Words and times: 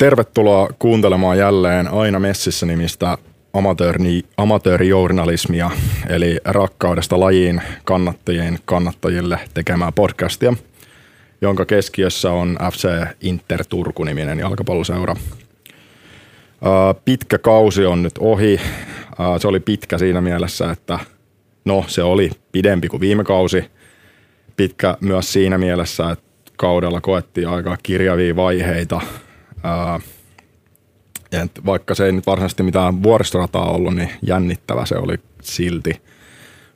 Tervetuloa 0.00 0.68
kuuntelemaan 0.78 1.38
jälleen 1.38 1.88
Aina 1.88 2.18
Messissä 2.18 2.66
nimistä 2.66 3.18
amatööri, 3.52 4.22
amatöörijournalismia, 4.36 5.70
eli 6.08 6.40
rakkaudesta 6.44 7.20
lajiin 7.20 7.62
kannattajien 7.84 8.58
kannattajille 8.64 9.38
tekemää 9.54 9.92
podcastia, 9.92 10.54
jonka 11.40 11.64
keskiössä 11.64 12.32
on 12.32 12.58
FC 12.72 12.88
Inter 13.20 13.64
Turku-niminen 13.68 14.38
jalkapalloseura. 14.38 15.16
Pitkä 17.04 17.38
kausi 17.38 17.86
on 17.86 18.02
nyt 18.02 18.14
ohi. 18.18 18.60
Se 19.38 19.48
oli 19.48 19.60
pitkä 19.60 19.98
siinä 19.98 20.20
mielessä, 20.20 20.70
että 20.70 20.98
no 21.64 21.84
se 21.86 22.02
oli 22.02 22.30
pidempi 22.52 22.88
kuin 22.88 23.00
viime 23.00 23.24
kausi. 23.24 23.64
Pitkä 24.56 24.96
myös 25.00 25.32
siinä 25.32 25.58
mielessä, 25.58 26.10
että 26.10 26.24
kaudella 26.56 27.00
koettiin 27.00 27.48
aika 27.48 27.76
kirjavia 27.82 28.36
vaiheita. 28.36 29.00
Et 31.32 31.66
vaikka 31.66 31.94
se 31.94 32.06
ei 32.06 32.12
nyt 32.12 32.26
varsinaisesti 32.26 32.62
mitään 32.62 33.02
vuoristorataa 33.02 33.70
ollut, 33.70 33.94
niin 33.94 34.10
jännittävä 34.22 34.86
se 34.86 34.96
oli 34.96 35.14
silti. 35.42 36.02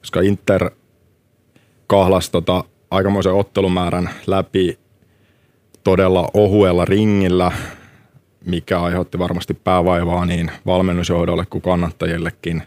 Koska 0.00 0.20
Inter 0.20 0.70
kahlasi 1.86 2.30
tota 2.30 2.64
aikamoisen 2.90 3.32
ottelumäärän 3.32 4.10
läpi 4.26 4.78
todella 5.84 6.28
ohuella 6.34 6.84
ringillä, 6.84 7.52
mikä 8.46 8.80
aiheutti 8.80 9.18
varmasti 9.18 9.54
päävaivaa 9.54 10.26
niin 10.26 10.50
valmennusjohdolle 10.66 11.46
kuin 11.50 11.62
kannattajillekin. 11.62 12.62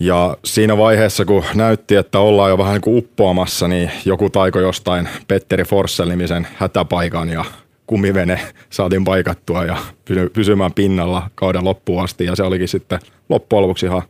Ja 0.00 0.36
siinä 0.44 0.76
vaiheessa, 0.76 1.24
kun 1.24 1.44
näytti, 1.54 1.96
että 1.96 2.18
ollaan 2.18 2.50
jo 2.50 2.58
vähän 2.58 2.72
niin 2.72 2.80
kuin 2.80 2.98
uppoamassa, 2.98 3.68
niin 3.68 3.90
joku 4.04 4.30
taiko 4.30 4.60
jostain 4.60 5.08
Petteri 5.28 5.64
Forssell-nimisen 5.64 6.46
hätäpaikan 6.56 7.28
ja 7.28 7.44
kumivene 7.90 8.40
saatiin 8.70 9.04
paikattua 9.04 9.64
ja 9.64 9.76
pysymään 10.32 10.72
pinnalla 10.72 11.30
kauden 11.34 11.64
loppuun 11.64 12.04
asti. 12.04 12.24
Ja 12.24 12.36
se 12.36 12.42
olikin 12.42 12.68
sitten 12.68 12.98
loppujen 13.28 13.62
lopuksi 13.62 13.86
ihan 13.86 14.02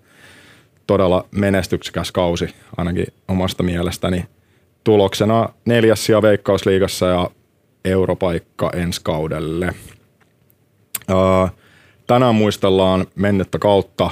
todella 0.86 1.24
menestyksekäs 1.30 2.12
kausi, 2.12 2.54
ainakin 2.76 3.06
omasta 3.28 3.62
mielestäni. 3.62 4.24
Tuloksena 4.84 5.48
neljäs 5.64 6.06
sija 6.06 6.22
Veikkausliigassa 6.22 7.06
ja 7.06 7.30
europaikka 7.84 8.70
ensi 8.74 9.00
kaudelle. 9.04 9.74
tänään 12.06 12.34
muistellaan 12.34 13.06
mennyttä 13.14 13.58
kautta 13.58 14.10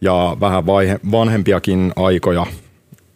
ja 0.00 0.36
vähän 0.40 0.66
vaihe, 0.66 1.00
vanhempiakin 1.10 1.92
aikoja. 1.96 2.46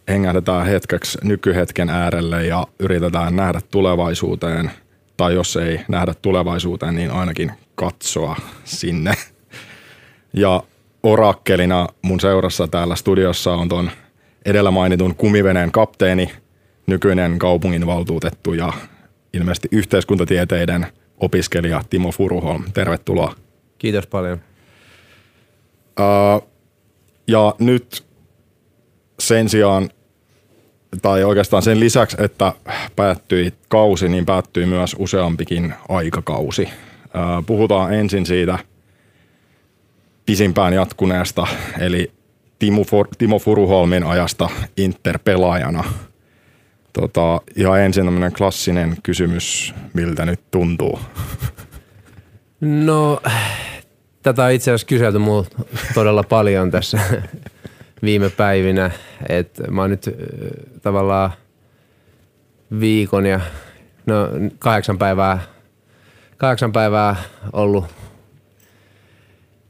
Hengähdetään 0.09 0.67
hetkeksi 0.67 1.19
nykyhetken 1.23 1.91
äärelle 1.91 2.47
ja 2.47 2.67
yritetään 2.79 3.37
nähdä 3.37 3.61
tulevaisuuteen– 3.71 4.71
tai 5.19 5.34
jos 5.34 5.56
ei 5.56 5.80
nähdä 5.88 6.14
tulevaisuuteen, 6.22 6.94
niin 6.94 7.11
ainakin 7.11 7.52
katsoa 7.74 8.36
sinne. 8.64 9.14
Ja 10.33 10.62
orakkelina 11.02 11.88
mun 12.02 12.20
seurassa 12.20 12.69
täällä 12.69 12.97
studiossa 12.97 13.52
on 13.55 13.69
ton 13.69 13.91
edellä 14.44 14.70
mainitun 14.70 15.14
kumiveneen 15.14 15.72
kapteeni, 15.72 16.30
nykyinen 16.86 17.39
kaupunginvaltuutettu 17.39 18.55
ja 18.55 18.72
ilmeisesti 19.33 19.69
yhteiskuntatieteiden 19.72 20.86
opiskelija 21.20 21.83
Timo 21.91 22.11
Furuholm. 22.11 22.64
Tervetuloa. 22.74 23.34
Kiitos 23.78 24.06
paljon. 24.06 24.41
Ja 27.28 27.55
nyt 27.58 28.06
sen 29.19 29.48
sijaan 29.48 29.91
tai 31.03 31.25
oikeastaan 31.25 31.63
sen 31.63 31.81
lisäksi, 31.81 32.17
että 32.21 32.53
päättyi 32.97 33.53
kausi, 33.69 34.09
niin 34.09 34.27
päättyi 34.27 34.67
myös 34.67 34.97
useampikin 34.99 35.75
aikakausi. 35.89 36.69
Puhutaan 37.47 37.95
ensin 37.95 38.27
siitä 38.27 38.59
pisimpään 40.27 40.73
jatkuneesta, 40.73 41.47
eli 41.79 42.13
Timo, 42.59 42.85
For, 42.85 43.09
Timo 43.19 43.39
Furuholmin 43.39 44.05
ajasta 44.05 44.49
Inter-pelaajana. 44.77 45.85
Tota, 46.93 47.41
ja 47.57 47.77
ensin 47.77 48.05
tämmöinen 48.05 48.33
klassinen 48.33 48.97
kysymys, 49.03 49.75
miltä 49.95 50.27
nyt 50.27 50.41
tuntuu? 50.51 50.99
No, 52.61 53.20
tätä 54.23 54.45
on 54.45 54.53
itse 54.53 54.70
asiassa 54.70 54.87
kyselty 54.87 55.19
mulle 55.19 55.47
todella 55.95 56.23
paljon 56.23 56.70
tässä 56.70 56.99
viime 58.03 58.31
päivinä. 58.31 58.91
Et 59.29 59.61
mä 59.70 59.81
oon 59.81 59.91
nyt 59.91 60.17
tavallaan 60.83 61.31
viikon 62.81 63.27
ja 63.27 63.41
no, 64.07 64.29
kahdeksan 64.59 64.98
päivää, 64.98 65.39
kahdeksan 66.37 66.73
päivää 66.73 67.17
ollut 67.53 67.85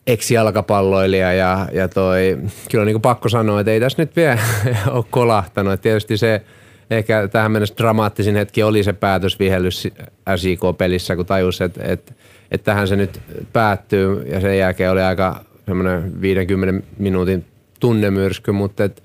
ex-jalkapalloilija 0.06 1.32
ja, 1.32 1.68
ja 1.72 1.88
toi, 1.88 2.38
kyllä 2.70 2.82
on 2.82 2.86
niin 2.86 3.00
pakko 3.00 3.28
sanoa, 3.28 3.60
että 3.60 3.72
ei 3.72 3.80
tässä 3.80 4.02
nyt 4.02 4.16
vielä 4.16 4.38
ole 4.90 5.04
kolahtanut. 5.10 5.72
Et 5.72 5.80
tietysti 5.80 6.16
se 6.16 6.42
ehkä 6.90 7.28
tähän 7.28 7.52
mennessä 7.52 7.74
dramaattisin 7.78 8.36
hetki 8.36 8.62
oli 8.62 8.82
se 8.82 8.92
päätösvihellys 8.92 9.88
SIK-pelissä, 10.36 11.16
kun 11.16 11.26
tajus, 11.26 11.60
että 11.60 11.80
et, 11.84 12.14
et 12.50 12.64
tähän 12.64 12.88
se 12.88 12.96
nyt 12.96 13.20
päättyy 13.52 14.22
ja 14.22 14.40
sen 14.40 14.58
jälkeen 14.58 14.90
oli 14.90 15.02
aika 15.02 15.44
semmoinen 15.66 16.20
50 16.20 16.86
minuutin 16.98 17.44
tunnemyrsky, 17.80 18.52
mutta 18.52 18.84
et, 18.84 19.02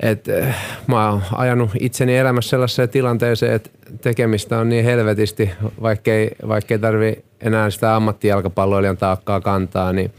et, 0.00 0.28
eh, 0.28 0.54
mä 0.86 1.10
oon 1.10 1.22
ajanut 1.32 1.70
itseni 1.80 2.16
elämässä 2.16 2.50
sellaiseen 2.50 2.88
tilanteeseen, 2.88 3.52
että 3.52 3.70
tekemistä 4.00 4.58
on 4.58 4.68
niin 4.68 4.84
helvetisti, 4.84 5.50
vaikkei, 5.82 6.30
vaikkei 6.48 6.78
tarvi 6.78 7.24
enää 7.40 7.70
sitä 7.70 7.96
ammattijalkapalloilijan 7.96 8.96
taakkaa 8.96 9.40
kantaa, 9.40 9.92
niin, 9.92 10.10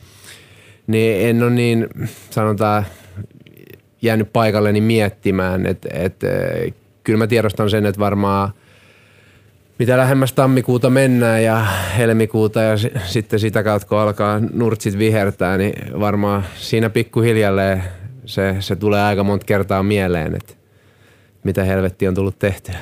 niin 0.87 1.29
en 1.29 1.43
ole 1.43 1.51
niin, 1.51 1.87
sanotaan, 2.29 2.85
jäänyt 4.01 4.33
paikalleni 4.33 4.81
miettimään, 4.81 5.65
että 5.65 5.89
et, 5.93 6.23
eh, 6.23 6.73
kyllä 7.03 7.17
mä 7.17 7.27
tiedostan 7.27 7.69
sen, 7.69 7.85
että 7.85 7.99
varmaan 7.99 8.49
mitä 9.79 9.97
lähemmäs 9.97 10.33
tammikuuta 10.33 10.89
mennään 10.89 11.43
ja 11.43 11.65
helmikuuta 11.97 12.61
ja 12.61 12.75
sitten 13.05 13.39
sitä 13.39 13.63
kautta 13.63 13.87
kun 13.87 13.97
alkaa 13.97 14.39
nurtsit 14.53 14.97
vihertää, 14.97 15.57
niin 15.57 15.99
varmaan 15.99 16.45
siinä 16.55 16.89
pikkuhiljalleen 16.89 17.83
se, 18.25 18.55
se 18.59 18.75
tulee 18.75 19.01
aika 19.01 19.23
monta 19.23 19.45
kertaa 19.45 19.83
mieleen, 19.83 20.35
että 20.35 20.53
mitä 21.43 21.63
helvetti 21.63 22.07
on 22.07 22.15
tullut 22.15 22.39
tehtyä. 22.39 22.75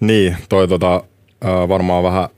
Niin, 0.00 0.36
toi 0.48 0.68
tota, 0.68 1.02
varmaan 1.68 2.04
vähän 2.04 2.28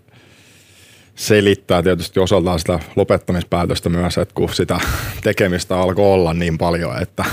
selittää 1.14 1.82
tietysti 1.82 2.20
osaltaan 2.20 2.58
sitä 2.58 2.80
lopettamispäätöstä 2.96 3.88
myös, 3.88 4.18
että 4.18 4.34
kun 4.34 4.54
sitä 4.54 4.80
tekemistä 5.22 5.78
alkoi 5.78 6.12
olla 6.12 6.34
niin 6.34 6.58
paljon, 6.58 7.02
että 7.02 7.24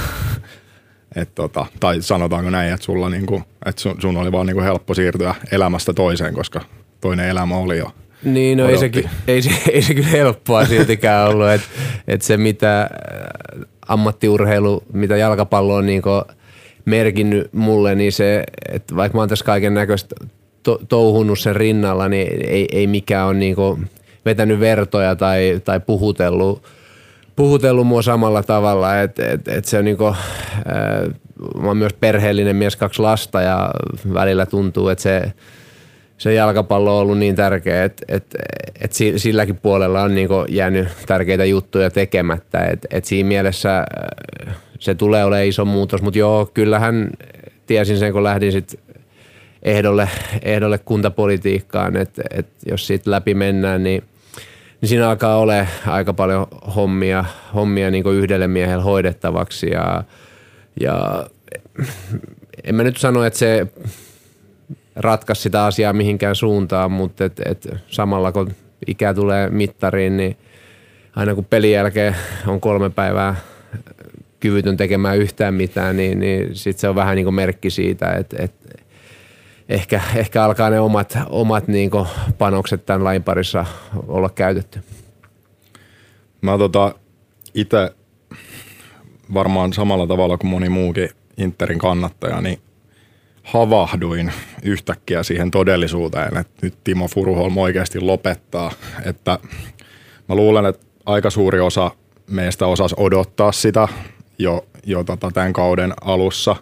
et 1.15 1.35
tota, 1.35 1.65
tai 1.79 2.01
sanotaanko 2.01 2.49
näin, 2.49 2.73
että, 2.73 2.85
sulla 2.85 3.09
niinku, 3.09 3.43
että 3.65 3.81
sun, 3.81 3.95
sun 4.01 4.17
oli 4.17 4.31
vaan 4.31 4.47
niinku 4.47 4.63
helppo 4.63 4.93
siirtyä 4.93 5.35
elämästä 5.51 5.93
toiseen, 5.93 6.33
koska 6.33 6.61
toinen 7.01 7.29
elämä 7.29 7.55
oli 7.57 7.77
jo 7.77 7.91
niin, 8.23 8.57
no 8.57 8.67
ei 8.67 8.77
se, 8.77 8.91
ei, 9.27 9.41
se, 9.41 9.49
ei 9.71 9.81
se 9.81 9.93
kyllä 9.93 10.07
helppoa 10.07 10.65
siltikään 10.65 11.29
ollut, 11.29 11.49
että 11.49 11.67
et 12.07 12.21
se 12.21 12.37
mitä 12.37 12.81
äh, 12.81 12.89
ammattiurheilu, 13.87 14.83
mitä 14.93 15.17
jalkapallo 15.17 15.75
on 15.75 15.85
niinku 15.85 16.09
merkinnyt 16.85 17.53
mulle, 17.53 17.95
niin 17.95 18.11
se, 18.11 18.43
että 18.71 18.95
vaikka 18.95 19.17
mä 19.17 19.21
oon 19.21 19.29
tässä 19.29 19.45
kaiken 19.45 19.73
näköistä 19.73 20.15
to, 20.63 20.81
touhunut 20.89 21.39
sen 21.39 21.55
rinnalla, 21.55 22.09
niin 22.09 22.45
ei, 22.47 22.67
ei 22.71 22.87
mikään 22.87 23.27
ole 23.27 23.33
niinku 23.33 23.79
vetänyt 24.25 24.59
vertoja 24.59 25.15
tai, 25.15 25.61
tai 25.65 25.79
puhutellut 25.79 26.63
puhutellut 27.35 27.87
mua 27.87 28.01
samalla 28.01 28.43
tavalla, 28.43 29.01
että 29.01 29.31
et, 29.31 29.47
et 29.47 29.65
se 29.65 29.77
on 29.77 29.85
niinku, 29.85 30.05
äh, 30.05 30.15
mä 31.61 31.67
oon 31.67 31.77
myös 31.77 31.93
perheellinen 31.93 32.55
mies, 32.55 32.75
kaksi 32.75 33.01
lasta 33.01 33.41
ja 33.41 33.71
välillä 34.13 34.45
tuntuu, 34.45 34.89
että 34.89 35.01
se, 35.01 35.33
se 36.17 36.33
jalkapallo 36.33 36.95
on 36.95 37.01
ollut 37.01 37.17
niin 37.17 37.35
tärkeä, 37.35 37.83
että 37.83 38.05
et, 38.07 38.35
et 38.81 38.93
silläkin 39.17 39.55
puolella 39.55 40.01
on 40.01 40.15
niinku 40.15 40.45
jäänyt 40.49 40.87
tärkeitä 41.05 41.45
juttuja 41.45 41.91
tekemättä. 41.91 42.65
Et, 42.65 42.87
et 42.91 43.05
siinä 43.05 43.27
mielessä 43.27 43.77
äh, 43.77 44.55
se 44.79 44.95
tulee 44.95 45.25
olemaan 45.25 45.47
iso 45.47 45.65
muutos, 45.65 46.01
mutta 46.01 46.19
joo, 46.19 46.51
kyllähän 46.53 47.09
tiesin 47.65 47.97
sen, 47.97 48.13
kun 48.13 48.23
lähdin 48.23 48.51
sit 48.51 48.79
ehdolle, 49.63 50.09
ehdolle 50.41 50.77
kuntapolitiikkaan, 50.77 51.97
että 51.97 52.21
et 52.31 52.47
jos 52.65 52.87
siitä 52.87 53.11
läpi 53.11 53.33
mennään, 53.33 53.83
niin– 53.83 54.03
niin 54.83 54.89
siinä 54.89 55.09
alkaa 55.09 55.37
ole 55.37 55.67
aika 55.87 56.13
paljon 56.13 56.47
hommia, 56.75 57.25
hommia 57.55 57.91
niin 57.91 58.03
yhdelle 58.05 58.47
miehelle 58.47 58.83
hoidettavaksi 58.83 59.69
ja, 59.69 60.03
ja 60.79 61.25
en 62.63 62.75
mä 62.75 62.83
nyt 62.83 62.97
sano, 62.97 63.23
että 63.23 63.39
se 63.39 63.67
ratkaisi 64.95 65.41
sitä 65.41 65.65
asiaa 65.65 65.93
mihinkään 65.93 66.35
suuntaan, 66.35 66.91
mutta 66.91 67.25
et, 67.25 67.41
et 67.45 67.67
samalla 67.87 68.31
kun 68.31 68.51
ikä 68.87 69.13
tulee 69.13 69.49
mittariin, 69.49 70.17
niin 70.17 70.37
aina 71.15 71.35
kun 71.35 71.45
pelin 71.45 71.71
jälkeen 71.71 72.15
on 72.47 72.61
kolme 72.61 72.89
päivää 72.89 73.35
kyvytön 74.39 74.77
tekemään 74.77 75.17
yhtään 75.17 75.53
mitään, 75.53 75.97
niin, 75.97 76.19
niin 76.19 76.55
sitten 76.55 76.81
se 76.81 76.89
on 76.89 76.95
vähän 76.95 77.15
niin 77.15 77.25
kuin 77.25 77.35
merkki 77.35 77.69
siitä, 77.69 78.11
että, 78.11 78.43
että 78.43 78.62
ehkä, 79.69 80.01
ehkä 80.15 80.43
alkaa 80.43 80.69
ne 80.69 80.79
omat, 80.79 81.17
omat 81.29 81.67
niin 81.67 81.91
panokset 82.37 82.85
tämän 82.85 83.03
lain 83.03 83.23
parissa 83.23 83.65
olla 84.07 84.29
käytetty. 84.29 84.79
Mä 86.41 86.57
tota 86.57 86.95
itse 87.53 87.95
varmaan 89.33 89.73
samalla 89.73 90.07
tavalla 90.07 90.37
kuin 90.37 90.51
moni 90.51 90.69
muukin 90.69 91.09
Interin 91.37 91.79
kannattaja, 91.79 92.41
niin 92.41 92.59
havahduin 93.43 94.33
yhtäkkiä 94.63 95.23
siihen 95.23 95.51
todellisuuteen, 95.51 96.37
että 96.37 96.53
nyt 96.61 96.77
Timo 96.83 97.07
Furuholm 97.07 97.57
oikeasti 97.57 97.99
lopettaa. 97.99 98.71
Että 99.05 99.39
mä 100.29 100.35
luulen, 100.35 100.65
että 100.65 100.85
aika 101.05 101.29
suuri 101.29 101.59
osa 101.59 101.91
meistä 102.29 102.67
osasi 102.67 102.95
odottaa 102.97 103.51
sitä 103.51 103.87
jo, 104.39 104.65
jo 104.85 105.03
tota 105.03 105.31
tämän 105.31 105.53
kauden 105.53 105.93
alussa. 106.01 106.55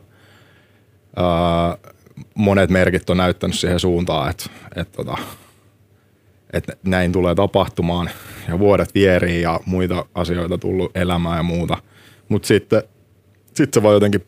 Öö, 1.18 1.92
monet 2.36 2.70
merkit 2.70 3.10
on 3.10 3.18
näyttänyt 3.18 3.60
siihen 3.60 3.80
suuntaan, 3.80 4.30
että, 4.30 4.46
että, 4.76 4.98
tota, 4.98 5.18
että 6.54 6.74
näin 6.84 7.12
tulee 7.12 7.36
tapahtumaan 7.36 8.10
ja 8.48 8.60
vuodet 8.60 8.96
vierii 8.96 9.42
ja 9.42 9.60
muita 9.66 10.06
asioita 10.16 10.58
tullut 10.58 10.98
elämään 10.98 11.38
ja 11.38 11.44
muuta. 11.44 11.78
Mutta 12.30 12.48
sitten 12.48 12.84
sit 13.54 13.74
se 13.74 13.84
voi 13.84 13.94
jotenkin 13.94 14.24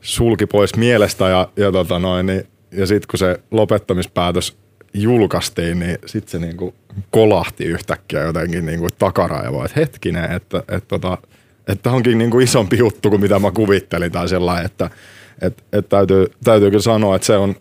sulki 0.00 0.46
pois 0.46 0.76
mielestä 0.76 1.28
ja, 1.28 1.48
ja, 1.56 1.72
tota 1.72 1.98
niin, 2.22 2.46
ja 2.72 2.86
sitten 2.86 3.08
kun 3.10 3.18
se 3.18 3.40
lopettamispäätös 3.50 4.56
julkaistiin, 4.94 5.78
niin 5.78 5.98
sitten 6.06 6.30
se 6.30 6.46
niinku 6.46 6.74
kolahti 7.10 7.64
yhtäkkiä 7.64 8.22
jotenkin 8.22 8.66
niinku 8.66 8.88
takaraivoa, 8.98 9.64
että 9.64 9.80
hetkinen, 9.80 10.32
että, 10.32 10.58
että, 10.58 10.88
tota, 10.88 11.18
että 11.68 11.90
onkin 11.90 12.18
niinku 12.18 12.38
isompi 12.38 12.78
juttu 12.78 13.10
kuin 13.10 13.20
mitä 13.20 13.38
mä 13.38 13.50
kuvittelin 13.50 14.12
tai 14.12 14.28
sellainen, 14.28 14.66
että 14.66 14.90
et, 15.42 15.64
et 15.72 15.88
täytyy, 15.88 16.26
täytyy 16.44 16.70
kyllä 16.70 16.82
sanoa, 16.82 17.16
että 17.16 17.26
se 17.26 17.36
on, 17.36 17.54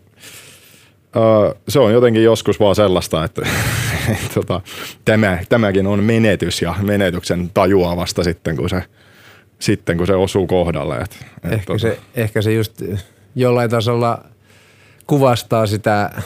öö, 1.16 1.54
se 1.68 1.80
on 1.80 1.94
jotenkin 1.94 2.24
joskus 2.24 2.60
vaan 2.60 2.76
sellaista, 2.76 3.24
että 3.24 3.42
et, 4.10 4.34
tota, 4.34 4.62
tämä, 5.06 5.40
tämäkin 5.50 5.88
on 5.88 6.04
menetys 6.04 6.62
ja 6.62 6.76
menetyksen 6.82 7.52
tajuaa 7.54 7.98
vasta 7.98 8.24
sitten, 8.24 8.56
kun 8.56 8.70
se, 8.70 8.84
sitten, 9.60 9.98
kun 9.98 10.08
se 10.08 10.16
osuu 10.16 10.48
kohdalle. 10.48 10.98
Et, 10.98 11.18
et, 11.44 11.54
ehkä, 11.54 11.66
tota. 11.66 11.80
se, 11.80 12.00
ehkä 12.16 12.42
se 12.42 12.54
just 12.54 12.82
jollain 13.36 13.70
tasolla 13.70 14.24
kuvastaa 15.08 15.68
sitä, 15.68 16.22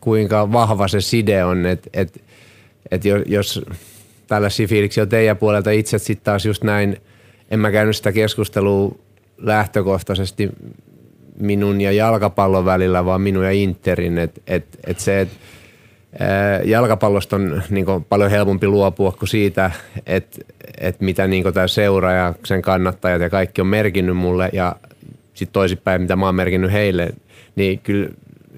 kuinka 0.00 0.52
vahva 0.52 0.88
se 0.88 1.00
side 1.00 1.44
on, 1.44 1.66
että 1.66 1.90
et, 1.92 2.22
et 2.90 3.02
jos 3.26 3.62
tällaisia 4.26 4.68
fiiliksiä 4.68 5.02
on 5.02 5.08
teidän 5.08 5.36
puolelta 5.36 5.70
itse 5.70 5.98
sitten 5.98 6.24
taas 6.24 6.46
just 6.46 6.64
näin, 6.64 6.96
en 7.50 7.58
mä 7.58 7.70
käynyt 7.70 7.96
sitä 7.96 8.12
keskustelua 8.12 8.98
lähtökohtaisesti 9.38 10.50
minun 11.38 11.80
ja 11.80 11.92
jalkapallon 11.92 12.64
välillä, 12.64 13.04
vaan 13.04 13.20
minun 13.20 13.44
ja 13.44 13.50
Interin. 13.50 14.18
Et, 14.18 14.42
et, 14.46 14.64
et 14.86 15.00
se, 15.00 15.20
et, 15.20 15.30
jalkapallosta 16.64 17.36
on 17.36 17.62
niin 17.70 17.86
paljon 18.08 18.30
helpompi 18.30 18.66
luopua 18.66 19.12
kuin 19.12 19.28
siitä, 19.28 19.70
että 20.06 20.38
et 20.80 21.00
mitä 21.00 21.26
niin 21.26 21.54
tämä 21.54 21.68
seura 21.68 22.12
ja 22.12 22.34
sen 22.44 22.62
kannattajat 22.62 23.22
ja 23.22 23.30
kaikki 23.30 23.60
on 23.60 23.66
merkinnyt 23.66 24.16
mulle 24.16 24.50
ja 24.52 24.76
sitten 25.34 25.52
toisinpäin, 25.52 26.00
mitä 26.00 26.16
mä 26.16 26.26
oon 26.26 26.34
merkinnyt 26.34 26.72
heille, 26.72 27.08
niin 27.56 27.78
kyllä, 27.78 28.08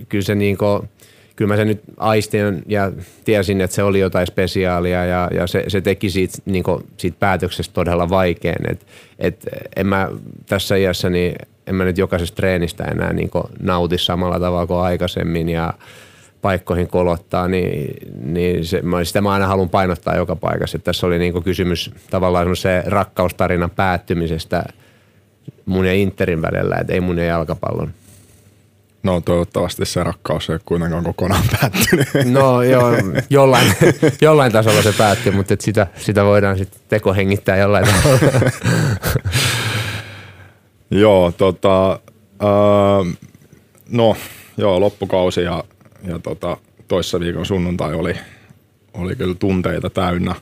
kyllä 0.09 0.25
se 0.25 0.35
niin 0.35 0.59
kuin, 0.59 0.89
kyllä 1.39 1.49
mä 1.49 1.57
sen 1.57 1.67
nyt 1.67 1.83
aistin 1.97 2.63
ja 2.67 2.93
tiesin, 3.25 3.61
että 3.61 3.75
se 3.75 3.83
oli 3.83 4.01
jotain 4.01 4.27
spesiaalia 4.27 5.05
ja, 5.05 5.31
ja 5.35 5.47
se, 5.47 5.65
se 5.69 5.81
teki 5.81 6.11
siitä, 6.11 6.39
niin 6.45 6.65
kuin, 6.65 6.85
siitä 6.97 7.17
päätöksestä 7.21 7.75
todella 7.75 8.09
vaikean. 8.09 8.71
Et, 8.71 8.87
et 9.19 9.47
en 9.77 9.87
mä 9.87 10.09
tässä 10.47 10.77
iässä, 10.77 11.11
niin 11.11 11.35
en 11.67 11.75
mä 11.75 11.85
nyt 11.85 11.99
jokaisesta 11.99 12.37
treenistä 12.37 12.85
enää 12.85 13.13
niin 13.13 13.31
kuin, 13.31 13.45
nauti 13.61 13.99
samalla 13.99 14.41
tavalla 14.41 14.67
kuin 14.67 14.81
aikaisemmin 14.81 15.49
ja 15.49 15.75
paikkoihin 16.43 16.89
kolottaa, 16.89 17.49
niin, 17.49 17.95
niin 18.23 18.65
se, 18.65 18.83
mä, 18.83 19.05
sitä 19.05 19.21
mä 19.21 19.33
aina 19.33 19.47
haluan 19.47 19.69
painottaa 19.69 20.17
joka 20.17 20.37
paikassa. 20.37 20.77
Että 20.77 20.85
tässä 20.85 21.07
oli 21.07 21.19
niin 21.19 21.33
kuin 21.33 21.45
kysymys 21.45 21.91
tavallaan 22.11 22.57
se 22.57 22.83
rakkaustarinan 22.87 23.71
päättymisestä 23.71 24.65
mun 25.67 25.87
ja 25.87 25.93
Interin 25.93 26.43
välillä, 26.43 26.77
että 26.77 26.93
ei 26.93 27.01
mun 27.01 27.19
ja 27.19 27.25
jalkapallon. 27.25 27.91
No 29.03 29.21
toivottavasti 29.21 29.85
se 29.85 30.03
rakkaus 30.03 30.51
ei 30.51 30.59
kuitenkaan 30.65 31.05
kokonaan 31.05 31.45
päättynyt. 31.61 32.09
No 32.33 32.63
joo, 32.63 32.93
jollain, 33.31 33.73
jollain 34.21 34.53
tasolla 34.53 34.83
se 34.83 34.93
päättyy, 34.99 35.33
mutta 35.33 35.55
et 35.55 35.61
sitä, 35.61 35.87
sitä 35.97 36.25
voidaan 36.25 36.59
sitten 36.59 36.81
tekohengittää 36.89 37.57
jollain 37.57 37.87
tavalla. 37.87 38.51
joo, 40.91 41.33
tota, 41.33 41.93
äh, 42.43 43.17
no 43.89 44.17
joo, 44.57 44.81
loppukausi 44.81 45.41
ja, 45.41 45.65
ja 46.03 46.19
tota, 46.19 46.57
toissa 46.89 47.21
viikon 47.21 47.47
sunnuntai 47.47 47.95
oli, 47.95 48.15
oli 48.95 49.17
kyllä 49.17 49.35
tunteita 49.35 49.91
täynnä, 49.91 50.35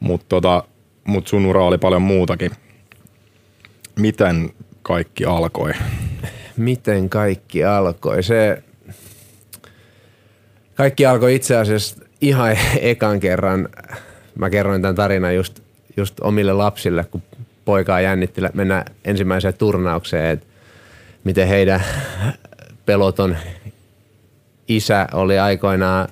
mutta 0.00 0.26
tota, 0.28 0.64
mut 1.04 1.28
sun 1.28 1.46
ura 1.46 1.64
oli 1.64 1.78
paljon 1.78 2.02
muutakin. 2.02 2.50
Miten 3.96 4.50
kaikki 4.82 5.24
alkoi? 5.24 5.72
Miten 6.56 7.08
kaikki 7.08 7.64
alkoi. 7.64 8.22
Se, 8.22 8.62
kaikki 10.74 11.06
alkoi 11.06 11.34
itse 11.34 11.56
asiassa 11.56 12.04
ihan 12.20 12.56
ekan 12.80 13.20
kerran. 13.20 13.68
Mä 14.34 14.50
kerroin 14.50 14.82
tämän 14.82 14.94
tarinan 14.96 15.34
just, 15.34 15.60
just 15.96 16.20
omille 16.20 16.52
lapsille, 16.52 17.04
kun 17.04 17.22
poikaa 17.64 18.00
jännitti 18.00 18.40
mennä 18.54 18.84
ensimmäiseen 19.04 19.54
turnaukseen, 19.54 20.30
että 20.30 20.46
miten 21.24 21.48
heidän 21.48 21.84
peloton 22.86 23.36
isä 24.68 25.06
oli 25.12 25.38
aikoinaan 25.38 26.08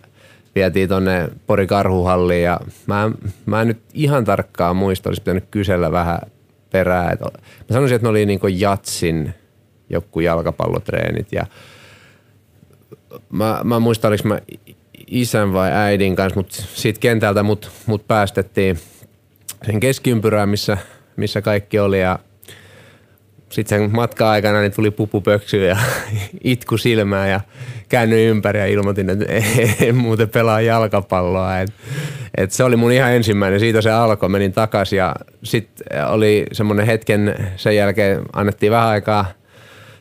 vietiin 0.54 0.88
tonne 0.88 1.28
Pori 1.46 1.66
Karhuhalliin 1.66 2.42
ja 2.42 2.60
mä, 2.86 3.10
mä 3.46 3.60
en 3.60 3.68
nyt 3.68 3.80
ihan 3.94 4.24
tarkkaan 4.24 4.76
muista, 4.76 5.08
olisi 5.08 5.22
pitänyt 5.22 5.44
kysellä 5.50 5.92
vähän 5.92 6.18
perää. 6.70 7.16
mä 7.20 7.28
sanoisin, 7.70 7.96
että 7.96 8.06
ne 8.06 8.10
oli 8.10 8.26
niinku 8.26 8.46
jatsin 8.46 9.34
joku 9.90 10.20
jalkapallotreenit 10.20 11.32
ja 11.32 11.46
mä, 13.30 13.60
mä 13.64 13.78
muistan, 13.78 14.08
oliko 14.08 14.28
mä 14.28 14.38
isän 15.06 15.52
vai 15.52 15.72
äidin 15.72 16.16
kanssa, 16.16 16.40
mutta 16.40 16.62
siitä 16.74 17.00
kentältä 17.00 17.42
mut, 17.42 17.70
mut 17.86 18.08
päästettiin 18.08 18.78
sen 19.66 19.80
keskiympyrään, 19.80 20.48
missä, 20.48 20.78
missä 21.16 21.42
kaikki 21.42 21.78
oli 21.78 22.00
ja 22.00 22.18
sitten 23.48 23.80
sen 23.80 23.90
matka-aikana 23.92 24.60
niin 24.60 24.72
tuli 24.72 24.90
pupupöksyä 24.90 25.68
ja 25.68 25.76
itku 26.44 26.78
silmään 26.78 27.30
ja 27.30 27.40
käännyin 27.88 28.28
ympäri 28.28 28.58
ja 28.58 28.66
ilmoitin, 28.66 29.10
että 29.10 29.24
en 29.86 29.96
muuten 29.96 30.28
pelaa 30.28 30.60
jalkapalloa. 30.60 31.60
Et, 31.60 31.70
et 32.36 32.52
se 32.52 32.64
oli 32.64 32.76
mun 32.76 32.92
ihan 32.92 33.12
ensimmäinen, 33.12 33.60
siitä 33.60 33.80
se 33.80 33.90
alkoi, 33.90 34.28
menin 34.28 34.52
takaisin 34.52 34.96
ja 34.96 35.14
sitten 35.42 36.04
oli 36.06 36.46
semmoinen 36.52 36.86
hetken, 36.86 37.52
sen 37.56 37.76
jälkeen 37.76 38.22
annettiin 38.32 38.72
vähän 38.72 38.88
aikaa 38.88 39.37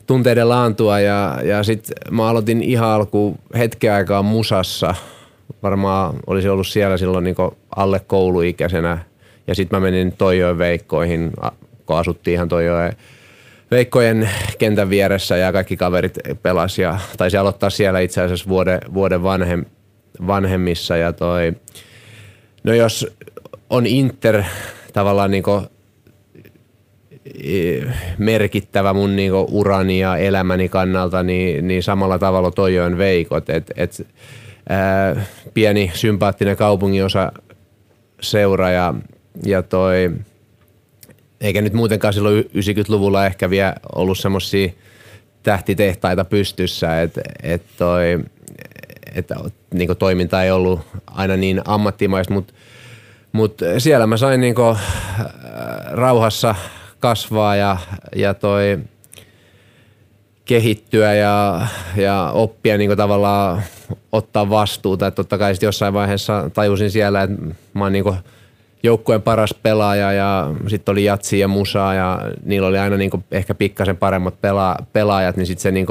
tunteiden 0.08 0.50
laantua 0.50 1.00
ja, 1.00 1.40
ja 1.44 1.64
sitten 1.64 1.96
mä 2.12 2.28
aloitin 2.28 2.64
ihan 2.64 2.90
alku 2.90 3.38
hetken 3.58 3.94
aikaa 3.94 4.24
musassa. 4.24 4.96
Varmaan 5.64 6.16
olisi 6.28 6.50
ollut 6.50 6.68
siellä 6.68 6.98
silloin 6.98 7.24
niin 7.24 7.36
alle 7.76 8.00
kouluikäisenä 8.00 8.98
ja 9.48 9.56
sitten 9.56 9.80
mä 9.80 9.86
menin 9.86 10.12
Toijoen 10.12 10.58
Veikkoihin, 10.58 11.32
kun 11.86 11.98
asuttiin 11.98 12.34
ihan 12.34 12.50
Toijoen 12.50 12.94
Veikkojen 13.72 14.30
kentän 14.58 14.90
vieressä 14.90 15.38
ja 15.38 15.52
kaikki 15.52 15.78
kaverit 15.78 16.18
pelas 16.42 16.80
ja 16.80 17.00
taisi 17.18 17.38
aloittaa 17.38 17.70
siellä 17.70 18.00
itse 18.00 18.22
asiassa 18.22 18.50
vuoden, 18.50 18.80
vuoden 18.94 19.24
vanhem, 19.24 19.66
vanhemmissa 20.28 20.98
ja 20.98 21.14
toi, 21.14 21.54
no 22.64 22.74
jos 22.74 23.08
on 23.70 23.86
Inter 23.86 24.44
tavallaan 24.94 25.32
niin 25.32 25.44
merkittävä 28.18 28.94
mun 28.94 29.16
niinku 29.16 29.48
urani 29.52 30.00
ja 30.00 30.18
elämäni 30.18 30.70
kannalta, 30.70 31.24
niin, 31.24 31.68
niin 31.68 31.84
samalla 31.84 32.20
tavalla 32.20 32.52
toi 32.52 32.80
on 32.80 32.98
veikot. 32.98 33.50
Et, 33.50 33.72
et, 33.76 34.08
ää, 34.70 35.26
pieni 35.54 35.92
sympaattinen 35.94 36.58
kaupunginosa 36.58 37.32
seura 38.22 38.70
ja, 38.70 38.94
ja 39.46 39.64
toi, 39.64 40.12
eikä 41.42 41.62
nyt 41.62 41.74
muutenkaan 41.74 42.14
silloin 42.14 42.44
90-luvulla 42.44 43.26
ehkä 43.26 43.50
vielä 43.50 43.76
ollut 43.96 44.18
semmoisia 44.18 44.70
tähtitehtaita 45.44 46.26
pystyssä, 46.26 47.02
että 47.02 47.22
et 47.44 47.62
toi, 47.78 48.20
et, 49.16 49.30
niinku 49.74 49.96
toiminta 49.96 50.44
ei 50.44 50.52
ollut 50.52 50.80
aina 51.08 51.38
niin 51.38 51.62
ammattimaista, 51.66 52.34
mutta 52.34 52.54
mut 53.32 53.62
siellä 53.78 54.08
mä 54.08 54.18
sain 54.18 54.42
niinku, 54.42 54.78
rauhassa 55.92 56.56
kasvaa 57.00 57.56
ja, 57.56 57.78
ja 58.16 58.34
toi 58.34 58.80
kehittyä 60.46 61.14
ja, 61.14 61.68
ja 61.96 62.32
oppia 62.34 62.78
niin 62.78 62.90
kuin 62.90 62.98
tavallaan 62.98 63.62
ottaa 64.12 64.50
vastuuta. 64.50 65.08
Että 65.08 65.16
totta 65.16 65.38
kai 65.38 65.54
jossain 65.62 65.94
vaiheessa 65.94 66.50
tajusin 66.54 66.92
siellä, 66.92 67.22
että 67.22 67.46
mä 67.74 67.84
oon 67.84 67.92
niin 67.92 68.04
joukkueen 68.84 69.22
paras 69.22 69.54
pelaaja 69.64 70.12
ja 70.12 70.54
sitten 70.68 70.92
oli 70.92 71.04
jatsi 71.04 71.40
ja 71.40 71.48
musaa 71.48 71.94
ja 71.94 72.20
niillä 72.44 72.68
oli 72.68 72.78
aina 72.78 72.98
niin 72.98 73.12
ehkä 73.32 73.56
pikkasen 73.56 73.98
paremmat 73.98 74.34
pela- 74.34 74.86
pelaajat, 74.94 75.38
niin 75.38 75.46
sitten 75.46 75.64
se 75.64 75.72
niin 75.72 75.88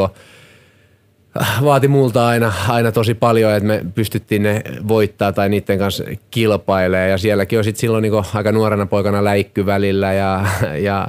vaati 1.64 1.88
multa 1.88 2.26
aina, 2.26 2.52
aina 2.68 2.92
tosi 2.92 3.14
paljon, 3.14 3.52
että 3.52 3.66
me 3.66 3.84
pystyttiin 3.94 4.42
ne 4.42 4.62
voittaa 4.88 5.32
tai 5.32 5.48
niiden 5.48 5.78
kanssa 5.78 6.04
kilpailemaan. 6.30 7.10
Ja 7.10 7.18
sielläkin 7.18 7.58
on 7.58 7.64
silloin 7.74 8.02
niinku 8.02 8.24
aika 8.34 8.52
nuorena 8.52 8.86
poikana 8.86 9.24
läikky 9.24 9.66
välillä 9.66 10.12
ja, 10.12 10.46
ja, 10.78 11.08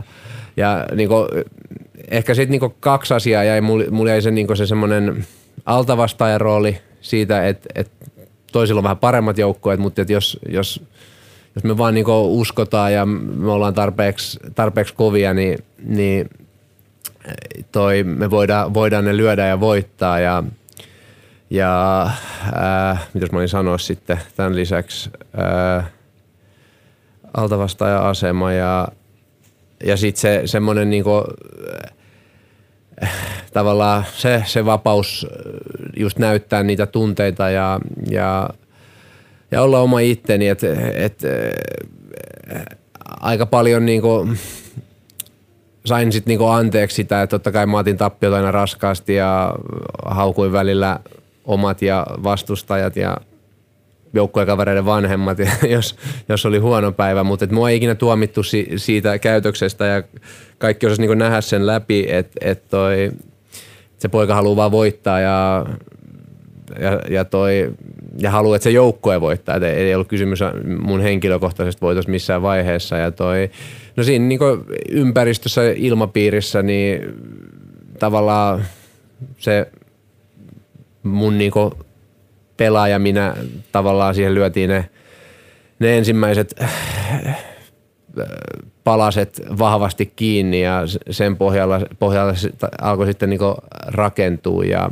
ja 0.57 0.86
niinku, 0.96 1.15
ehkä 2.12 2.34
sitten 2.34 2.51
niinku 2.51 2.75
kaksi 2.79 3.13
asiaa 3.13 3.43
jäi. 3.43 3.62
Mulla, 3.62 4.10
jäi 4.10 4.22
se, 4.22 4.31
niinku 4.31 4.55
se 4.55 4.65
semmoinen 4.65 5.25
altavastaajan 5.65 6.41
rooli 6.41 6.77
siitä, 7.01 7.48
että 7.48 7.69
et 7.75 7.91
toisilla 8.51 8.79
on 8.79 8.84
vähän 8.84 8.98
paremmat 8.98 9.38
joukkueet, 9.38 9.79
mutta 9.79 10.01
et 10.01 10.10
jos, 10.10 10.39
jos, 10.50 10.84
jos 11.55 11.63
me 11.63 11.77
vaan 11.77 11.93
niinku 11.93 12.39
uskotaan 12.39 12.93
ja 12.93 13.05
me 13.05 13.51
ollaan 13.51 13.74
tarpeeksi, 13.74 14.39
tarpeeksi 14.55 14.93
kovia, 14.93 15.34
niin, 15.34 15.60
niin 15.86 16.29
toi, 17.72 18.03
me 18.03 18.29
voidaan, 18.29 18.74
voidaan 18.74 19.05
ne 19.05 19.17
lyödä 19.17 19.48
ja 19.48 19.60
voittaa 19.60 20.19
ja, 20.19 20.43
ja 21.50 22.01
äh, 22.91 23.07
mitäs 23.13 23.31
mä 23.31 23.38
olin 23.38 23.50
sanoa 23.50 23.77
sitten 23.77 24.19
tämän 24.36 24.55
lisäksi, 24.55 25.10
äh, 25.77 25.86
altavastaaja 27.34 28.10
asema 28.10 28.51
ja, 28.51 28.88
ja 29.86 29.98
sitten 29.98 30.22
se 30.22 30.41
semmoinen 30.46 30.89
niinku, 30.89 31.24
äh, 33.03 33.12
tavallaan 33.53 34.05
se, 34.13 34.43
se 34.46 34.65
vapaus 34.65 35.27
just 36.00 36.19
näyttää 36.19 36.63
niitä 36.63 36.86
tunteita 36.86 37.50
ja, 37.50 37.79
ja, 38.10 38.50
ja 39.51 39.62
olla 39.62 39.79
oma 39.79 40.00
itteni, 40.00 40.48
että 40.48 40.67
et, 40.93 41.22
äh, 41.24 42.65
aika 43.22 43.46
paljon 43.46 43.86
niinku, 43.86 44.27
sain 45.88 46.12
sitten 46.12 46.32
niinku 46.32 46.46
anteeksi 46.46 46.96
sitä, 46.96 47.22
että 47.22 47.32
totta 47.32 47.51
kai 47.51 47.65
mä 47.65 47.77
otin 47.77 47.98
tappiot 47.98 48.34
aina 48.34 48.51
raskaasti 48.51 49.15
ja 49.15 49.56
haukuin 50.06 50.51
välillä 50.51 51.00
omat 51.46 51.82
ja 51.82 52.08
vastustajat 52.24 52.96
ja 52.96 53.17
joukkuekavereiden 54.13 54.86
vanhemmat, 54.86 55.38
jos, 55.75 55.96
jos 56.29 56.46
oli 56.46 56.58
huono 56.58 56.91
päivä, 56.91 57.24
mutta 57.24 57.46
et 57.46 57.51
mua 57.51 57.70
ei 57.70 57.77
ikinä 57.77 57.96
tuomittu 57.96 58.44
si, 58.44 58.67
siitä 58.75 59.20
käytöksestä 59.20 59.86
ja 59.86 60.03
kaikki 60.58 60.86
osasi 60.86 61.01
niinku 61.01 61.13
nähdä 61.13 61.41
sen 61.41 61.67
läpi, 61.67 62.06
että 62.10 62.38
et 62.41 62.70
toi, 62.70 63.12
se 63.98 64.08
poika 64.08 64.36
haluaa 64.36 64.56
vaan 64.56 64.72
voittaa 64.72 65.20
ja, 65.20 65.65
ja, 66.79 67.00
ja, 67.09 67.25
toi, 67.25 67.74
ja 68.17 68.31
haluaa, 68.31 68.55
että 68.55 68.63
se 68.63 68.71
joukkue 68.71 69.21
voittaa. 69.21 69.55
Et 69.55 69.63
ei 69.63 69.95
ollut 69.95 70.07
kysymys 70.07 70.39
mun 70.79 71.01
henkilökohtaisesta 71.01 71.81
voitosta 71.81 72.12
missään 72.12 72.41
vaiheessa 72.41 72.97
ja 72.97 73.12
toi, 73.12 73.50
No 73.97 74.03
siinä 74.03 74.25
niin 74.25 74.39
ympäristössä, 74.89 75.62
ilmapiirissä, 75.75 76.62
niin 76.62 77.01
tavallaan 78.00 78.65
se 79.38 79.71
mun 81.03 81.38
niin 81.38 81.51
pelaaja, 82.57 83.00
minä 83.00 83.36
tavallaan 83.71 84.15
siihen 84.15 84.36
lyötiin 84.36 84.69
ne, 84.69 84.89
ne 85.79 85.97
ensimmäiset 85.97 86.55
palaset 88.83 89.41
vahvasti 89.59 90.13
kiinni 90.15 90.62
ja 90.62 90.81
sen 91.09 91.38
pohjalla, 91.38 91.81
pohjalla 92.00 92.33
alkoi 92.81 93.07
sitten 93.07 93.29
niin 93.29 93.39
rakentua 93.88 94.63
ja 94.63 94.91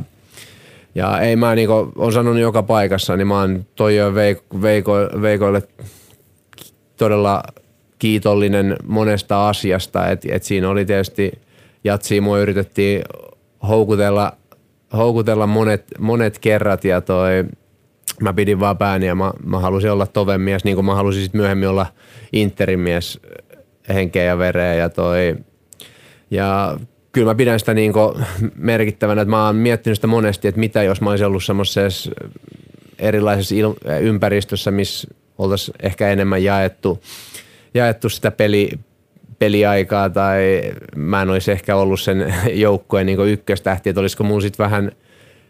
ja 0.96 1.20
ei 1.20 1.36
mä 1.36 1.54
niin 1.54 1.68
on 1.96 2.12
sanonut 2.12 2.40
joka 2.40 2.62
paikassa, 2.62 3.16
niin 3.16 3.26
mä 3.26 3.40
oon 3.40 3.66
Toijo 3.74 4.14
Veiko, 4.14 4.42
Veiko, 4.62 4.92
Veikoille 5.22 5.62
todella 6.96 7.42
kiitollinen 7.98 8.76
monesta 8.84 9.48
asiasta. 9.48 10.08
Et, 10.08 10.24
et 10.28 10.42
siinä 10.42 10.68
oli 10.68 10.84
tietysti 10.84 11.32
jatsia 11.84 12.22
mua 12.22 12.38
yritettiin 12.38 13.02
houkutella, 13.68 14.32
houkutella 14.96 15.46
monet, 15.46 15.84
monet 15.98 16.38
kerrat 16.38 16.84
ja 16.84 17.00
toi, 17.00 17.44
mä 18.20 18.32
pidin 18.32 18.60
vaan 18.60 18.78
pääni 18.78 19.06
ja 19.06 19.14
mä, 19.14 19.32
mä 19.44 19.58
halusin 19.58 19.90
olla 19.90 20.06
tovemies, 20.06 20.64
niin 20.64 20.74
kuin 20.74 20.84
mä 20.84 20.94
halusin 20.94 21.22
sit 21.22 21.34
myöhemmin 21.34 21.68
olla 21.68 21.86
interimies 22.32 23.20
henkeä 23.88 24.24
ja 24.24 24.38
vereä 24.38 24.74
ja 24.74 24.88
toi, 24.88 25.36
ja 26.30 26.78
kyllä 27.16 27.30
mä 27.30 27.34
pidän 27.34 27.58
sitä 27.58 27.74
niin 27.74 27.92
merkittävänä, 28.56 29.22
että 29.22 29.30
mä 29.30 29.46
oon 29.46 29.56
miettinyt 29.56 29.96
sitä 29.96 30.06
monesti, 30.06 30.48
että 30.48 30.58
mitä 30.58 30.82
jos 30.82 31.00
mä 31.00 31.10
olisin 31.10 31.26
ollut 31.26 31.44
semmoisessa 31.44 32.10
erilaisessa 32.98 33.54
il- 33.54 33.92
ympäristössä, 34.00 34.70
missä 34.70 35.08
oltaisiin 35.38 35.74
ehkä 35.82 36.08
enemmän 36.08 36.44
jaettu 36.44 37.02
jaettu 37.74 38.08
sitä 38.08 38.30
peli, 38.30 38.70
peliaikaa 39.38 40.10
tai 40.10 40.62
mä 40.96 41.22
en 41.22 41.30
olisi 41.30 41.52
ehkä 41.52 41.76
ollut 41.76 42.00
sen 42.00 42.34
joukkueen 42.64 43.06
niin 43.06 43.28
ykköstähti, 43.28 43.90
että 43.90 44.00
olisiko 44.00 44.24
mun 44.24 44.42
sitten 44.42 44.64
vähän 44.64 44.92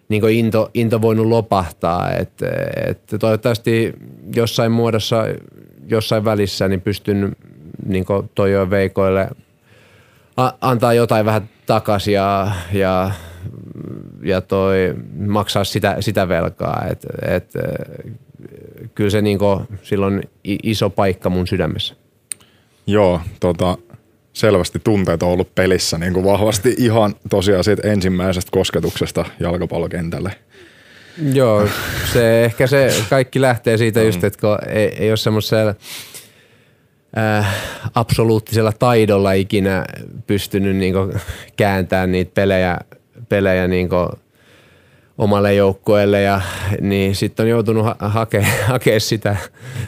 niin 0.09 0.29
into, 0.29 0.71
into 0.75 1.03
voinut 1.03 1.27
lopahtaa. 1.27 2.13
että 2.13 2.47
et 2.87 3.01
toivottavasti 3.21 3.93
jossain 4.37 4.73
muodossa, 4.73 5.25
jossain 5.89 6.25
välissä 6.25 6.69
niin 6.69 6.81
pystyn 6.81 7.37
niin 7.87 8.05
Toijoen 8.35 8.71
Veikoille 8.71 9.29
antaa 10.61 10.95
jotain 10.95 11.27
vähän 11.27 11.49
takaisin 11.67 12.15
ja, 12.15 12.53
ja, 12.73 13.11
ja 14.23 14.41
toi, 14.41 14.95
maksaa 15.19 15.65
sitä, 15.65 15.97
sitä 16.01 16.29
velkaa. 16.29 16.85
Et, 16.91 17.07
et, 17.23 17.53
kyllä 18.95 19.11
se 19.11 19.23
niin 19.23 19.39
silloin 19.83 20.23
iso 20.45 20.91
paikka 20.91 21.31
mun 21.31 21.47
sydämessä. 21.47 21.95
Joo, 22.87 23.21
tota, 23.41 23.79
selvästi 24.33 24.79
tunteet 24.85 25.23
on 25.23 25.29
ollut 25.29 25.55
pelissä 25.55 25.99
niin 25.99 26.13
kuin 26.13 26.25
vahvasti 26.25 26.75
ihan 26.79 27.15
tosiaan 27.31 27.65
siitä 27.65 27.89
ensimmäisestä 27.89 28.51
kosketuksesta 28.51 29.25
jalkapallokentälle. 29.41 30.33
Joo, 31.33 31.69
se 32.13 32.45
ehkä 32.45 32.67
se 32.67 33.05
kaikki 33.11 33.41
lähtee 33.41 33.77
siitä 33.77 34.03
just, 34.03 34.25
että 34.25 34.41
kun 34.41 34.71
ei, 34.71 34.89
ei 34.99 35.11
ole 35.11 35.17
semmoisella 35.17 35.75
äh, 37.19 37.55
absoluuttisella 37.95 38.73
taidolla 38.73 39.33
ikinä 39.33 39.85
pystynyt 40.27 40.77
niin 40.77 40.95
kääntämään 41.57 42.13
niitä 42.13 42.31
pelejä, 42.35 42.79
pelejä 43.29 43.69
niin 43.69 43.89
omalle 45.19 45.55
joukkueelle 45.55 46.23
ja 46.23 46.41
niin 46.81 47.15
sitten 47.15 47.45
on 47.45 47.51
joutunut 47.51 47.85
ha- 47.85 47.97
hakea, 47.99 48.47
hakea 48.67 49.01
sitä, 49.01 49.37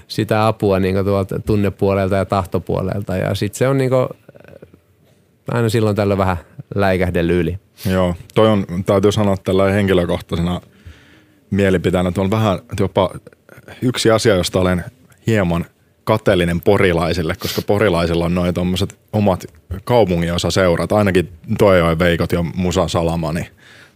sitä 0.09 0.47
apua 0.47 0.81
niin 0.81 1.05
tuolta 1.05 1.39
tunnepuolelta 1.39 2.17
ja 2.17 2.25
tahtopuolelta 2.25 3.17
ja 3.17 3.35
sitten 3.35 3.59
se 3.59 3.69
on 3.69 3.79
niin 3.79 3.91
kuin, 3.91 4.09
aina 5.51 5.69
silloin 5.69 5.97
tällä 5.97 6.19
vähän 6.19 6.37
läikähdellyt 6.75 7.37
yli. 7.37 7.59
Joo, 7.91 8.15
toi 8.35 8.49
on, 8.49 8.67
täytyy 8.87 9.13
sanoa 9.13 9.37
tällä 9.37 9.71
henkilökohtaisena 9.71 10.61
mielipiteenä, 11.51 12.09
että 12.09 12.21
on 12.21 12.31
vähän 12.31 12.59
jopa 12.81 13.11
yksi 13.83 14.11
asia, 14.11 14.35
josta 14.35 14.61
olen 14.61 14.85
hieman 15.27 15.67
kateellinen 16.09 16.61
porilaisille, 16.61 17.35
koska 17.38 17.62
porilaisilla 17.62 18.25
on 18.25 18.35
noin 18.35 18.55
omat 19.12 19.45
kaupungin 19.85 20.33
osa 20.35 20.50
seurat, 20.50 20.93
ainakin 20.93 21.29
Toijoen 21.59 21.99
Veikot 21.99 22.33
ja 22.33 22.43
Musa 22.43 22.88
Salama, 22.88 23.33
niin 23.33 23.47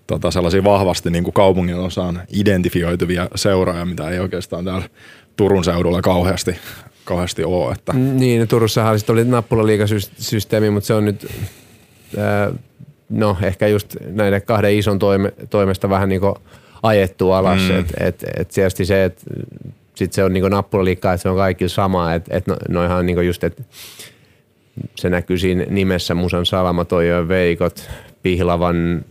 tota, 0.07 0.31
sellaisia 0.31 0.65
vahvasti 0.65 1.11
niin 1.11 1.25
kuin 1.25 1.35
kaupungin 1.35 1.77
osaan 1.77 2.23
identifioituvia 2.33 3.29
seuraajia, 3.35 3.85
mitä 3.85 4.11
ei 4.11 4.19
oikeastaan 4.19 4.65
täällä 4.65 4.89
Turun 5.37 5.65
seudulla 5.65 6.03
kauheasti, 6.03 6.57
kauheasti 7.05 7.45
ole. 7.45 7.73
Että. 7.73 7.93
Niin, 7.93 8.49
Turussahan 8.49 8.99
sitten 8.99 9.13
oli 9.13 9.25
nappulaliikasysteemi, 9.25 10.71
mutta 10.71 10.87
se 10.87 10.95
on 10.95 11.05
nyt, 11.05 11.27
ää, 12.19 12.53
no 13.09 13.37
ehkä 13.43 13.67
just 13.67 13.97
näiden 14.07 14.43
kahden 14.43 14.79
ison 14.79 14.99
toime, 14.99 15.33
toimesta 15.51 15.91
vähän 15.91 16.09
niin 16.09 16.21
kuin 16.21 16.35
ajettu 16.83 17.33
alas. 17.33 17.61
Mm. 17.61 17.79
Et, 18.01 18.25
et 18.37 18.49
tietysti 18.49 18.85
se, 18.85 19.05
että 19.05 19.23
sitten 19.95 20.15
se 20.15 20.25
on 20.25 20.33
niin 20.33 20.45
nappulaliikkaa, 20.51 21.13
että 21.13 21.23
se 21.23 21.29
on 21.29 21.37
kaikilla 21.37 21.69
sama. 21.69 22.15
Että 22.15 22.37
et 22.37 22.47
no, 22.47 22.57
noihan 22.69 23.07
niin 23.07 23.27
just, 23.27 23.45
että 23.45 23.63
se 24.97 25.11
näkyy 25.11 25.39
siinä 25.39 25.67
nimessä 25.71 26.15
Musan 26.15 26.47
Salama, 26.47 26.85
Toijoen 26.85 27.29
Veikot, 27.29 27.91
Pihlavan 28.23 29.05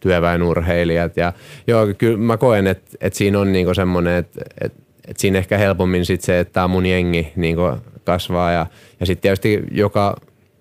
työväenurheilijat. 0.00 1.16
Ja 1.16 1.32
joo, 1.66 1.86
kyllä 1.98 2.16
mä 2.16 2.36
koen, 2.36 2.66
että, 2.66 2.90
että 3.00 3.18
siinä 3.18 3.38
on 3.38 3.52
niinku 3.52 3.74
semmoinen, 3.74 4.16
että, 4.16 4.40
että, 4.60 4.82
että 5.08 5.20
siinä 5.20 5.38
ehkä 5.38 5.58
helpommin 5.58 6.06
sit 6.06 6.20
se, 6.20 6.40
että 6.40 6.52
tämä 6.52 6.68
mun 6.68 6.86
jengi 6.86 7.32
niinku 7.36 7.62
kasvaa. 8.04 8.52
Ja, 8.52 8.66
ja 9.00 9.06
sitten 9.06 9.22
tietysti 9.22 9.62
joka 9.70 10.16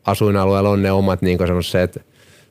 asuinalueella 0.06 0.70
on 0.70 0.82
ne 0.82 0.92
omat 0.92 1.22
niinku 1.22 1.48
semmoiset 1.48 2.02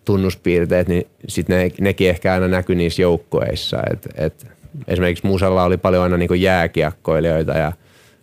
tunnuspiirteet, 0.04 0.88
niin 0.88 1.06
sitten 1.28 1.56
ne, 1.56 1.70
nekin 1.80 2.10
ehkä 2.10 2.32
aina 2.32 2.48
näkyy 2.48 2.76
niissä 2.76 3.02
joukkueissa. 3.02 3.82
Et, 3.92 4.08
et 4.14 4.46
esimerkiksi 4.88 5.26
Musalla 5.26 5.64
oli 5.64 5.76
paljon 5.76 6.02
aina 6.02 6.16
niinku 6.16 6.34
jääkiekkoilijoita 6.34 7.52
ja 7.52 7.72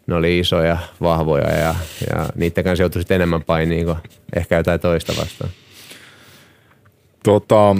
ne 0.07 0.15
oli 0.15 0.39
isoja, 0.39 0.77
vahvoja 1.01 1.51
ja, 1.51 1.75
ja 2.09 2.29
niiden 2.35 2.63
kanssa 2.63 2.83
joutui 2.83 3.01
enemmän 3.09 3.43
painiin 3.43 3.85
kuin 3.85 3.97
ehkä 4.35 4.57
jotain 4.57 4.79
toista 4.79 5.13
vastaan. 5.17 5.51
Tota, 7.23 7.75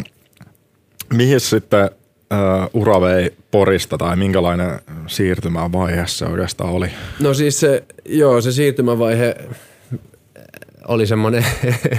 Mihin 1.14 1.40
sitten 1.40 1.90
uh, 2.34 2.82
ura 2.82 3.02
vei 3.02 3.32
Porista 3.52 3.98
tai 3.98 4.16
minkälainen 4.16 4.80
siirtymävaihe 5.08 6.08
se 6.08 6.26
oikeastaan 6.26 6.70
oli? 6.70 6.88
No 7.20 7.34
siis 7.34 7.60
se, 7.60 7.84
joo, 8.06 8.42
se 8.42 8.52
siirtymävaihe 8.52 9.36
oli 10.88 11.08
semmoinen 11.08 11.46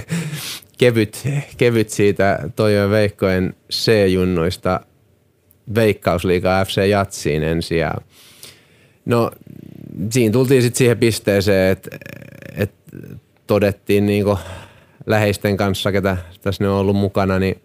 kevyt, 0.79 1.29
kevyt 1.57 1.91
siitä 1.91 2.39
Toijojen 2.57 2.91
Veikkojen 2.91 3.55
C-junnoista 3.73 4.81
veikkausliigaa 5.75 6.65
FC 6.65 6.87
Jatsiin 6.89 7.43
ensin 7.43 7.79
ja 7.79 7.95
no 9.05 9.31
siinä 10.11 10.33
tultiin 10.33 10.63
sitten 10.63 10.79
siihen 10.79 10.99
pisteeseen, 10.99 11.73
että 11.73 11.91
et 12.57 12.71
todettiin 13.47 14.07
niinku 14.07 14.39
läheisten 15.07 15.57
kanssa, 15.57 15.93
ketä 15.93 16.17
tässä 16.43 16.65
ne 16.65 16.71
on 16.71 16.77
ollut 16.77 16.97
mukana, 16.97 17.39
niin 17.39 17.61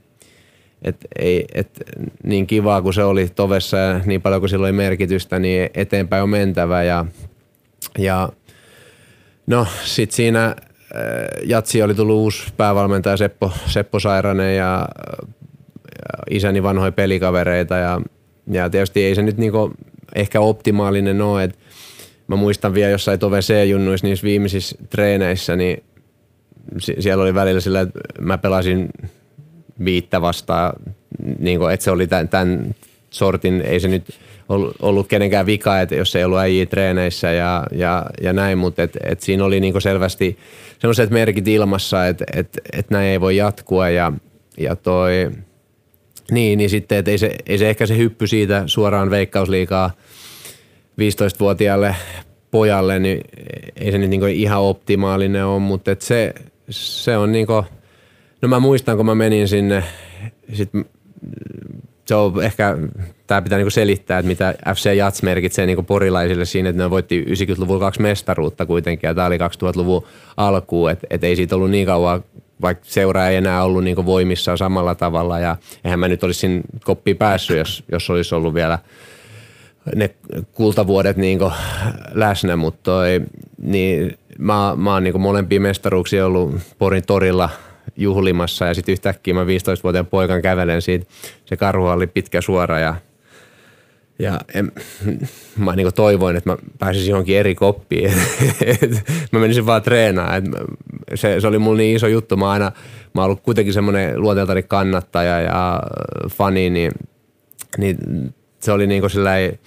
et 0.82 0.98
ei, 1.20 1.46
et 1.54 1.82
niin 2.24 2.48
kivaa 2.48 2.82
kuin 2.82 2.94
se 2.94 3.04
oli 3.04 3.30
tovessa 3.36 3.78
ja 3.78 4.00
niin 4.06 4.22
paljon 4.22 4.42
kuin 4.42 4.50
sillä 4.50 4.66
oli 4.66 4.72
merkitystä, 4.72 5.40
niin 5.40 5.70
eteenpäin 5.74 6.24
on 6.24 6.30
mentävä 6.30 6.84
ja, 6.84 7.06
ja 7.98 8.30
no 9.48 9.68
sit 9.84 10.12
siinä 10.12 10.46
äh, 10.46 10.56
Jatsi 11.44 11.82
oli 11.82 11.96
tullut 11.96 12.16
uusi 12.16 12.54
päävalmentaja 12.58 13.18
Seppo, 13.18 13.52
Seppo 13.66 14.00
Sairanen 14.00 14.56
ja 14.56 14.88
isäni 16.30 16.64
vanhoja 16.64 16.92
pelikavereita 16.92 17.76
ja, 17.76 18.02
ja 18.52 18.70
tietysti 18.70 19.04
ei 19.04 19.16
se 19.16 19.22
nyt 19.22 19.38
niinku 19.38 19.72
ehkä 20.16 20.42
optimaalinen 20.42 21.22
ole, 21.22 21.44
että 21.44 21.58
mä 22.28 22.36
muistan 22.36 22.74
vielä 22.74 22.92
jossain 22.92 23.20
Tove 23.20 23.40
C-junnuissa 23.40 24.08
niissä 24.08 24.24
viimeisissä 24.24 24.76
treeneissä, 24.90 25.56
niin 25.56 25.84
siellä 26.80 27.24
oli 27.24 27.34
välillä 27.34 27.60
sillä, 27.60 27.82
että 27.82 28.00
mä 28.20 28.38
pelasin 28.38 28.90
viittä 29.86 30.22
vastaan, 30.22 30.74
niin 31.40 31.60
kuin, 31.60 31.74
että 31.74 31.84
se 31.84 31.92
oli 31.92 32.08
tämän, 32.08 32.30
tämän 32.30 32.76
sortin, 33.10 33.62
ei 33.62 33.80
se 33.80 33.88
nyt 33.88 34.20
ollut, 34.80 35.08
kenenkään 35.08 35.46
vika, 35.46 35.82
että 35.82 35.96
jos 35.96 36.16
ei 36.16 36.24
ollut 36.24 36.40
äijä 36.40 36.66
treeneissä 36.66 37.32
ja, 37.32 37.64
ja, 37.72 38.06
ja 38.22 38.34
näin, 38.34 38.58
mutta 38.58 38.84
et, 38.84 38.98
et 39.04 39.22
siinä 39.22 39.46
oli 39.46 39.60
niin 39.60 39.82
selvästi 39.82 40.38
sellaiset 40.80 41.10
merkit 41.10 41.48
ilmassa, 41.48 42.08
että 42.08 42.26
et, 42.36 42.60
et 42.74 42.90
näin 42.90 43.08
ei 43.08 43.22
voi 43.22 43.38
jatkua 43.38 43.90
ja, 43.90 44.14
ja 44.58 44.76
toi, 44.76 45.32
niin, 46.32 46.58
niin 46.58 46.70
sitten, 46.70 46.98
että 46.98 47.12
ei 47.12 47.18
se, 47.18 47.36
ei 47.46 47.58
se 47.58 47.70
ehkä 47.70 47.86
se 47.86 47.98
hyppy 47.98 48.28
siitä 48.28 48.64
suoraan 48.66 49.10
veikkausliikaa 49.10 49.92
15-vuotiaalle 51.02 51.96
pojalle, 52.52 53.00
niin 53.00 53.22
ei 53.76 53.92
se 53.92 53.98
nyt 53.98 54.10
niin 54.10 54.28
ihan 54.28 54.62
optimaalinen 54.62 55.46
ole, 55.46 55.60
mutta 55.60 55.92
et 55.92 56.02
se, 56.02 56.34
se 56.70 57.18
on 57.18 57.32
niin 57.32 57.48
kuin, 57.48 57.66
no 58.42 58.48
mä 58.48 58.60
muistan, 58.60 58.98
kun 58.98 59.06
mä 59.06 59.16
menin 59.16 59.48
sinne, 59.48 59.84
sit 60.54 60.70
se 62.06 62.16
on 62.16 62.44
ehkä, 62.44 62.78
tämä 63.28 63.42
pitää 63.42 63.58
niinku 63.58 63.70
selittää, 63.70 64.20
että 64.20 64.28
mitä 64.28 64.56
FC 64.76 64.94
Jats 64.96 65.24
merkitsee 65.24 65.66
niinku 65.66 65.84
porilaisille 65.84 66.46
siinä, 66.46 66.70
että 66.70 66.84
ne 66.84 66.90
voitti 66.90 67.24
90-luvulla 67.24 67.80
kaksi 67.80 68.02
mestaruutta 68.02 68.66
kuitenkin 68.66 69.08
ja 69.08 69.14
tämä 69.14 69.28
oli 69.28 69.38
2000-luvun 69.38 70.06
alku, 70.38 70.88
että 70.88 71.08
et 71.10 71.24
ei 71.24 71.36
siitä 71.36 71.56
ollut 71.56 71.72
niin 71.72 71.86
kauan, 71.86 72.24
vaikka 72.62 72.86
seura 72.88 73.28
ei 73.28 73.36
enää 73.36 73.64
ollut 73.64 73.84
niinku 73.84 74.06
voimissa 74.06 74.58
samalla 74.58 74.96
tavalla 74.96 75.40
ja 75.40 75.56
eihän 75.84 76.00
mä 76.00 76.08
nyt 76.08 76.24
olisi 76.24 76.62
koppiin 76.84 77.18
päässyt, 77.18 77.58
jos, 77.58 77.84
jos 77.92 78.10
olisi 78.10 78.36
ollut 78.36 78.54
vielä 78.54 78.80
ne 79.96 80.10
kultavuodet 80.52 81.18
niinku 81.18 81.52
läsnä, 82.14 82.56
mutta 82.56 82.80
toi, 82.84 83.22
niin 83.62 84.18
mä, 84.38 84.74
mä 84.78 84.94
oon 84.94 85.04
niinku 85.04 85.20
molempia 85.20 85.62
mestaruuksia 85.62 86.26
ollut 86.26 86.56
Porin 86.78 87.06
torilla 87.08 87.50
juhlimassa 87.98 88.66
ja 88.66 88.74
sitten 88.74 88.94
yhtäkkiä 88.94 89.34
mä 89.34 89.44
15-vuotiaan 89.44 90.06
poikan 90.06 90.42
kävelen 90.42 90.82
siitä. 90.82 91.06
Se 91.46 91.58
karhu 91.58 91.86
oli 91.86 92.08
pitkä 92.08 92.42
suora 92.42 92.80
ja, 92.80 92.96
ja 94.22 94.40
en, 94.54 94.72
mä 95.58 95.76
niinku 95.76 95.92
toivoin, 95.92 96.36
että 96.36 96.50
mä 96.50 96.58
pääsisin 96.80 97.10
johonkin 97.10 97.38
eri 97.38 97.56
koppiin. 97.56 98.12
mä 99.32 99.40
menisin 99.40 99.66
vaan 99.66 99.82
treenaamaan. 99.82 100.44
se, 101.16 101.40
se, 101.40 101.48
oli 101.48 101.60
mulla 101.60 101.78
niin 101.78 101.96
iso 101.96 102.08
juttu. 102.08 102.38
Mä 102.38 102.52
aina, 102.52 102.72
mä 103.14 103.22
oon 103.22 103.26
ollut 103.26 103.42
kuitenkin 103.42 103.74
semmoinen 103.74 104.22
luonteeltani 104.22 104.64
kannattaja 104.64 105.42
ja 105.42 105.82
fani, 106.32 106.70
niin, 106.70 106.92
niin 107.78 107.98
se 108.60 108.72
oli 108.72 108.88
niinku 108.88 109.10
sellainen 109.10 109.60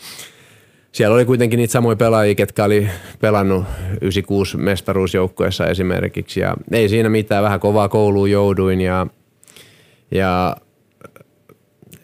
siellä 0.94 1.14
oli 1.14 1.24
kuitenkin 1.24 1.56
niitä 1.56 1.72
samoja 1.72 1.96
pelaajia, 1.96 2.34
ketkä 2.34 2.64
oli 2.64 2.88
pelannut 3.20 3.64
96 4.00 4.56
mestaruusjoukkueessa 4.56 5.66
esimerkiksi. 5.66 6.40
Ja 6.40 6.54
ei 6.72 6.88
siinä 6.88 7.08
mitään, 7.08 7.44
vähän 7.44 7.60
kovaa 7.60 7.88
kouluun 7.88 8.30
jouduin 8.30 8.80
ja, 8.80 9.06
ja 10.10 10.56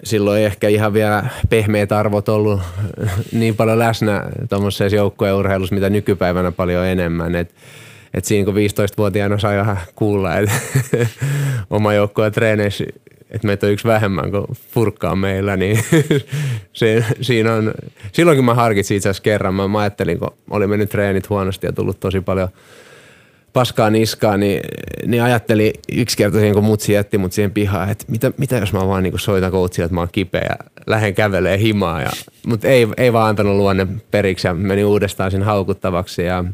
silloin 0.04 0.38
ei 0.38 0.44
ehkä 0.44 0.68
ihan 0.68 0.92
vielä 0.92 1.24
pehmeät 1.50 1.92
arvot 1.92 2.28
ollut 2.28 2.60
niin 3.32 3.56
paljon 3.56 3.78
läsnä 3.78 4.24
tuommoisessa 4.48 4.96
joukkueurheilussa, 4.96 5.74
mitä 5.74 5.90
nykypäivänä 5.90 6.52
paljon 6.52 6.86
enemmän. 6.86 7.34
Et, 7.34 7.54
et 8.14 8.24
siinä 8.24 8.44
kun 8.44 8.54
15-vuotiaana 8.54 9.38
sai 9.38 9.56
vähän 9.56 9.76
kuulla, 9.94 10.36
että 10.36 10.54
oma 11.70 11.94
joukkue 11.94 12.30
treeneissä 12.30 12.84
että 13.30 13.46
meitä 13.46 13.66
on 13.66 13.72
yksi 13.72 13.88
vähemmän 13.88 14.30
kuin 14.30 14.46
furkkaa 14.70 15.16
meillä, 15.16 15.56
niin 15.56 15.84
se, 16.72 17.04
siinä 17.20 17.54
on, 17.54 17.74
silloinkin 18.12 18.44
mä 18.44 18.54
harkitsin 18.54 18.96
itse 18.96 19.08
asiassa 19.08 19.22
kerran, 19.22 19.54
mä, 19.54 19.68
mä 19.68 19.78
ajattelin, 19.78 20.18
kun 20.18 20.30
oli 20.50 20.66
mennyt 20.66 20.90
treenit 20.90 21.28
huonosti 21.28 21.66
ja 21.66 21.72
tullut 21.72 22.00
tosi 22.00 22.20
paljon 22.20 22.48
paskaa 23.52 23.90
niskaa, 23.90 24.36
niin, 24.36 24.60
niin 25.06 25.22
ajattelin 25.22 25.72
yksi 25.92 26.16
kerta 26.16 26.38
siihen, 26.38 26.54
kun 26.54 26.64
mutsi 26.64 26.92
jätti 26.92 27.18
mut 27.18 27.32
siihen 27.32 27.50
pihaan, 27.50 27.90
että 27.90 28.04
mitä, 28.08 28.32
mitä 28.36 28.56
jos 28.56 28.72
mä 28.72 28.88
vaan 28.88 29.02
niin 29.02 29.18
soitan 29.18 29.52
coachia, 29.52 29.84
että 29.84 29.94
mä 29.94 30.00
oon 30.00 30.08
kipeä 30.12 30.46
ja 30.48 30.56
lähden 30.86 31.14
kävelee 31.14 31.58
himaa. 31.58 32.02
Ja, 32.02 32.10
mutta 32.46 32.68
ei, 32.68 32.88
ei 32.96 33.12
vaan 33.12 33.28
antanut 33.28 33.56
luonne 33.56 33.86
periksi 34.10 34.46
ja 34.46 34.54
meni 34.54 34.84
uudestaan 34.84 35.30
siinä 35.30 35.46
haukuttavaksi 35.46 36.22
ja 36.22 36.44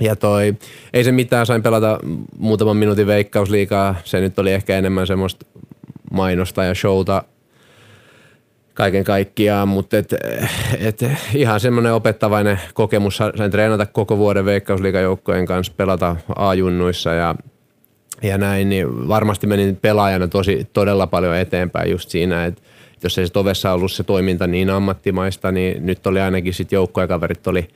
ja 0.00 0.16
toi, 0.16 0.54
ei 0.92 1.04
se 1.04 1.12
mitään, 1.12 1.46
sain 1.46 1.62
pelata 1.62 1.98
muutaman 2.38 2.76
minuutin 2.76 3.06
veikkausliikaa. 3.06 3.94
Se 4.04 4.20
nyt 4.20 4.38
oli 4.38 4.52
ehkä 4.52 4.78
enemmän 4.78 5.06
semmoista 5.06 5.46
mainosta 6.12 6.64
ja 6.64 6.74
showta 6.74 7.24
kaiken 8.80 9.04
kaikkiaan, 9.04 9.68
mutta 9.68 9.98
et, 9.98 10.14
et 10.78 11.04
ihan 11.34 11.60
semmoinen 11.60 11.92
opettavainen 11.92 12.60
kokemus. 12.74 13.16
Sain 13.16 13.50
treenata 13.50 13.86
koko 13.86 14.18
vuoden 14.18 14.44
veikkausliikajoukkojen 14.44 15.46
kanssa, 15.46 15.72
pelata 15.76 16.16
A-junnuissa 16.36 17.12
ja, 17.12 17.34
ja 18.22 18.38
näin, 18.38 18.68
niin 18.68 19.08
varmasti 19.08 19.46
menin 19.46 19.76
pelaajana 19.76 20.28
tosi 20.28 20.68
todella 20.72 21.06
paljon 21.06 21.36
eteenpäin 21.36 21.90
just 21.90 22.10
siinä, 22.10 22.44
että 22.44 22.62
jos 23.02 23.18
ei 23.18 23.26
se 23.26 23.32
tovessa 23.32 23.72
ollut 23.72 23.92
se 23.92 24.02
toiminta 24.02 24.46
niin 24.46 24.70
ammattimaista, 24.70 25.52
niin 25.52 25.86
nyt 25.86 26.06
oli 26.06 26.20
ainakin 26.20 26.54
sitten 26.54 26.76
joukkojen 26.76 27.08
oli 27.46 27.68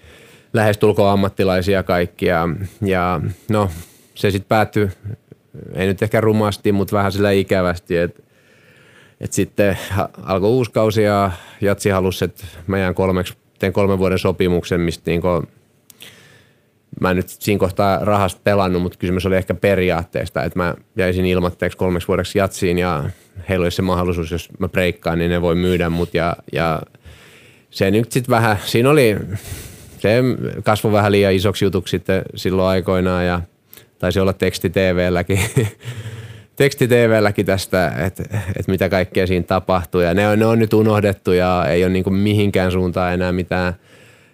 lähestulkoon 0.52 1.12
ammattilaisia 1.12 1.82
kaikkia. 1.82 2.48
Ja 2.82 3.20
no, 3.48 3.70
se 4.14 4.30
sitten 4.30 4.48
päättyi, 4.48 4.88
ei 5.74 5.86
nyt 5.86 6.02
ehkä 6.02 6.20
rumasti, 6.20 6.72
mutta 6.72 6.96
vähän 6.96 7.12
sillä 7.12 7.30
ikävästi, 7.30 7.96
että 7.96 8.22
et 9.24 9.32
sitten 9.32 9.78
alkoi 10.22 10.50
uusi 10.50 10.70
kausi 10.70 11.02
ja 11.02 11.30
Jatsi 11.60 11.90
halusi, 11.90 12.24
että 12.24 12.44
mä 12.66 12.78
jään 12.78 12.94
kolmeksi, 12.94 13.34
teen 13.58 13.72
kolmen 13.72 13.98
vuoden 13.98 14.18
sopimuksen, 14.18 14.80
mistä 14.80 15.10
niinku, 15.10 15.28
mä 17.00 17.10
en 17.10 17.16
nyt 17.16 17.28
siinä 17.28 17.58
kohtaa 17.58 17.98
rahasta 17.98 18.40
pelannut, 18.44 18.82
mutta 18.82 18.98
kysymys 18.98 19.26
oli 19.26 19.36
ehkä 19.36 19.54
periaatteesta, 19.54 20.42
että 20.42 20.58
mä 20.58 20.74
jäisin 20.96 21.26
ilmatteeksi 21.26 21.78
kolmeksi 21.78 22.08
vuodeksi 22.08 22.38
Jatsiin 22.38 22.78
ja 22.78 23.04
heillä 23.48 23.64
olisi 23.64 23.76
se 23.76 23.82
mahdollisuus, 23.82 24.30
jos 24.30 24.48
mä 24.58 24.68
breikkaan, 24.68 25.18
niin 25.18 25.30
ne 25.30 25.42
voi 25.42 25.54
myydä 25.54 25.90
mut 25.90 26.14
ja, 26.14 26.36
ja 26.52 26.82
se 27.70 27.90
nyt 27.90 28.12
sitten 28.12 28.30
vähän, 28.30 28.58
siinä 28.64 28.90
oli, 28.90 29.16
se 29.98 30.22
kasvoi 30.64 30.92
vähän 30.92 31.12
liian 31.12 31.32
isoksi 31.32 31.64
jutuksi 31.64 31.90
sitten 31.90 32.22
silloin 32.34 32.68
aikoinaan 32.68 33.26
ja 33.26 33.40
taisi 33.98 34.20
olla 34.20 34.32
teksti 34.32 34.70
TVlläkin 34.70 35.40
teksti 36.56 36.88
TVlläkin 36.88 37.46
tästä, 37.46 37.92
että, 38.06 38.22
että 38.32 38.72
mitä 38.72 38.88
kaikkea 38.88 39.26
siinä 39.26 39.46
tapahtuu. 39.46 40.00
Ja 40.00 40.14
ne 40.14 40.28
on, 40.28 40.38
ne 40.38 40.46
on 40.46 40.58
nyt 40.58 40.72
unohdettu 40.72 41.32
ja 41.32 41.66
ei 41.68 41.84
ole 41.84 41.92
niin 41.92 42.04
kuin 42.04 42.14
mihinkään 42.14 42.72
suuntaan 42.72 43.14
enää 43.14 43.32
mitään 43.32 43.74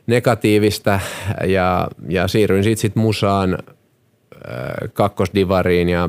negatiivista. 0.07 1.01
Ja, 1.47 1.89
ja 2.09 2.29
siirryin 2.29 2.65
sitten 2.65 2.81
sit 2.81 2.97
musaan 2.97 3.55
äh, 3.55 4.91
kakkosdivariin 4.93 5.89
ja, 5.89 6.09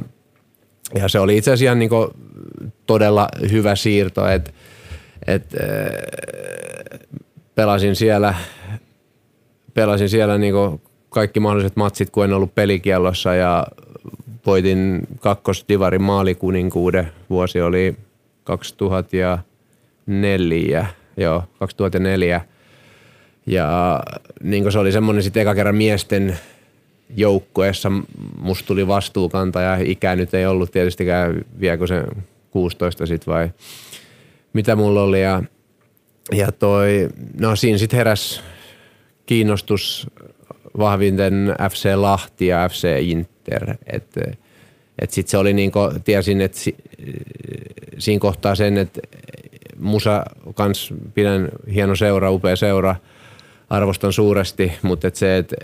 ja 0.95 1.07
se 1.07 1.19
oli 1.19 1.37
itse 1.37 1.51
asiassa 1.51 1.75
niin 1.75 1.89
todella 2.85 3.27
hyvä 3.51 3.75
siirto, 3.75 4.27
että 4.27 4.51
et, 5.27 5.43
äh, 5.53 6.99
pelasin 7.55 7.95
siellä, 7.95 8.35
pelasin 9.73 10.09
siellä 10.09 10.37
niin 10.37 10.55
kaikki 11.09 11.39
mahdolliset 11.39 11.75
matsit, 11.75 12.09
kun 12.09 12.23
en 12.23 12.33
ollut 12.33 12.55
pelikiellossa 12.55 13.35
ja 13.35 13.67
voitin 14.45 15.07
kakkosdivarin 15.19 16.01
maalikuninkuuden. 16.01 17.11
Vuosi 17.29 17.61
oli 17.61 17.95
2004, 18.43 20.85
joo, 21.17 21.43
2004. 21.59 22.41
Ja 23.45 23.99
niin 24.43 24.71
se 24.71 24.79
oli 24.79 24.91
semmoinen 24.91 25.23
sitten 25.23 25.41
eka 25.41 25.55
kerran 25.55 25.75
miesten 25.75 26.39
joukkueessa, 27.15 27.91
musta 28.39 28.67
tuli 28.67 28.87
vastuukanta 28.87 29.61
ja 29.61 29.77
ikä 29.83 30.15
nyt 30.15 30.33
ei 30.33 30.45
ollut 30.45 30.71
tietystikään 30.71 31.45
vieläkö 31.59 31.87
se 31.87 32.03
16 32.51 33.05
sitten 33.05 33.33
vai 33.33 33.49
mitä 34.53 34.75
mulla 34.75 35.01
oli. 35.01 35.21
Ja, 35.21 35.43
ja 36.31 36.51
toi, 36.51 37.09
no 37.39 37.55
siinä 37.55 37.77
sitten 37.77 37.97
heräs 37.97 38.43
kiinnostus 39.25 40.07
vahvinten 40.77 41.55
FC 41.71 41.89
Lahti 41.95 42.47
ja 42.47 42.69
FC 42.69 42.87
Inter. 43.01 43.75
Että 43.87 44.21
et 44.99 45.11
sitten 45.11 45.31
se 45.31 45.37
oli 45.37 45.53
niin 45.53 45.71
kuin, 45.71 46.03
tiesin, 46.03 46.41
että 46.41 46.57
si, 46.57 46.75
siinä 47.97 48.19
kohtaa 48.19 48.55
sen, 48.55 48.77
että 48.77 49.01
musa 49.79 50.23
kans 50.53 50.93
pidän 51.13 51.49
hieno 51.73 51.95
seura, 51.95 52.31
upea 52.31 52.55
seura, 52.55 52.95
arvostan 53.69 54.13
suuresti, 54.13 54.71
mutta 54.81 55.07
et 55.07 55.15
se, 55.15 55.37
että 55.37 55.55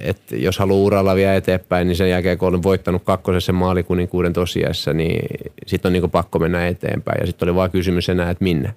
et 0.00 0.22
jos 0.32 0.58
haluaa 0.58 0.84
uralla 0.86 1.14
vielä 1.14 1.34
eteenpäin, 1.34 1.88
niin 1.88 1.96
sen 1.96 2.10
jälkeen 2.10 2.38
kun 2.38 2.48
olen 2.48 2.62
voittanut 2.62 3.02
kakkosessa 3.04 3.52
maalikuninkuuden 3.52 4.32
tosiassa, 4.32 4.92
niin 4.92 5.26
sitten 5.66 5.88
on 5.88 5.92
niinku 5.92 6.08
pakko 6.08 6.38
mennä 6.38 6.68
eteenpäin. 6.68 7.20
Ja 7.20 7.26
sitten 7.26 7.48
oli 7.48 7.54
vaan 7.54 7.70
kysymys 7.70 8.08
enää, 8.08 8.30
että 8.30 8.44
minne. 8.44 8.74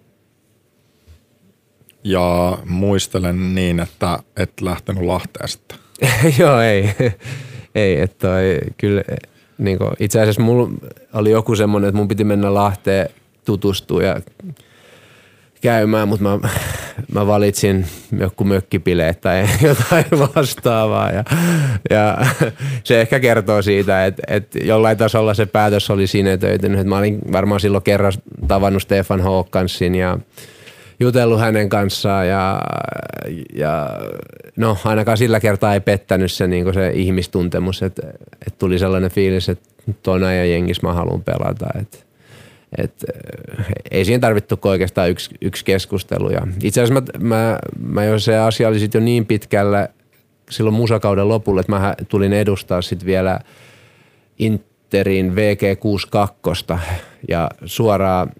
Ja 2.03 2.57
muistelen 2.65 3.55
niin, 3.55 3.79
että 3.79 4.19
et 4.37 4.61
lähtenyt 4.61 5.03
Lahteesta. 5.03 5.75
Joo, 6.39 6.61
ei. 6.61 6.89
ei, 7.75 8.01
että 8.01 8.27
kyllä 8.77 9.03
niin 9.57 9.77
kuin, 9.77 9.91
itse 9.99 10.21
asiassa 10.21 10.41
mulla 10.41 10.69
oli 11.13 11.31
joku 11.31 11.55
semmoinen, 11.55 11.87
että 11.87 11.97
mun 11.97 12.07
piti 12.07 12.23
mennä 12.23 12.53
Lahteen 12.53 13.09
tutustua 13.45 14.03
ja 14.03 14.21
käymään, 15.61 16.07
mutta 16.07 16.23
mä, 16.23 16.49
mä 17.13 17.27
valitsin 17.27 17.85
joku 18.19 18.43
mökkipileet 18.43 19.21
tai 19.21 19.45
jotain 19.61 20.05
vastaavaa. 20.11 21.11
Ja, 21.11 21.23
ja 21.89 22.17
se 22.83 23.01
ehkä 23.01 23.19
kertoo 23.19 23.61
siitä, 23.61 24.05
että, 24.05 24.23
että 24.27 24.59
jollain 24.59 24.97
tasolla 24.97 25.33
se 25.33 25.45
päätös 25.45 25.89
oli 25.89 26.07
sinetöitynyt. 26.07 26.79
Että 26.79 26.89
mä 26.89 26.97
olin 26.97 27.19
varmaan 27.31 27.59
silloin 27.59 27.83
kerran 27.83 28.13
tavannut 28.47 28.81
Stefan 28.81 29.21
Håkansin 29.21 29.95
ja 29.95 30.17
jutellut 31.01 31.39
hänen 31.39 31.69
kanssaan 31.69 32.27
ja, 32.27 32.61
ja 33.53 33.89
no 34.55 34.77
ainakaan 34.85 35.17
sillä 35.17 35.39
kertaa 35.39 35.73
ei 35.73 35.79
pettänyt 35.79 36.31
se, 36.31 36.47
niin 36.47 36.73
se 36.73 36.91
ihmistuntemus, 36.93 37.83
että, 37.83 38.07
että 38.47 38.59
tuli 38.59 38.79
sellainen 38.79 39.11
fiilis, 39.11 39.49
että 39.49 39.69
tuon 40.03 40.23
ajan 40.23 40.49
jengissä 40.49 40.87
mä 40.87 40.93
haluan 40.93 41.23
pelata. 41.23 41.65
Että, 41.81 41.97
et, 42.77 43.05
ei 43.91 44.05
siinä 44.05 44.19
tarvittu 44.19 44.59
oikeastaan 44.63 45.09
yksi, 45.09 45.29
yksi 45.41 45.65
keskustelu. 45.65 46.29
Ja 46.29 46.47
itse 46.63 46.81
asiassa 46.81 47.01
mä, 47.19 47.27
mä, 47.35 47.59
mä 47.79 48.05
jo 48.05 48.19
se 48.19 48.37
asia 48.37 48.67
oli 48.67 48.77
jo 48.93 48.99
niin 48.99 49.25
pitkällä 49.25 49.89
silloin 50.49 50.75
musakauden 50.75 51.29
lopulla, 51.29 51.61
että 51.61 51.71
mä 51.71 51.95
tulin 52.09 52.33
edustaa 52.33 52.81
sitten 52.81 53.05
vielä 53.05 53.39
Interin 54.39 55.33
VG62 55.35 56.77
ja 57.27 57.49
suoraan 57.65 58.31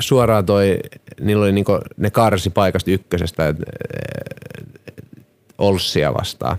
suoraan 0.00 0.46
toi, 0.46 0.78
niillä 1.20 1.42
oli 1.42 1.52
niinku, 1.52 1.78
ne 1.96 2.10
karsi 2.10 2.50
paikasta 2.50 2.90
ykkösestä 2.90 3.48
et, 3.48 3.56
Olssia 5.58 6.14
vastaan. 6.14 6.56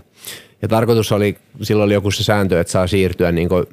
Ja 0.62 0.68
tarkoitus 0.68 1.12
oli, 1.12 1.36
silloin 1.62 1.86
oli 1.86 1.94
joku 1.94 2.10
se 2.10 2.24
sääntö, 2.24 2.60
että 2.60 2.70
saa 2.70 2.86
siirtyä 2.86 3.32
niinku 3.32 3.64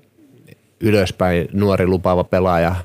ylöspäin 0.79 1.47
nuori 1.53 1.87
lupaava 1.87 2.23
pelaaja, 2.23 2.75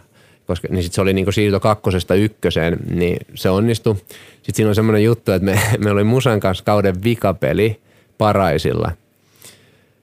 koska 0.47 0.69
niin 0.71 0.83
sit 0.83 0.93
se 0.93 1.01
oli 1.01 1.13
niinku 1.13 1.33
siirto 1.33 1.61
kakkosesta 1.61 2.15
ykköseen, 2.15 2.79
niin 2.91 3.17
se 3.35 3.51
onnistui. 3.51 3.95
Sitten 3.95 4.55
siinä 4.55 4.69
on 4.69 4.75
semmoinen 4.75 5.05
juttu, 5.05 5.33
että 5.33 5.45
me, 5.45 5.61
me 5.85 5.91
oli 5.91 6.05
Musan 6.05 6.41
kanssa 6.41 6.65
kauden 6.65 7.05
vikapeli 7.05 7.81
Paraisilla. 8.19 8.93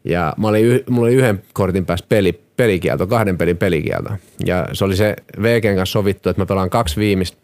Ja 0.04 0.34
mä 0.38 0.48
olin, 0.48 0.84
mulla 0.90 1.08
oli 1.08 1.16
yhden 1.16 1.44
kortin 1.54 1.86
päässä 1.86 2.06
peli, 2.10 2.42
pelikielto, 2.60 3.08
kahden 3.08 3.38
pelin 3.38 3.58
pelikielto. 3.58 4.10
Ja 4.46 4.68
se 4.74 4.86
oli 4.86 4.96
se 4.96 5.16
VGn 5.42 5.76
kanssa 5.76 5.94
sovittu, 5.94 6.30
että 6.30 6.42
mä 6.42 6.46
pelaan 6.46 6.70
kaksi 6.70 7.00
viimeistä 7.00 7.38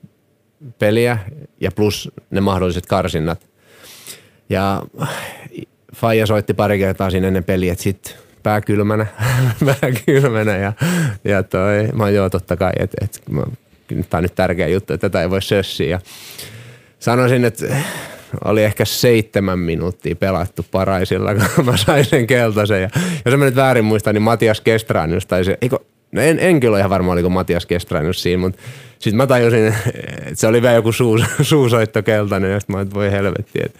peliä 0.79 1.17
ja 1.61 1.71
plus 1.71 2.11
ne 2.31 2.41
mahdolliset 2.41 2.85
karsinnat. 2.85 3.47
Ja 4.49 4.83
Faija 5.95 6.25
soitti 6.25 6.53
pari 6.53 6.79
kertaa 6.79 7.09
siinä 7.09 7.27
ennen 7.27 7.43
peliä, 7.43 7.71
että 7.71 7.83
sit 7.83 8.17
pää 8.43 8.61
kylmänä, 8.61 9.05
pää 9.65 9.91
kylmänä 10.05 10.57
ja, 10.57 10.73
ja 11.23 11.43
toi, 11.43 11.87
mä 11.93 12.09
joo 12.09 12.29
totta 12.29 12.57
kai, 12.57 12.71
että 12.79 12.97
et, 13.05 13.23
tämä 14.09 14.17
on 14.17 14.23
nyt 14.23 14.35
tärkeä 14.35 14.67
juttu, 14.67 14.93
että 14.93 15.09
tätä 15.09 15.21
ei 15.21 15.29
voi 15.29 15.41
sössiä. 15.41 15.89
Ja 15.89 15.99
sanoisin, 16.99 17.45
että 17.45 17.65
oli 18.45 18.63
ehkä 18.63 18.85
seitsemän 18.85 19.59
minuuttia 19.59 20.15
pelattu 20.15 20.65
paraisilla, 20.71 21.35
kun 21.35 21.65
mä 21.65 21.77
sain 21.77 22.05
sen 22.05 22.27
keltaisen. 22.27 22.81
Ja 22.81 22.89
jos 23.25 23.37
mä 23.37 23.45
nyt 23.45 23.55
väärin 23.55 23.85
muistan, 23.85 24.13
niin 24.15 24.21
Matias 24.21 24.61
Kestranius 24.61 25.25
tai 25.25 25.45
se, 25.45 25.57
eikö, 25.61 25.79
no 26.11 26.21
en, 26.21 26.39
en 26.39 26.59
kyllä 26.59 26.77
ihan 26.77 26.89
varma, 26.89 27.11
oliko 27.11 27.29
Matias 27.29 27.65
Kestranius 27.65 28.21
siinä, 28.21 28.41
mutta 28.41 28.61
sitten 28.99 29.17
mä 29.17 29.27
tajusin, 29.27 29.67
että 29.67 30.35
se 30.35 30.47
oli 30.47 30.61
vielä 30.61 30.75
joku 30.75 30.91
suu, 30.91 31.19
suusoitto 31.41 32.03
keltainen, 32.03 32.51
ja 32.51 32.59
sitten 32.59 32.75
mä 32.75 32.81
että 32.81 32.95
voi 32.95 33.11
helvetti, 33.11 33.59
että 33.65 33.79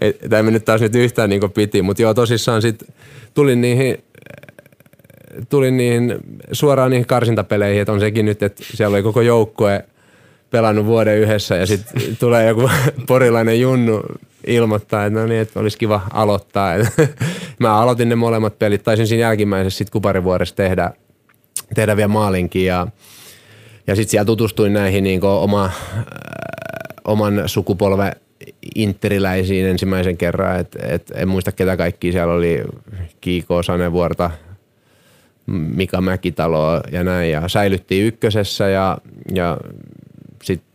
et, 0.00 0.18
tämä 0.30 0.50
nyt 0.50 0.64
taas 0.64 0.80
nyt 0.80 0.94
yhtään 0.94 1.30
niin 1.30 1.52
piti, 1.54 1.82
mutta 1.82 2.02
joo 2.02 2.14
tosissaan 2.14 2.62
sitten 2.62 2.88
tulin 3.34 3.60
niihin 3.60 3.98
tulin 5.48 5.76
niihin, 5.76 6.14
suoraan 6.52 6.90
niihin 6.90 7.06
karsintapeleihin, 7.06 7.80
että 7.80 7.92
on 7.92 8.00
sekin 8.00 8.24
nyt, 8.24 8.42
että 8.42 8.62
siellä 8.74 8.94
oli 8.94 9.02
koko 9.02 9.20
joukkue– 9.20 9.84
pelannut 10.50 10.86
vuoden 10.86 11.18
yhdessä 11.18 11.56
ja 11.56 11.66
sitten 11.66 12.02
tulee 12.20 12.46
joku 12.46 12.70
porilainen 13.08 13.60
junnu 13.60 14.02
ilmoittaa, 14.46 15.06
että 15.06 15.20
no 15.20 15.26
niin, 15.26 15.40
että 15.40 15.60
olisi 15.60 15.78
kiva 15.78 16.00
aloittaa. 16.12 16.72
mä 17.58 17.80
aloitin 17.80 18.08
ne 18.08 18.14
molemmat 18.14 18.58
pelit, 18.58 18.82
taisin 18.82 19.06
siinä 19.06 19.20
jälkimmäisessä 19.20 19.78
sitten 19.78 19.92
kuparivuodessa 19.92 20.56
tehdä, 20.56 20.90
tehdä 21.74 21.96
vielä 21.96 22.08
maalinkin 22.08 22.64
ja, 22.64 22.86
ja 23.86 23.96
sitten 23.96 24.10
siellä 24.10 24.24
tutustuin 24.24 24.72
näihin 24.72 25.04
niin 25.04 25.24
oma, 25.24 25.64
äh, 25.64 25.72
oman 27.04 27.42
sukupolven 27.46 28.12
interiläisiin 28.74 29.66
ensimmäisen 29.66 30.16
kerran, 30.16 30.60
että 30.60 30.78
et, 30.82 31.12
en 31.14 31.28
muista 31.28 31.52
ketä 31.52 31.76
kaikki 31.76 32.12
siellä 32.12 32.34
oli, 32.34 32.64
Kiiko 33.20 33.62
Sanevuorta, 33.62 34.30
Mika 35.46 36.00
Mäkitalo 36.00 36.80
ja 36.92 37.04
näin. 37.04 37.30
Ja 37.30 37.48
säilyttiin 37.48 38.06
ykkösessä 38.06 38.68
ja, 38.68 38.98
ja 39.34 39.56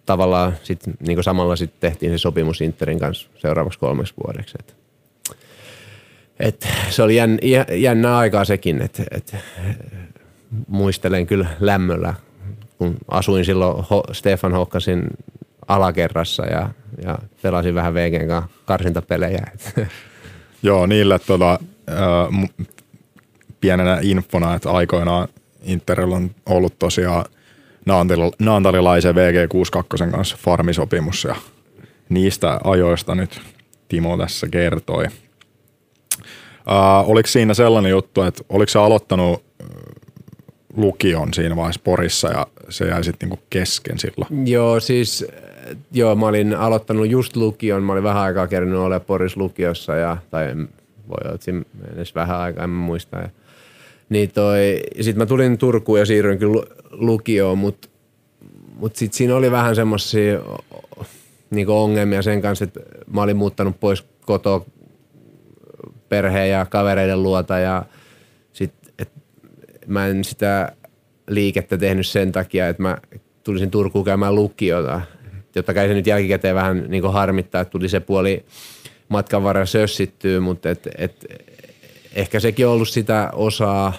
tavallaan 0.06 0.54
sit, 0.64 0.80
niin 1.00 1.24
samalla 1.24 1.56
sit 1.56 1.80
tehtiin 1.80 2.12
se 2.12 2.18
sopimus 2.18 2.62
Interin 2.62 3.00
kanssa 3.00 3.30
seuraavaksi 3.38 3.80
kolmeksi 3.80 4.14
vuodeksi. 4.26 4.58
Et, 4.60 4.76
et 6.40 6.68
se 6.90 7.04
oli 7.04 7.16
jänn, 7.16 7.38
jännä 7.72 8.18
aikaa 8.18 8.46
sekin, 8.46 8.82
että 8.82 9.04
et, 9.12 9.36
muistelen 10.68 11.28
kyllä 11.28 11.48
lämmöllä, 11.60 12.14
kun 12.78 12.98
asuin 13.08 13.46
silloin 13.46 13.86
Ho, 13.90 14.04
Stefan 14.12 14.52
Hokkasin 14.52 15.04
alakerrassa 15.68 16.46
ja, 16.46 16.70
ja 17.04 17.20
pelasin 17.42 17.76
vähän 17.76 17.94
VGn 17.94 18.28
kanssa 18.28 18.50
karsintapelejä. 18.66 19.52
Joo, 20.64 20.86
niille 20.86 21.20
tuota, 21.20 21.60
äh, 21.90 22.50
pienenä 23.62 24.00
infona, 24.02 24.56
että 24.56 24.72
aikoinaan 24.72 25.28
Interillä 25.64 26.16
on 26.16 26.32
ollut 26.46 26.80
tosiaan– 26.80 27.26
naantalilaisen 28.40 29.16
VG62 29.16 30.12
kanssa 30.12 30.38
farmisopimus 30.40 31.24
ja 31.24 31.36
niistä 32.10 32.60
ajoista 32.64 33.16
nyt 33.16 33.42
Timo 33.88 34.18
tässä 34.18 34.48
kertoi. 34.48 35.06
Uh, 36.68 37.10
oliko 37.10 37.28
siinä 37.28 37.54
sellainen 37.54 37.90
juttu, 37.90 38.22
että 38.22 38.44
oliko 38.50 38.70
se 38.70 38.80
aloittanut 38.80 39.44
lukion 40.78 41.34
siinä 41.34 41.56
vaiheessa 41.56 41.82
Porissa 41.84 42.28
ja 42.28 42.48
se 42.70 42.88
jäi 42.88 43.04
sitten 43.04 43.30
niinku 43.30 43.44
kesken 43.50 44.00
silloin? 44.00 44.48
Joo, 44.48 44.80
siis 44.80 45.26
joo, 45.92 46.16
mä 46.16 46.26
olin 46.26 46.54
aloittanut 46.54 47.10
just 47.10 47.36
lukion. 47.36 47.84
Mä 47.84 47.92
olin 47.92 48.04
vähän 48.04 48.24
aikaa 48.24 48.48
kerännyt 48.48 48.80
olla 48.80 49.00
Poris 49.00 49.38
lukiossa 49.38 49.96
ja, 49.96 50.18
tai 50.32 50.56
voi 51.10 51.18
olla, 51.24 51.36
että 51.36 51.52
edes 51.96 52.16
vähän 52.16 52.40
aikaa, 52.40 52.64
en 52.64 52.70
muista. 52.70 53.18
Ja, 53.18 53.30
niin 54.10 54.32
toi, 54.32 54.82
sit 55.02 55.16
mä 55.16 55.26
tulin 55.26 55.58
Turkuun 55.58 56.00
ja 56.00 56.06
siirryin 56.06 56.40
kyllä 56.40 56.64
lukioon, 56.92 57.58
mutta 57.58 57.88
mut 58.76 58.96
sitten 58.96 59.18
siinä 59.18 59.36
oli 59.36 59.52
vähän 59.52 59.76
semmoisia 59.76 60.40
niin 61.50 61.70
ongelmia 61.70 62.22
sen 62.22 62.42
kanssa, 62.42 62.66
että 62.66 62.80
mä 63.14 63.22
olin 63.22 63.38
muuttanut 63.38 63.80
pois 63.80 64.06
kotoa 64.26 64.66
perheen 66.10 66.50
ja 66.50 66.66
kavereiden 66.66 67.24
luota 67.24 67.60
ja 67.60 67.86
sit, 68.54 68.74
et 69.00 69.12
mä 69.88 70.08
en 70.08 70.24
sitä 70.24 70.72
liikettä 71.28 71.78
tehnyt 71.78 72.08
sen 72.08 72.32
takia, 72.32 72.68
että 72.68 72.82
mä 72.84 72.98
tulisin 73.44 73.72
Turkuun 73.72 74.06
käymään 74.06 74.36
lukiota. 74.36 75.02
Jotta 75.56 75.74
kai 75.74 75.88
se 75.88 75.94
nyt 75.94 76.08
jälkikäteen 76.08 76.56
vähän 76.56 76.86
niin 76.88 77.12
harmittaa, 77.12 77.62
että 77.62 77.72
tuli 77.72 77.90
se 77.90 78.00
puoli 78.00 78.46
matkan 79.10 79.44
varrella 79.44 79.66
sössittyä, 79.66 80.40
mutta 80.40 80.70
et, 80.70 80.88
et, 80.98 81.26
ehkä 82.16 82.40
sekin 82.40 82.68
on 82.68 82.74
ollut 82.74 82.90
sitä 82.90 83.30
osaa, 83.34 83.94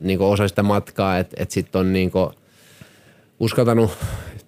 niin 0.00 0.20
osa 0.20 0.48
sitä 0.48 0.62
matkaa, 0.62 1.18
että 1.18 1.36
et 1.42 1.50
sitten 1.50 1.80
on 1.80 1.92
niin 1.92 2.10
uskaltanut 3.40 3.90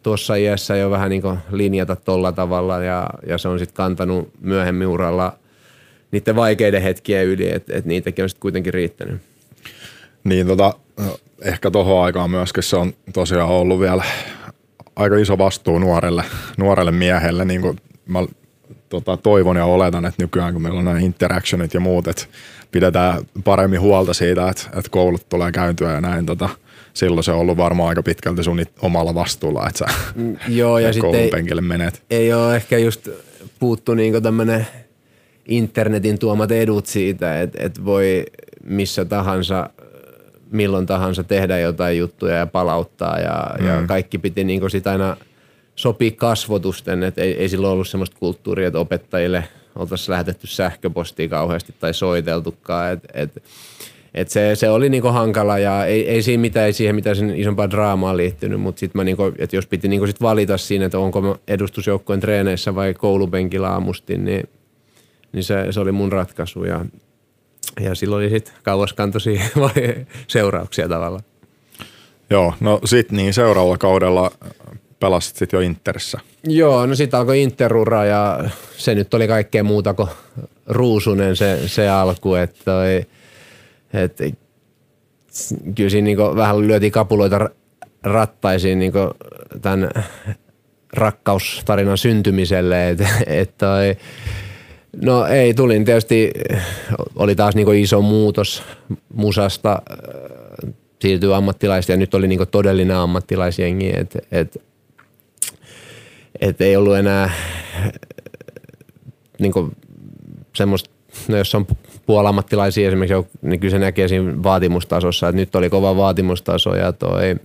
tuossa 0.02 0.34
iässä 0.34 0.76
jo 0.76 0.90
vähän 0.90 1.10
niin 1.10 1.22
linjata 1.50 1.96
tolla 1.96 2.32
tavalla 2.32 2.82
ja, 2.82 3.10
ja 3.26 3.38
se 3.38 3.48
on 3.48 3.58
sitten 3.58 3.76
kantanut 3.76 4.30
myöhemmin 4.40 4.86
uralla 4.86 5.38
niiden 6.10 6.36
vaikeiden 6.36 6.82
hetkien 6.82 7.26
yli, 7.26 7.52
että 7.52 7.76
et 7.76 7.84
niitäkin 7.84 8.22
on 8.22 8.28
sitten 8.28 8.40
kuitenkin 8.40 8.74
riittänyt. 8.74 9.22
Niin 10.24 10.46
tota, 10.46 10.74
ehkä 11.42 11.70
tuohon 11.70 12.04
aikaan 12.04 12.30
myöskin 12.30 12.62
se 12.62 12.76
on 12.76 12.92
tosiaan 13.12 13.48
ollut 13.48 13.80
vielä 13.80 14.04
aika 14.96 15.16
iso 15.16 15.38
vastuu 15.38 15.78
nuorelle, 15.78 16.24
nuorelle 16.56 16.92
miehelle, 16.92 17.44
niin 17.44 17.60
kuin 17.60 17.76
mä 18.06 18.18
tota, 18.88 19.16
toivon 19.16 19.56
ja 19.56 19.64
oletan, 19.64 20.04
että 20.04 20.22
nykyään 20.22 20.52
kun 20.52 20.62
meillä 20.62 20.78
on 20.78 20.84
nämä 20.84 20.98
interactionit 20.98 21.74
ja 21.74 21.80
muut, 21.80 22.08
että 22.08 22.24
pidetään 22.70 23.22
paremmin 23.44 23.80
huolta 23.80 24.14
siitä, 24.14 24.48
että, 24.48 24.62
että 24.78 24.90
koulut 24.90 25.28
tulee 25.28 25.52
käyntyä 25.52 25.92
ja 25.92 26.00
näin. 26.00 26.26
Tota, 26.26 26.48
silloin 26.94 27.24
se 27.24 27.32
on 27.32 27.38
ollut 27.38 27.56
varmaan 27.56 27.88
aika 27.88 28.02
pitkälti 28.02 28.42
sun 28.42 28.64
omalla 28.82 29.14
vastuulla, 29.14 29.68
että 29.68 29.78
sä 29.78 29.94
mm, 30.14 30.36
Joo, 30.48 30.78
ja 30.78 30.92
sitten 30.94 31.14
ei, 31.14 31.60
menet. 31.60 32.02
Ei 32.10 32.32
ole 32.32 32.56
ehkä 32.56 32.78
just 32.78 33.08
puuttu 33.58 33.94
niinku 33.94 34.20
tämmöinen 34.20 34.66
internetin 35.48 36.18
tuomat 36.18 36.52
edut 36.52 36.86
siitä, 36.86 37.40
että, 37.40 37.58
että 37.62 37.84
voi 37.84 38.24
missä 38.64 39.04
tahansa 39.04 39.70
milloin 40.50 40.86
tahansa 40.86 41.24
tehdä 41.24 41.58
jotain 41.58 41.98
juttuja 41.98 42.34
ja 42.34 42.46
palauttaa 42.46 43.18
ja, 43.18 43.54
mm. 43.60 43.66
ja 43.66 43.82
kaikki 43.86 44.18
piti 44.18 44.44
niin 44.44 44.70
sitä 44.70 44.90
aina 44.90 45.16
sopii 45.84 46.10
kasvotusten, 46.10 47.02
että 47.02 47.22
ei, 47.22 47.32
ei 47.32 47.48
silloin 47.48 47.72
ollut 47.72 47.88
semmoista 47.88 48.16
kulttuuria, 48.20 48.66
että 48.66 48.78
opettajille 48.78 49.44
oltaisiin 49.76 50.12
lähetetty 50.12 50.46
sähköpostia 50.46 51.28
kauheasti 51.28 51.74
tai 51.80 51.94
soiteltukaan, 51.94 52.92
että 52.92 53.08
et, 53.14 53.42
et 54.14 54.30
se, 54.30 54.54
se 54.54 54.70
oli 54.70 54.88
niinku 54.88 55.08
hankala 55.08 55.58
ja 55.58 55.86
ei, 55.86 56.08
ei 56.08 56.22
siinä 56.22 56.40
mitään, 56.40 56.66
ei 56.66 56.72
siihen 56.72 56.94
mitään 56.94 57.16
sen 57.16 57.36
isompaa 57.36 57.70
draamaa 57.70 58.16
liittynyt, 58.16 58.60
mutta 58.60 58.80
sitten 58.80 59.00
mä 59.00 59.04
niinku, 59.04 59.32
että 59.38 59.56
jos 59.56 59.66
piti 59.66 59.88
niinku 59.88 60.06
sit 60.06 60.20
valita 60.20 60.56
siinä, 60.56 60.84
että 60.84 60.98
onko 60.98 61.38
edustusjoukkojen 61.48 62.20
treeneissä 62.20 62.74
vai 62.74 62.94
koulupenkillä 62.94 63.68
aamusti, 63.70 64.18
niin, 64.18 64.48
niin 65.32 65.44
se, 65.44 65.66
se 65.70 65.80
oli 65.80 65.92
mun 65.92 66.12
ratkaisu 66.12 66.64
ja 66.64 66.84
ja 67.80 67.94
silloin 67.94 68.24
oli 68.24 68.30
sitten 68.30 68.54
kauaskantoisia 68.62 69.42
seurauksia 70.26 70.88
tavallaan. 70.88 71.24
Joo, 72.30 72.54
no 72.60 72.80
sitten 72.84 73.16
niin 73.16 73.34
seuraavalla 73.34 73.78
kaudella 73.78 74.30
pelasit 75.00 75.36
sitten 75.36 75.58
jo 75.58 75.60
Interissä. 75.60 76.20
Joo, 76.44 76.86
no 76.86 76.94
sitten 76.94 77.20
alkoi 77.20 77.42
Interura 77.42 78.04
ja 78.04 78.44
se 78.76 78.94
nyt 78.94 79.14
oli 79.14 79.28
kaikkea 79.28 79.64
muuta 79.64 79.94
kuin 79.94 80.08
ruusunen 80.66 81.36
se, 81.36 81.68
se 81.68 81.88
alku, 81.88 82.34
että 82.34 82.64
toi, 82.64 83.06
et, 83.92 84.18
kyllä 85.74 85.90
siinä 85.90 86.04
niinku 86.04 86.36
vähän 86.36 86.60
lyötiin 86.60 86.92
kapuloita 86.92 87.50
rattaisiin 88.02 88.78
niinku 88.78 88.98
tämän 89.62 89.90
rakkaustarinan 90.92 91.98
syntymiselle, 91.98 92.90
että 92.90 93.08
et 93.26 93.58
toi, 93.58 93.96
No 95.02 95.26
ei, 95.26 95.54
tulin 95.54 95.84
tietysti, 95.84 96.30
oli 97.16 97.34
taas 97.34 97.54
niin 97.54 97.74
iso 97.74 98.02
muutos 98.02 98.62
musasta, 99.14 99.82
äh, 99.90 100.72
siirtyy 101.00 101.34
ammattilaista 101.34 101.92
ja 101.92 101.96
nyt 101.96 102.14
oli 102.14 102.28
niin 102.28 102.40
todellinen 102.50 102.96
ammattilaisjengi, 102.96 103.92
että 103.96 104.18
et, 104.32 104.62
et 106.40 106.60
ei 106.60 106.76
ollut 106.76 106.96
enää 106.96 107.30
niin 109.38 109.52
semmoista, 110.56 110.90
no 111.28 111.36
jos 111.36 111.54
on 111.54 111.66
puolammattilaisia 112.06 112.88
esimerkiksi, 112.88 113.38
niin 113.42 113.60
kyllä 113.60 113.70
se 113.70 113.78
näkee 113.78 114.08
siinä 114.08 114.42
vaatimustasossa, 114.42 115.28
että 115.28 115.36
nyt 115.36 115.54
oli 115.54 115.70
kova 115.70 115.96
vaatimustaso 115.96 116.74
ja 116.74 116.92
toi, 116.92 117.36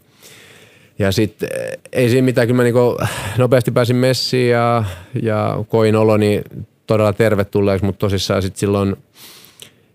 ja 1.00 1.12
sitten 1.12 1.50
ei 1.92 2.10
siinä 2.10 2.26
mitään, 2.26 2.48
kyllä 2.48 2.58
mä 2.58 2.64
niinku 2.64 2.98
nopeasti 3.38 3.72
pääsin 3.72 3.96
messiin 3.96 4.50
ja, 4.50 4.84
ja 5.22 5.64
koin 5.68 5.96
oloni 5.96 6.42
todella 6.88 7.14
tervetulleeksi, 7.14 7.86
mutta 7.86 8.00
tosissaan 8.00 8.42
sitten 8.42 8.60
silloin 8.60 8.96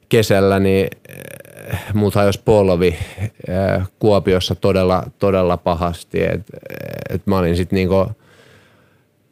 kesällä 0.08 0.58
niin 0.58 0.88
eh, 1.08 1.78
mut 1.94 2.14
hajosi 2.14 2.40
polvi 2.44 2.96
eh, 3.48 3.82
Kuopiossa 3.98 4.54
todella, 4.54 5.02
todella 5.18 5.56
pahasti. 5.56 6.22
Et, 6.22 6.42
et 7.10 7.26
mä 7.26 7.38
olin 7.38 7.56
sitten 7.56 7.76
niinku 7.76 8.06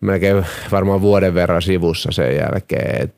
melkein 0.02 0.46
varmaan 0.72 1.00
vuoden 1.00 1.34
verran 1.34 1.62
sivussa 1.62 2.12
sen 2.12 2.36
jälkeen. 2.36 3.02
Et, 3.02 3.14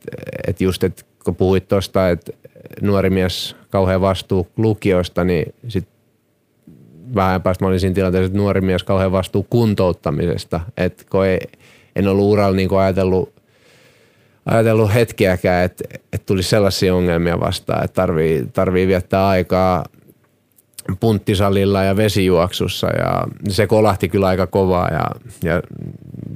et 0.49 0.61
just, 0.61 0.85
et 0.85 1.07
kun 1.25 1.37
puhuit 1.37 1.69
tuosta, 1.69 2.09
että 2.09 2.33
nuori 2.81 3.11
mies 3.11 3.57
kauhean 3.71 4.01
vastuu 4.01 4.49
lukiosta, 4.57 5.25
niin 5.25 5.55
sit 5.69 5.89
vähän 7.15 7.43
päästä 7.43 7.65
mä 7.65 7.69
olin 7.69 7.81
siinä 7.81 7.95
tilanteessa, 7.95 8.27
että 8.27 8.39
nuori 8.39 8.61
mies 8.61 8.83
kauhean 8.83 9.13
vastuu 9.13 9.47
kuntouttamisesta. 9.51 10.61
Et 10.77 11.07
kun 11.11 11.27
ei, 11.27 11.39
en 11.97 12.09
ollut 12.09 12.33
uralla 12.33 12.57
niin 12.57 12.79
ajatellut 12.79 13.35
ajatellut 14.47 14.95
hetkeäkään, 14.95 15.65
että, 15.65 15.85
että 16.13 16.27
tulisi 16.27 16.49
sellaisia 16.49 16.95
ongelmia 16.95 17.41
vastaan, 17.41 17.85
että 17.85 17.95
tarvii, 17.95 18.47
tarvii 18.53 18.87
viettää 18.87 19.29
aikaa 19.29 19.85
punttisalilla 21.01 21.83
ja 21.83 21.97
vesijuoksussa 21.97 22.87
ja 22.87 23.27
se 23.49 23.67
kolahti 23.67 24.09
kyllä 24.09 24.27
aika 24.27 24.47
kovaa 24.47 24.89
ja, 24.89 25.05
ja 25.45 25.63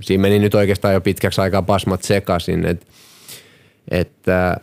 siinä 0.00 0.22
meni 0.22 0.38
nyt 0.38 0.54
oikeastaan 0.54 0.94
jo 0.94 1.00
pitkäksi 1.00 1.40
aikaa 1.40 1.62
pasmat 1.62 2.02
sekaisin, 2.02 2.66
että, 2.66 2.86
että, 3.90 4.56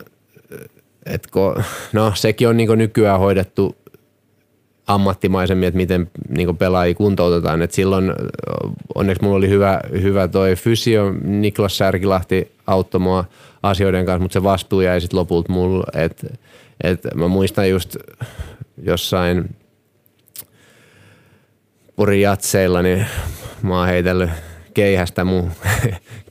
että 1.06 1.28
kun, 1.32 1.64
no 1.92 2.12
sekin 2.14 2.48
on 2.48 2.56
niin 2.56 2.78
nykyään 2.78 3.20
hoidettu 3.20 3.76
ammattimaisemmin, 4.86 5.68
että 5.68 5.76
miten 5.76 6.10
niin 6.28 6.56
pelaajia 6.56 6.94
kuntoutetaan. 6.94 7.62
Et 7.62 7.72
silloin 7.72 8.12
onneksi 8.94 9.22
mulla 9.22 9.36
oli 9.36 9.48
hyvä, 9.48 9.80
hyvä 10.02 10.28
toi 10.28 10.56
fysio, 10.56 11.12
Niklas 11.24 11.78
Särkilahti 11.78 12.52
auttoi 12.66 13.00
mua 13.00 13.24
asioiden 13.62 14.06
kanssa, 14.06 14.22
mutta 14.22 14.32
se 14.32 14.42
vastuu 14.42 14.80
jäi 14.80 15.00
sitten 15.00 15.18
lopulta 15.18 15.52
mulle. 15.52 15.84
Et, 15.94 16.38
et 16.84 17.00
mä 17.14 17.28
muistan 17.28 17.70
just 17.70 17.96
jossain 18.82 19.56
Purin 21.96 22.20
jatseilla, 22.20 22.82
niin 22.82 23.06
mä 23.62 23.78
oon 23.78 23.88
heitellyt 23.88 24.30
keihästä 24.74 25.24
mun 25.24 25.52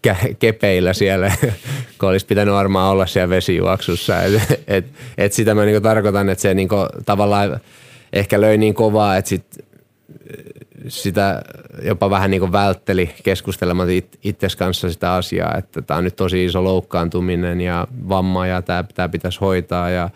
kepeillä 0.40 0.94
siellä, 0.94 1.32
kun 2.00 2.10
olisi 2.10 2.26
pitänyt 2.26 2.54
varmaan 2.54 2.92
olla 2.92 3.06
siellä 3.06 3.30
vesijuoksussa. 3.30 4.22
Et, 4.22 4.64
et, 4.68 4.86
et 5.18 5.34
sitä 5.34 5.56
mä 5.56 5.66
niinku 5.66 5.82
tarkoitan, 5.82 6.30
että 6.30 6.42
se 6.42 6.54
niinku 6.54 6.76
tavallaan 7.06 7.60
ehkä 8.14 8.42
löi 8.42 8.58
niin 8.58 8.74
kovaa, 8.74 9.18
että 9.18 9.30
sit, 9.30 9.66
sitä 10.88 11.42
jopa 11.82 12.10
vähän 12.10 12.32
niin 12.32 12.52
vältteli 12.52 13.10
keskustelemaan 13.24 13.90
it, 13.90 14.20
itses 14.24 14.56
kanssa 14.56 14.92
sitä 14.92 15.14
asiaa, 15.14 15.58
että 15.58 15.82
tämä 15.82 15.98
on 15.98 16.04
nyt 16.04 16.16
tosi 16.16 16.46
iso 16.46 16.64
loukkaantuminen 16.64 17.62
ja 17.62 17.88
vamma 18.10 18.48
ja 18.48 18.62
tämä, 18.62 18.84
tämä 18.96 19.10
pitäisi 19.10 19.40
hoitaa 19.40 19.90
ja 19.90 20.10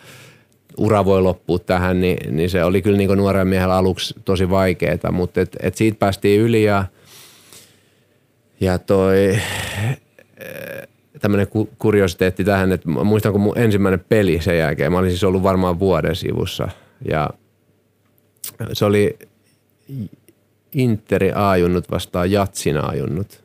ura 0.77 1.05
voi 1.05 1.21
loppua 1.21 1.59
tähän, 1.59 2.01
niin, 2.01 2.35
niin 2.35 2.49
se 2.49 2.63
oli 2.63 2.81
kyllä 2.81 2.97
niin 2.97 3.17
nuoren 3.17 3.47
miehellä 3.47 3.75
aluksi 3.75 4.15
tosi 4.25 4.49
vaikeaa, 4.49 5.11
mutta 5.11 5.41
et, 5.41 5.55
et 5.61 5.75
siitä 5.75 5.99
päästiin 5.99 6.41
yli 6.41 6.63
ja, 6.63 6.85
ja 8.59 8.79
toi 8.79 9.37
tämmöinen 11.19 11.47
kuriositeetti 11.77 12.43
tähän, 12.43 12.71
että 12.71 12.89
muistan 12.89 13.31
kun 13.31 13.41
mun 13.41 13.57
ensimmäinen 13.57 14.05
peli 14.09 14.41
sen 14.41 14.57
jälkeen, 14.57 14.91
mä 14.91 14.97
olin 14.97 15.11
siis 15.11 15.23
ollut 15.23 15.43
varmaan 15.43 15.79
vuoden 15.79 16.15
sivussa 16.15 16.69
ja 17.09 17.29
se 18.73 18.85
oli 18.85 19.17
Interi 20.73 21.31
ajunnut 21.35 21.91
vastaan 21.91 22.31
Jatsin 22.31 22.77
ajunnut. 22.77 23.43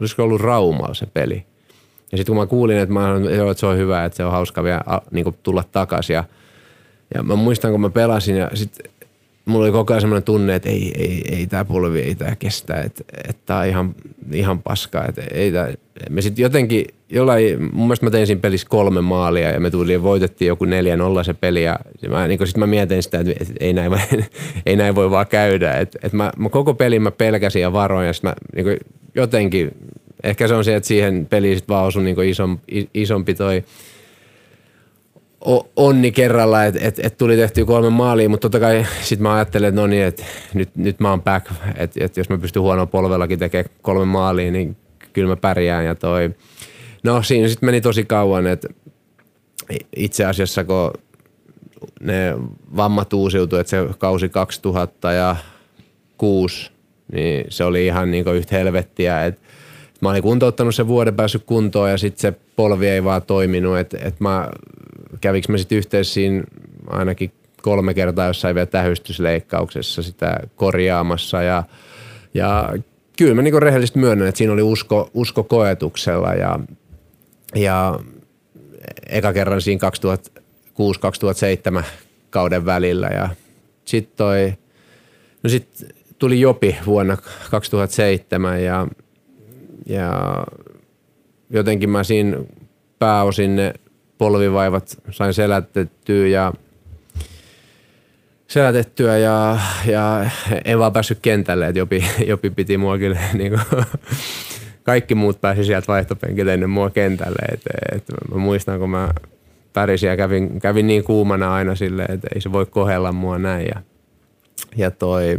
Olisiko 0.00 0.22
ollut 0.22 0.40
Raumalla 0.40 0.94
se 0.94 1.06
peli? 1.06 1.46
Ja 2.12 2.18
sitten 2.18 2.34
kun 2.34 2.42
mä 2.42 2.46
kuulin, 2.46 2.78
että, 2.78 2.92
mä, 2.92 3.16
että 3.50 3.60
se 3.60 3.66
on 3.66 3.76
hyvä, 3.76 4.04
että 4.04 4.16
se 4.16 4.24
on 4.24 4.32
hauska 4.32 4.64
vielä 4.64 4.82
niin 5.10 5.34
tulla 5.42 5.64
takaisin. 5.72 6.14
Ja, 6.14 6.24
ja 7.14 7.22
mä 7.22 7.36
muistan, 7.36 7.70
kun 7.70 7.80
mä 7.80 7.90
pelasin 7.90 8.36
ja 8.36 8.50
sitten 8.54 8.92
mulla 9.44 9.64
oli 9.64 9.72
koko 9.72 9.92
ajan 9.92 10.00
semmoinen 10.00 10.22
tunne, 10.22 10.54
että 10.54 10.68
ei, 10.68 10.92
ei, 10.98 11.24
ei 11.36 11.46
tämä 11.46 11.64
polvi, 11.64 12.00
ei 12.00 12.14
tämä 12.14 12.36
kestä, 12.36 12.80
että, 12.80 13.04
että 13.28 13.42
tämä 13.46 13.60
on 13.60 13.66
ihan, 13.66 13.94
ihan 14.32 14.62
paskaa. 14.62 15.06
Että 15.08 15.22
ei 15.30 15.52
tää. 15.52 15.72
Me 16.10 16.22
sitten 16.22 16.42
jotenkin, 16.42 16.84
jollain, 17.10 17.62
mun 17.62 17.86
mielestä 17.86 18.06
mä 18.06 18.10
tein 18.10 18.26
siinä 18.26 18.40
pelissä 18.40 18.66
kolme 18.70 19.00
maalia 19.00 19.50
ja 19.50 19.60
me 19.60 19.70
tuli 19.70 20.02
voitettiin 20.02 20.48
joku 20.48 20.64
4-0 20.64 20.68
se 21.24 21.34
peli 21.34 21.64
ja 21.64 21.78
mä, 22.08 22.28
niin 22.28 22.46
sitten 22.46 22.60
mä 22.60 22.66
mietin 22.66 23.02
sitä, 23.02 23.18
että, 23.20 23.32
ei, 23.60 23.72
näin, 23.72 23.92
ei 24.66 24.76
näin 24.76 24.94
voi 24.94 25.10
vaan 25.10 25.26
käydä. 25.26 25.72
Että, 25.72 25.98
että 26.02 26.16
mä, 26.16 26.32
mä, 26.38 26.48
koko 26.48 26.74
pelin 26.74 27.02
mä 27.02 27.10
pelkäsin 27.10 27.62
ja 27.62 27.72
varoin 27.72 28.06
ja 28.06 28.12
sitten 28.12 28.30
mä 28.30 28.62
niin 28.62 28.78
jotenkin, 29.14 29.70
ehkä 30.24 30.48
se 30.48 30.54
on 30.54 30.64
se, 30.64 30.76
että 30.76 30.86
siihen 30.86 31.26
peliin 31.30 31.56
sitten 31.56 31.74
vaan 31.74 31.86
osui 31.86 32.02
niin 32.02 32.24
isompi, 32.24 32.90
isompi 32.94 33.34
toi– 33.34 33.64
onni 35.76 36.12
kerralla, 36.12 36.64
että 36.64 36.80
et, 36.82 37.00
et 37.02 37.16
tuli 37.16 37.36
tehty 37.36 37.64
kolme 37.64 37.90
maalia, 37.90 38.28
mutta 38.28 38.44
totta 38.44 38.60
kai 38.60 38.86
sitten 39.02 39.22
mä 39.22 39.34
ajattelen, 39.34 39.68
että 39.68 39.80
no 39.80 39.86
niin, 39.86 40.02
että 40.02 40.24
nyt, 40.54 40.76
nyt 40.76 41.00
mä 41.00 41.10
oon 41.10 41.22
back, 41.22 41.46
että 41.76 42.04
et 42.04 42.16
jos 42.16 42.28
mä 42.28 42.38
pystyn 42.38 42.62
huonoa 42.62 42.86
polvellakin 42.86 43.38
tekemään 43.38 43.70
kolme 43.82 44.04
maalia, 44.04 44.50
niin 44.50 44.76
kyllä 45.12 45.28
mä 45.28 45.36
pärjään 45.36 45.84
ja 45.84 45.94
toi. 45.94 46.30
No 47.04 47.22
siinä 47.22 47.48
sitten 47.48 47.66
meni 47.66 47.80
tosi 47.80 48.04
kauan, 48.04 48.46
että 48.46 48.68
itse 49.96 50.24
asiassa 50.24 50.64
kun 50.64 50.92
ne 52.00 52.34
vammat 52.76 53.12
uusiutui, 53.12 53.60
että 53.60 53.70
se 53.70 53.76
kausi 53.98 54.28
2006, 54.28 56.70
niin 57.12 57.44
se 57.48 57.64
oli 57.64 57.86
ihan 57.86 58.10
niin 58.10 58.28
yhtä 58.28 58.56
helvettiä, 58.56 59.24
että 59.24 59.40
mä 60.02 60.10
olin 60.10 60.22
kuntouttanut 60.22 60.74
sen 60.74 60.88
vuoden 60.88 61.14
päässyt 61.14 61.42
kuntoon 61.46 61.90
ja 61.90 61.98
sitten 61.98 62.20
se 62.20 62.38
polvi 62.56 62.88
ei 62.88 63.04
vaan 63.04 63.22
toiminut, 63.22 63.78
että 63.78 63.98
et 64.02 64.20
mä 64.20 64.48
kävikö 65.20 65.52
me 65.52 65.58
sitten 65.58 65.78
yhteensä 65.78 66.12
siinä 66.12 66.44
ainakin 66.86 67.32
kolme 67.62 67.94
kertaa 67.94 68.26
jossain 68.26 68.54
vielä 68.54 68.66
tähystysleikkauksessa 68.66 70.02
sitä 70.02 70.40
korjaamassa. 70.56 71.42
Ja, 71.42 71.62
ja 72.34 72.72
kyllä 73.18 73.34
mä 73.34 73.42
niin 73.42 73.62
rehellisesti 73.62 73.98
myönnän, 73.98 74.28
että 74.28 74.38
siinä 74.38 74.52
oli 74.52 74.62
usko, 74.62 75.10
usko 75.14 75.44
koetuksella. 75.44 76.34
Ja, 76.34 76.60
ja 77.54 77.98
eka 79.08 79.32
kerran 79.32 79.60
siinä 79.60 79.90
2006-2007 81.80 81.84
kauden 82.30 82.66
välillä. 82.66 83.06
Ja 83.06 83.28
sitten 83.84 84.16
toi 84.16 84.52
No 85.42 85.50
sitten 85.50 85.88
tuli 86.18 86.40
Jopi 86.40 86.76
vuonna 86.86 87.16
2007 87.50 88.64
ja, 88.64 88.86
ja 89.86 90.12
jotenkin 91.50 91.90
mä 91.90 92.04
siinä 92.04 92.36
pääosin 92.98 93.56
ne 93.56 93.74
polvivaivat 94.18 94.98
sain 95.10 95.34
selätettyä 95.34 96.26
ja 96.26 96.52
selätettyä 98.46 99.18
ja, 99.18 99.58
ja 99.86 100.30
en 100.64 100.78
vaan 100.78 100.92
päässyt 100.92 101.18
kentälle, 101.22 101.68
että 101.68 101.78
Jopi, 101.78 102.04
Jopi 102.30 102.50
piti 102.50 102.78
mua 102.78 102.98
kyllä 102.98 103.18
niin 103.38 103.52
kuin, 103.52 103.84
kaikki 104.82 105.14
muut 105.14 105.40
pääsi 105.40 105.64
sieltä 105.64 105.88
vaihtopenkille 105.88 106.54
ennen 106.54 106.70
mua 106.70 106.90
kentälle. 106.90 107.42
Et, 107.52 107.62
et 107.92 108.04
mä 108.30 108.38
muistan, 108.38 108.78
kun 108.78 108.90
mä 108.90 109.08
pärisin 109.72 110.08
ja 110.08 110.16
kävin, 110.16 110.60
kävin 110.60 110.86
niin 110.86 111.04
kuumana 111.04 111.54
aina 111.54 111.74
silleen, 111.74 112.14
että 112.14 112.28
ei 112.34 112.40
se 112.40 112.52
voi 112.52 112.66
kohella 112.66 113.12
mua 113.12 113.38
näin. 113.38 113.66
Ja, 113.66 113.82
ja 114.76 114.90
toi, 114.90 115.38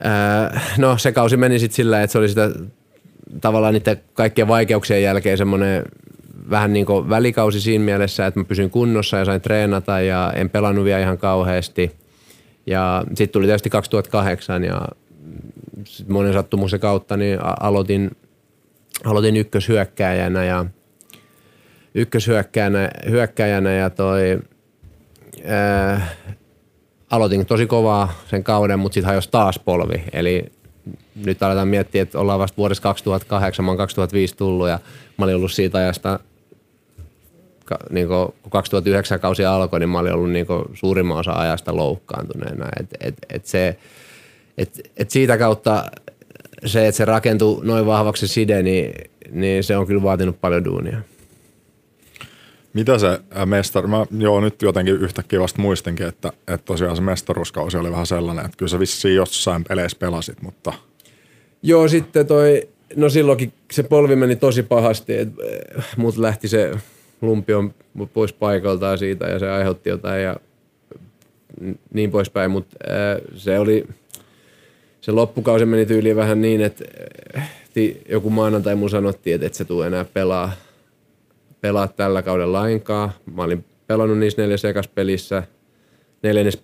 ää, 0.00 0.60
no 0.78 0.98
se 0.98 1.12
kausi 1.12 1.36
meni 1.36 1.58
sitten 1.58 1.76
sillä, 1.76 2.02
että 2.02 2.12
se 2.12 2.18
oli 2.18 2.28
sitä 2.28 2.50
tavallaan 3.40 3.74
niiden 3.74 4.00
kaikkien 4.14 4.48
vaikeuksien 4.48 5.02
jälkeen 5.02 5.38
semmoinen 5.38 5.82
vähän 6.50 6.72
niin 6.72 6.86
kuin 6.86 7.08
välikausi 7.08 7.60
siinä 7.60 7.84
mielessä, 7.84 8.26
että 8.26 8.40
mä 8.40 8.44
pysyin 8.44 8.70
kunnossa 8.70 9.16
ja 9.16 9.24
sain 9.24 9.40
treenata 9.40 10.00
ja 10.00 10.32
en 10.36 10.50
pelannut 10.50 10.84
vielä 10.84 11.00
ihan 11.00 11.18
kauheasti. 11.18 11.92
Ja 12.66 13.04
sitten 13.08 13.28
tuli 13.28 13.46
tietysti 13.46 13.70
2008 13.70 14.64
ja 14.64 14.82
monen 16.08 16.32
sattumuksen 16.32 16.80
kautta 16.80 17.16
niin 17.16 17.38
aloitin, 17.60 18.10
aloitin 19.04 19.36
ykköshyökkääjänä 19.36 20.44
ja 20.44 20.64
ykköshyökkääjänä 21.94 22.90
hyökkäjänä 23.10 23.72
ja 23.72 23.90
toi, 23.90 24.38
ää, 25.44 26.08
aloitin 27.10 27.46
tosi 27.46 27.66
kovaa 27.66 28.12
sen 28.30 28.44
kauden, 28.44 28.78
mutta 28.78 28.94
sitten 28.94 29.08
hajosi 29.08 29.30
taas 29.30 29.58
polvi. 29.58 30.02
Eli 30.12 30.44
nyt 31.24 31.42
aletaan 31.42 31.68
miettiä, 31.68 32.02
että 32.02 32.18
ollaan 32.18 32.38
vasta 32.40 32.56
vuodessa 32.56 32.82
2008, 32.82 33.64
mä 33.64 33.70
oon 33.70 33.78
2005 33.78 34.36
tullut 34.36 34.68
ja 34.68 34.78
mä 35.18 35.24
olin 35.24 35.36
ollut 35.36 35.52
siitä 35.52 35.78
ajasta, 35.78 36.18
niin 37.90 38.08
kun 38.08 38.34
2009 38.50 39.20
kausi 39.20 39.44
alkoi, 39.44 39.80
niin 39.80 39.88
mä 39.88 39.98
olin 39.98 40.12
ollut 40.12 40.30
niin 40.30 40.46
suurimman 40.74 41.18
osa 41.18 41.32
ajasta 41.32 41.76
loukkaantuneena. 41.76 42.68
Et, 42.80 42.86
et, 43.00 43.14
et 43.30 43.46
se, 43.46 43.78
et, 44.58 44.90
et 44.96 45.10
siitä 45.10 45.38
kautta 45.38 45.84
se, 46.66 46.86
että 46.86 46.96
se 46.96 47.04
rakentuu 47.04 47.60
noin 47.64 47.86
vahvaksi 47.86 48.28
side, 48.28 48.62
niin, 48.62 48.94
niin 49.30 49.64
se 49.64 49.76
on 49.76 49.86
kyllä 49.86 50.02
vaatinut 50.02 50.40
paljon 50.40 50.64
duunia. 50.64 50.98
Mitä 52.72 52.98
se 52.98 53.20
mestari, 53.44 53.88
mä 53.88 54.06
joo 54.18 54.40
nyt 54.40 54.62
jotenkin 54.62 54.94
yhtäkkiä 54.94 55.40
vasta 55.40 55.62
muistinkin, 55.62 56.06
että, 56.06 56.32
että 56.38 56.64
tosiaan 56.64 56.96
se 56.96 57.02
mestaruuskausi 57.02 57.76
oli 57.76 57.90
vähän 57.90 58.06
sellainen, 58.06 58.44
että 58.44 58.56
kyllä 58.56 58.70
sä 58.70 58.78
vissiin 58.78 59.14
jossain 59.14 59.64
peleissä 59.64 59.98
pelasit, 60.00 60.42
mutta... 60.42 60.72
Joo, 61.62 61.88
sitten 61.88 62.26
toi, 62.26 62.68
no 62.96 63.08
silloinkin 63.08 63.52
se 63.72 63.82
polvi 63.82 64.16
meni 64.16 64.36
tosi 64.36 64.62
pahasti, 64.62 65.18
että 65.18 65.42
eh, 65.44 65.84
mut 65.96 66.16
lähti 66.16 66.48
se 66.48 66.72
lumpion 67.22 67.74
pois 68.14 68.32
paikaltaan 68.32 68.98
siitä 68.98 69.26
ja 69.26 69.38
se 69.38 69.50
aiheutti 69.50 69.90
jotain 69.90 70.22
ja 70.22 70.36
niin 71.94 72.10
poispäin, 72.10 72.50
mutta 72.50 72.76
eh, 72.88 73.22
se 73.36 73.58
oli, 73.58 73.86
se 75.00 75.12
loppukausi 75.12 75.64
meni 75.64 75.86
tyyliin 75.86 76.16
vähän 76.16 76.40
niin, 76.40 76.60
että 76.60 76.84
eh, 77.34 77.96
joku 78.08 78.30
maanantai 78.30 78.74
mun 78.74 78.90
sanottiin, 78.90 79.34
että 79.34 79.46
et 79.46 79.54
se 79.54 79.64
tule 79.64 79.86
enää 79.86 80.04
pelaa 80.04 80.52
pelaa 81.62 81.88
tällä 81.88 82.22
kaudella 82.22 82.58
lainkaan. 82.58 83.12
Mä 83.34 83.42
olin 83.42 83.64
pelannut 83.86 84.18
niissä 84.18 84.42
neljäs 84.42 84.64
ekas 84.64 84.88
pelissä. 84.88 85.42
Neljännes, 86.22 86.62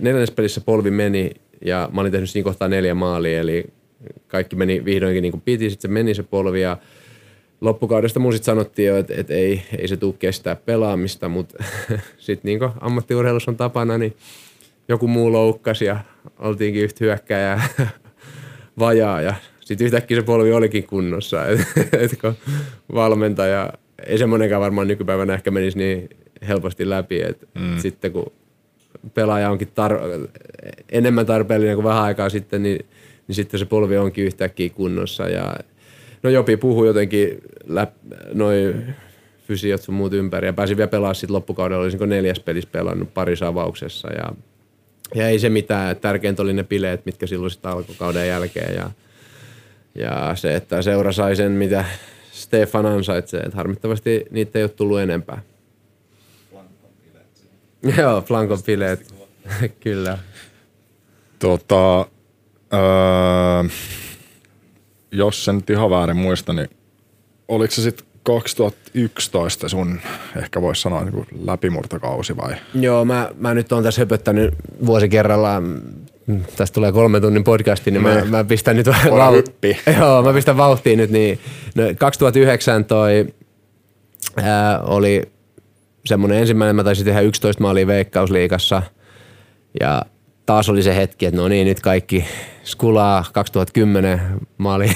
neljännes 0.00 0.30
pelissä 0.30 0.60
polvi 0.60 0.90
meni 0.90 1.30
ja 1.64 1.88
mä 1.92 2.00
olin 2.00 2.12
tehnyt 2.12 2.30
siinä 2.30 2.44
kohtaa 2.44 2.68
neljä 2.68 2.94
maalia, 2.94 3.40
eli 3.40 3.64
kaikki 4.28 4.56
meni 4.56 4.84
vihdoinkin 4.84 5.22
niin 5.22 5.32
kuin 5.32 5.40
piti, 5.40 5.70
sitten 5.70 5.90
se 5.90 5.92
meni 5.92 6.14
se 6.14 6.22
polvi 6.22 6.60
ja 6.60 6.76
loppukaudesta 7.60 8.20
mun 8.20 8.32
sitten 8.32 8.44
sanottiin 8.44 8.88
jo, 8.88 8.96
että, 8.96 9.14
että 9.16 9.34
ei, 9.34 9.62
ei 9.78 9.88
se 9.88 9.96
tule 9.96 10.14
kestää 10.18 10.56
pelaamista, 10.56 11.28
mutta 11.28 11.64
sitten 12.18 12.48
niin 12.48 12.58
kuin 12.58 12.70
ammattiurheilussa 12.80 13.50
on 13.50 13.56
tapana, 13.56 13.98
niin 13.98 14.16
joku 14.88 15.08
muu 15.08 15.32
loukkasi 15.32 15.84
ja 15.84 16.00
oltiinkin 16.38 16.82
yhtä 16.82 17.04
hyökkääjää 17.04 17.68
vajaa 18.78 19.20
ja 19.20 19.34
sitten 19.60 19.84
yhtäkkiä 19.84 20.16
se 20.16 20.22
polvi 20.22 20.52
olikin 20.52 20.86
kunnossa, 20.86 21.46
että 21.46 21.98
et 21.98 22.20
kun 22.20 22.34
valmentaja 22.94 23.72
ei 24.06 24.18
semmoinenkaan 24.18 24.62
varmaan 24.62 24.88
nykypäivänä 24.88 25.34
ehkä 25.34 25.50
menisi 25.50 25.78
niin 25.78 26.08
helposti 26.48 26.90
läpi, 26.90 27.22
että 27.22 27.46
mm. 27.54 27.78
sitten 27.78 28.12
kun 28.12 28.32
pelaaja 29.14 29.50
onkin 29.50 29.68
tar- 29.68 30.28
enemmän 30.88 31.26
tarpeellinen 31.26 31.76
kuin 31.76 31.84
vähän 31.84 32.02
aikaa 32.02 32.28
sitten, 32.28 32.62
niin, 32.62 32.86
niin 33.28 33.34
sitten 33.34 33.60
se 33.60 33.66
polvi 33.66 33.96
onkin 33.96 34.24
yhtäkkiä 34.24 34.70
kunnossa. 34.70 35.28
Ja, 35.28 35.56
no 36.22 36.30
Jopi 36.30 36.56
puhui 36.56 36.86
jotenkin 36.86 37.42
läp- 37.68 38.16
noin 38.34 38.94
fysiot 39.48 39.82
sun 39.82 39.94
muut 39.94 40.12
ympäri 40.12 40.46
ja 40.46 40.52
pääsin 40.52 40.76
vielä 40.76 40.88
pelaamaan 40.88 41.14
sitten 41.14 41.34
loppukaudella, 41.34 41.82
olisinko 41.82 42.06
neljäs 42.06 42.40
pelissä 42.40 42.68
pelannut 42.72 43.14
parissa 43.14 43.46
avauksessa 43.46 44.12
ja, 44.12 44.32
ja 45.14 45.28
ei 45.28 45.38
se 45.38 45.48
mitään, 45.48 45.96
tärkeintä 45.96 46.42
oli 46.42 46.52
ne 46.52 46.64
bileet, 46.64 47.06
mitkä 47.06 47.26
silloin 47.26 47.50
sitten 47.50 47.70
alkoi 47.70 47.94
kauden 47.98 48.28
jälkeen 48.28 48.74
ja, 48.74 48.90
ja 49.94 50.32
se, 50.34 50.54
että 50.54 50.82
seura 50.82 51.12
sai 51.12 51.36
sen, 51.36 51.52
mitä 51.52 51.84
Stefan 52.42 52.86
ansaitsee. 52.86 53.40
Että 53.40 53.56
harmittavasti 53.56 54.24
niitä 54.30 54.58
ei 54.58 54.62
ole 54.62 54.68
tullut 54.70 55.00
enempää. 55.00 55.42
Joo, 57.98 58.22
flankon 58.22 58.62
bileet. 58.66 59.14
Kyllä. 59.80 60.18
Tota, 61.38 62.00
öö, 62.72 63.68
jos 65.12 65.44
sen 65.44 65.56
nyt 65.56 65.70
ihan 65.70 65.90
väärin 65.90 66.16
muista, 66.16 66.52
niin 66.52 66.70
oliko 67.48 67.74
se 67.74 67.82
sitten 67.82 68.06
2011 68.22 69.68
sun, 69.68 70.00
ehkä 70.36 70.62
voisi 70.62 70.82
sanoa 70.82 71.04
niin 71.04 71.26
läpimurtokausi 71.44 72.36
vai? 72.36 72.54
Joo, 72.74 73.04
mä, 73.04 73.30
mä 73.38 73.54
nyt 73.54 73.72
oon 73.72 73.82
tässä 73.82 74.00
höpöttänyt 74.00 74.54
vuosi 74.86 75.08
kerrallaan 75.08 75.82
tästä 76.56 76.74
tulee 76.74 76.92
kolme 76.92 77.20
tunnin 77.20 77.44
podcasti, 77.44 77.90
niin 77.90 78.02
mä, 78.02 78.14
niin. 78.14 78.30
mä 78.30 78.44
pistän 78.44 78.76
nyt 78.76 78.86
vauhtiin. 79.10 79.76
Joo, 79.98 80.22
mä 80.22 80.32
pistän 80.32 80.56
vauhtiin 80.56 80.96
nyt. 80.96 81.10
Niin, 81.10 81.38
no 81.74 81.82
2009 81.98 82.84
toi 82.84 83.26
ää, 84.36 84.80
oli 84.80 85.22
semmoinen 86.06 86.38
ensimmäinen, 86.38 86.76
mä 86.76 86.84
taisin 86.84 87.04
tehdä 87.04 87.20
11 87.20 87.62
maalia 87.62 87.86
Veikkausliikassa. 87.86 88.82
Ja 89.80 90.02
taas 90.46 90.68
oli 90.68 90.82
se 90.82 90.96
hetki, 90.96 91.26
että 91.26 91.40
no 91.40 91.48
niin, 91.48 91.66
nyt 91.66 91.80
kaikki 91.80 92.24
skulaa 92.68 93.24
2010 93.32 94.20
maali 94.58 94.92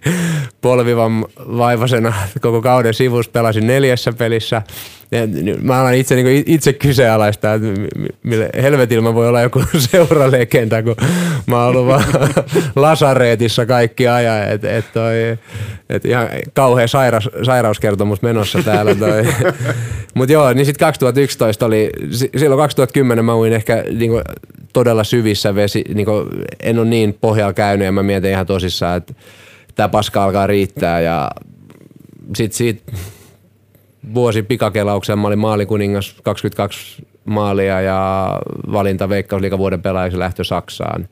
polvivan 0.60 1.26
vaivasena 1.38 2.12
koko 2.40 2.62
kauden 2.62 2.94
sivussa, 2.94 3.32
pelasin 3.32 3.66
neljässä 3.66 4.12
pelissä– 4.12 4.62
ja 5.10 5.20
mä 5.62 5.80
alan 5.80 5.94
itse, 5.94 6.14
niin 6.14 6.44
itse 6.46 6.72
kyseenalaistaa, 6.72 7.54
että 7.54 7.68
mille 8.22 8.50
helvetillä 8.62 9.02
mä 9.02 9.14
voi 9.14 9.28
olla 9.28 9.40
joku 9.40 9.62
seuralegenda, 9.90 10.82
kun 10.82 10.96
mä 11.46 11.64
oon 11.64 11.66
ollut 11.66 11.86
vaan 11.86 12.04
lasareetissa 12.76 13.66
kaikki 13.66 14.08
ajan. 14.08 14.48
Että 14.48 14.76
et 14.76 14.92
toi, 14.92 15.38
et 15.88 16.04
ihan 16.04 16.28
kauhea 16.52 16.88
sairaus, 16.88 17.30
sairauskertomus 17.42 18.22
menossa 18.22 18.62
täällä. 18.62 18.94
Mutta 20.18 20.32
joo, 20.32 20.52
niin 20.52 20.66
sitten 20.66 20.86
2011 20.86 21.66
oli, 21.66 21.90
silloin 22.36 22.58
2010 22.58 23.24
mä 23.24 23.36
uin 23.36 23.52
ehkä 23.52 23.84
niin 23.92 24.10
kuin, 24.10 24.22
todella 24.72 25.04
syvissä 25.04 25.54
vesi, 25.54 25.84
niin 25.94 26.04
kuin, 26.04 26.28
en 26.60 26.78
ole 26.78 26.86
niin 26.86 27.18
pohjalla 27.20 27.52
käynyt 27.52 27.84
ja 27.84 27.92
mä 27.92 28.02
mietin 28.02 28.30
ihan 28.30 28.46
tosissaan, 28.46 28.96
että 28.96 29.14
tämä 29.74 29.88
paska 29.88 30.24
alkaa 30.24 30.46
riittää 30.46 31.00
ja 31.00 31.30
sitten 32.36 32.56
siitä 32.56 32.92
vuosi 34.14 34.42
pikakelauksen. 34.42 35.18
Mä 35.18 35.26
olin 35.26 35.38
maalikuningas 35.38 36.16
22 36.22 37.06
maalia 37.24 37.80
ja 37.80 38.30
valinta 38.72 39.08
Veikkausliikan 39.08 39.58
pelaajaksi 39.82 40.18
lähtö 40.18 40.44
Saksaan. 40.44 41.08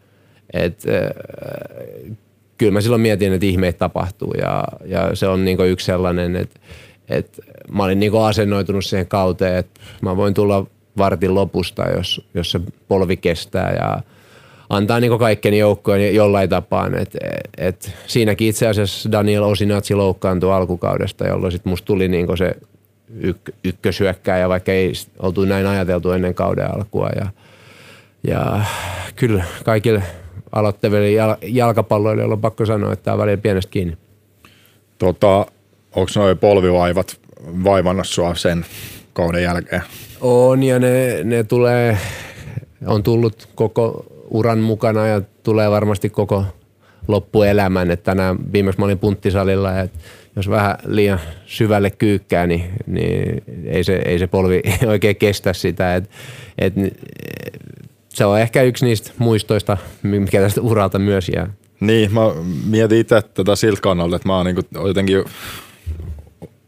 Et, 0.52 0.82
äh, 0.88 1.10
kyllä 2.58 2.72
mä 2.72 2.80
silloin 2.80 3.02
mietin, 3.02 3.32
että 3.32 3.46
ihmeet 3.46 3.78
tapahtuu 3.78 4.32
ja, 4.38 4.64
ja 4.84 5.16
se 5.16 5.28
on 5.28 5.44
niinku 5.44 5.62
yksi 5.62 5.86
sellainen, 5.86 6.36
että 6.36 6.60
et 7.08 7.40
mä 7.72 7.84
olin 7.84 8.00
niinku 8.00 8.18
asennoitunut 8.18 8.84
siihen 8.84 9.06
kauteen, 9.06 9.56
että 9.56 9.80
mä 10.00 10.16
voin 10.16 10.34
tulla 10.34 10.66
vartin 10.98 11.34
lopusta, 11.34 11.90
jos, 11.90 12.26
jos 12.34 12.50
se 12.50 12.60
polvi 12.88 13.16
kestää 13.16 13.72
ja 13.72 14.02
antaa 14.68 15.00
niinku 15.00 15.18
kaikkeni 15.18 15.58
joukkojen 15.58 16.14
jollain 16.14 16.48
tapaa. 16.48 16.90
Et, 17.00 17.16
et, 17.58 17.94
siinäkin 18.06 18.48
itse 18.48 18.66
asiassa 18.66 19.12
Daniel 19.12 19.42
Osinatsi 19.42 19.94
loukkaantui 19.94 20.52
alkukaudesta, 20.52 21.26
jolloin 21.26 21.52
sit 21.52 21.64
musta 21.64 21.86
tuli 21.86 22.08
niinku 22.08 22.36
se 22.36 22.56
yk- 23.20 23.54
ykkösyökkääjä, 23.64 24.48
vaikka 24.48 24.72
ei 24.72 24.92
oltu 25.18 25.44
näin 25.44 25.66
ajateltu 25.66 26.10
ennen 26.10 26.34
kauden 26.34 26.74
alkua. 26.76 27.08
Ja, 27.16 27.26
ja 28.26 28.60
kyllä 29.16 29.44
kaikille 29.64 30.02
aloittaville 30.52 31.10
jal- 31.10 31.36
jalkapalloille 31.42 32.24
on 32.24 32.40
pakko 32.40 32.66
sanoa, 32.66 32.92
että 32.92 33.02
tämä 33.02 33.12
on 33.12 33.18
välillä 33.20 33.36
pienestä 33.36 33.70
kiinni. 33.70 33.96
Tota, 34.98 35.46
onko 35.96 36.10
nuo 36.16 36.34
polvivaivat 36.34 37.20
vaivannut 37.64 38.06
sua 38.06 38.34
sen 38.34 38.66
kauden 39.12 39.42
jälkeen? 39.42 39.82
On 40.20 40.62
ja 40.62 40.78
ne, 40.78 41.24
ne 41.24 41.44
tulee, 41.44 41.98
on 42.86 43.02
tullut 43.02 43.48
koko 43.54 44.06
uran 44.30 44.58
mukana 44.58 45.06
ja 45.06 45.20
tulee 45.42 45.70
varmasti 45.70 46.10
koko 46.10 46.44
loppuelämän. 47.08 47.90
Että 47.90 48.04
tänään 48.04 48.52
viimeksi 48.52 48.78
mä 48.78 48.84
olin 48.84 48.98
punttisalilla 48.98 49.72
ja 49.72 49.88
jos 50.36 50.50
vähän 50.50 50.78
liian 50.86 51.20
syvälle 51.46 51.90
kyykkää, 51.90 52.46
niin, 52.46 52.64
niin 52.86 53.42
ei, 53.64 53.84
se, 53.84 54.02
ei 54.04 54.18
se 54.18 54.26
polvi 54.26 54.62
oikein 54.86 55.16
kestä 55.16 55.52
sitä. 55.52 55.94
Et, 55.94 56.10
et, 56.58 56.74
se 58.08 58.24
on 58.24 58.40
ehkä 58.40 58.62
yksi 58.62 58.84
niistä 58.84 59.10
muistoista, 59.18 59.76
mikä 60.02 60.40
tästä 60.40 60.60
uralta 60.60 60.98
myös 60.98 61.28
jää. 61.28 61.52
Niin, 61.80 62.14
mä 62.14 62.20
mietin 62.66 62.98
itse 62.98 63.22
tätä 63.22 63.56
siltä 63.56 63.80
kannalta, 63.80 64.16
että 64.16 64.28
mä 64.28 64.36
oon 64.36 64.46
niin 64.46 64.86
jotenkin 64.86 65.24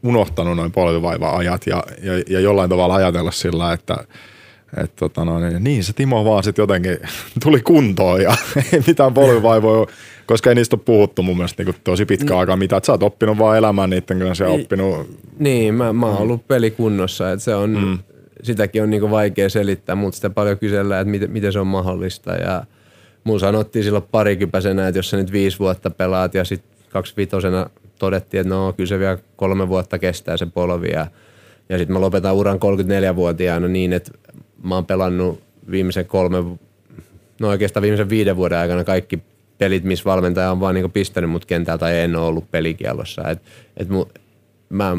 unohtanut 0.03 0.57
noin 0.57 0.73
polvivaiva-ajat 0.73 1.67
ja, 1.67 1.83
ja, 2.03 2.13
ja 2.29 2.41
jollain 2.41 2.71
tavalla 2.71 2.95
ajatella 2.95 3.31
sillä, 3.31 3.73
että 3.73 3.97
et 4.77 4.97
tota 4.97 5.25
no, 5.25 5.39
niin, 5.61 5.85
se 5.85 5.93
Timo 5.93 6.25
vaan 6.25 6.45
sitten 6.45 6.63
jotenkin 6.63 6.99
tuli 7.45 7.61
kuntoon 7.61 8.23
ja 8.23 8.35
ei 8.73 8.83
mitään 8.87 9.15
polvivaivoja, 9.15 9.87
koska 10.27 10.51
ei 10.51 10.55
niistä 10.55 10.77
ole 10.77 10.83
puhuttu 10.85 11.23
mun 11.23 11.37
mielestä 11.37 11.65
niin 11.65 11.75
tosi 11.85 12.07
pitkä 12.07 12.39
aikaa 12.39 12.57
mitä, 12.57 12.77
että 12.77 12.87
sä 12.87 12.93
oot 12.93 13.03
oppinut 13.03 13.39
vaan 13.39 13.59
elämään 13.59 13.91
niiden 13.91 14.19
kanssa 14.19 14.45
ja 14.45 14.51
niin, 14.51 14.61
oppinut. 14.61 15.21
Niin, 15.39 15.75
mä, 15.75 15.93
mä 15.93 16.07
oon 16.07 16.15
mm. 16.15 16.23
ollut 16.23 16.49
pelikunnossa, 16.49 17.33
että 17.33 17.45
se 17.45 17.55
on, 17.55 17.71
mm. 17.71 17.99
sitäkin 18.43 18.83
on 18.83 18.91
niin 18.91 19.11
vaikea 19.11 19.49
selittää, 19.49 19.95
mutta 19.95 20.17
sitä 20.17 20.31
paljon 20.31 20.59
kysellään, 20.59 21.01
että 21.01 21.11
miten, 21.11 21.31
miten 21.31 21.53
se 21.53 21.61
on 21.61 21.67
mahdollista 21.67 22.33
ja 22.33 22.65
mun 23.25 23.41
sanottiin 23.41 23.85
silloin 23.85 24.05
parikypäisenä, 24.11 24.89
että 24.89 24.99
jos 24.99 25.11
sä 25.11 25.17
nyt 25.17 25.33
viisi 25.33 25.59
vuotta 25.59 25.91
pelaat 25.91 26.35
ja 26.35 26.45
sitten 26.45 26.79
kaksivitosena 26.89 27.71
todettiin, 27.99 28.41
että 28.41 28.55
no 28.55 28.73
kyllä 28.73 28.89
se 28.89 28.99
vielä 28.99 29.19
kolme 29.37 29.69
vuotta 29.69 29.99
kestää 29.99 30.37
se 30.37 30.47
polvi 30.47 30.89
ja, 30.89 31.07
ja 31.69 31.79
sitten 31.79 31.93
mä 31.93 32.01
lopetan 32.01 32.35
uran 32.35 32.59
34-vuotiaana 32.59 33.69
niin, 33.69 33.93
että 33.93 34.13
mä 34.63 34.75
oon 34.75 34.87
pelannut 34.87 35.41
viimeisen 35.71 36.07
kolme, 36.07 36.37
no 37.41 37.49
oikeastaan 37.49 37.83
viimeisen 37.83 38.09
viiden 38.09 38.37
vuoden 38.37 38.59
aikana 38.59 38.85
kaikki 38.85 39.23
pelit, 39.59 39.85
missä 39.85 40.05
valmentaja 40.05 40.51
on 40.51 40.61
vaan 40.61 40.75
niinku 40.75 40.89
pistänyt 40.89 41.31
mut 41.31 41.45
kentältä 41.45 41.81
tai 41.81 41.99
en 41.99 42.17
ole 42.17 42.27
ollut 42.27 42.51
pelikielossa. 42.51 43.31
Et, 43.31 43.43
et 43.77 43.89
mu, 43.89 44.07
mä 44.69 44.97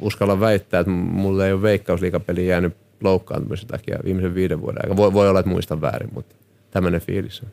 uskallan 0.00 0.40
väittää, 0.40 0.80
että 0.80 0.90
mulla 0.90 1.46
ei 1.46 1.52
ole 1.52 1.62
veikkausliikapeli 1.62 2.46
jäänyt 2.46 2.76
loukkaantumisen 3.00 3.68
takia 3.68 3.98
viimeisen 4.04 4.34
viiden 4.34 4.60
vuoden 4.60 4.82
aikana. 4.82 4.96
Voi, 4.96 5.12
voi 5.12 5.28
olla, 5.28 5.40
että 5.40 5.50
muistan 5.50 5.80
väärin, 5.80 6.10
mutta 6.14 6.34
tämmöinen 6.70 7.00
fiilis 7.00 7.42
on. 7.42 7.48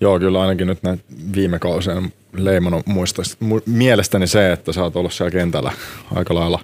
Joo, 0.00 0.18
kyllä 0.18 0.42
ainakin 0.42 0.66
nyt 0.66 0.82
näin 0.82 1.00
viime 1.34 1.58
kausien 1.58 2.12
leimannut 2.32 2.86
muista. 2.86 3.22
Mielestäni 3.66 4.26
se, 4.26 4.52
että 4.52 4.72
sä 4.72 4.82
oot 4.82 4.96
ollut 4.96 5.12
siellä 5.12 5.30
kentällä 5.30 5.72
aika 6.14 6.34
lailla 6.34 6.60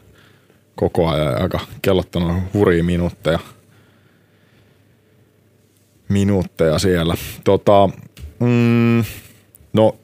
koko 0.74 1.08
ajan 1.08 1.32
ja 1.32 1.42
aika 1.42 1.60
kellottanut 1.82 2.42
huria 2.54 2.84
minuutteja. 2.84 3.38
Minuutteja 6.08 6.78
siellä. 6.78 7.14
Tota, 7.44 7.88
mm, 8.40 9.04
no, 9.72 9.96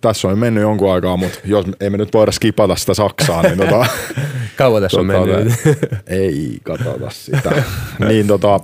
tässä 0.00 0.28
on 0.28 0.38
mennyt 0.38 0.62
jonkun 0.62 0.92
aikaa, 0.92 1.16
mutta 1.16 1.38
jos 1.44 1.64
ei 1.80 1.90
me 1.90 1.96
nyt 1.96 2.14
voida 2.14 2.32
skipata 2.32 2.76
sitä 2.76 2.94
Saksaa, 2.94 3.42
niin 3.42 3.58
tota, 3.58 3.86
Kauan 4.56 4.82
tässä 4.82 4.98
tota, 4.98 5.18
on 5.18 5.28
mennyt? 5.28 5.52
ei 6.06 6.58
katsota 6.62 7.10
sitä. 7.10 7.62
niin 8.08 8.26
tota, 8.26 8.60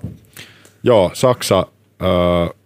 joo, 0.83 1.11
Saksa, 1.15 1.67
öö, 2.03 2.64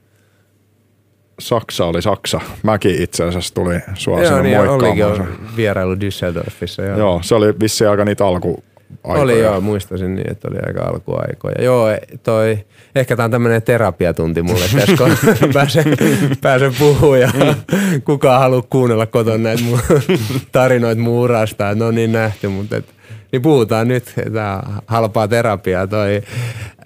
Saksa 1.38 1.84
oli 1.84 2.02
Saksa. 2.02 2.40
Mäkin 2.62 3.02
itse 3.02 3.24
asiassa 3.24 3.54
tuli 3.54 3.80
sua 3.94 4.22
joo, 4.22 4.42
niin, 4.42 4.56
moikkaamaan. 4.56 5.28
vierailu 5.56 5.94
Düsseldorfissa. 5.94 6.82
Joo. 6.82 6.98
joo, 6.98 7.20
se 7.22 7.34
oli 7.34 7.54
vissi 7.60 7.86
aika 7.86 8.04
niitä 8.04 8.26
alku 8.26 8.64
Oli 9.04 9.40
joo, 9.40 9.60
muistasin 9.60 10.14
niin, 10.14 10.30
että 10.30 10.48
oli 10.48 10.58
aika 10.66 10.82
alkuaikoja. 10.82 11.64
Joo, 11.64 11.88
toi, 12.22 12.58
ehkä 12.94 13.16
tämä 13.16 13.24
on 13.24 13.30
tämmöinen 13.30 13.62
terapiatunti 13.62 14.42
mulle 14.42 14.64
tässä, 14.76 14.96
kun 14.96 15.16
pääsen, 15.54 15.84
pääsen 16.40 16.74
puhumaan 16.78 17.20
ja 17.20 17.30
mm. 17.34 17.54
kukaan 18.04 18.40
haluaa 18.40 18.62
kuunnella 18.70 19.06
kotona 19.06 19.38
näitä 19.38 19.62
mun 19.62 19.78
tarinoita 20.52 21.02
mun 21.02 21.14
urasta. 21.14 21.74
Ne 21.74 21.84
on 21.84 21.94
niin 21.94 22.12
nähty, 22.12 22.48
mutta 22.48 22.76
et, 22.76 22.84
niin 23.32 23.42
puhutaan 23.42 23.88
nyt. 23.88 24.12
Tämä 24.32 24.62
halpaa 24.86 25.28
terapiaa 25.28 25.86
toi. 25.86 26.22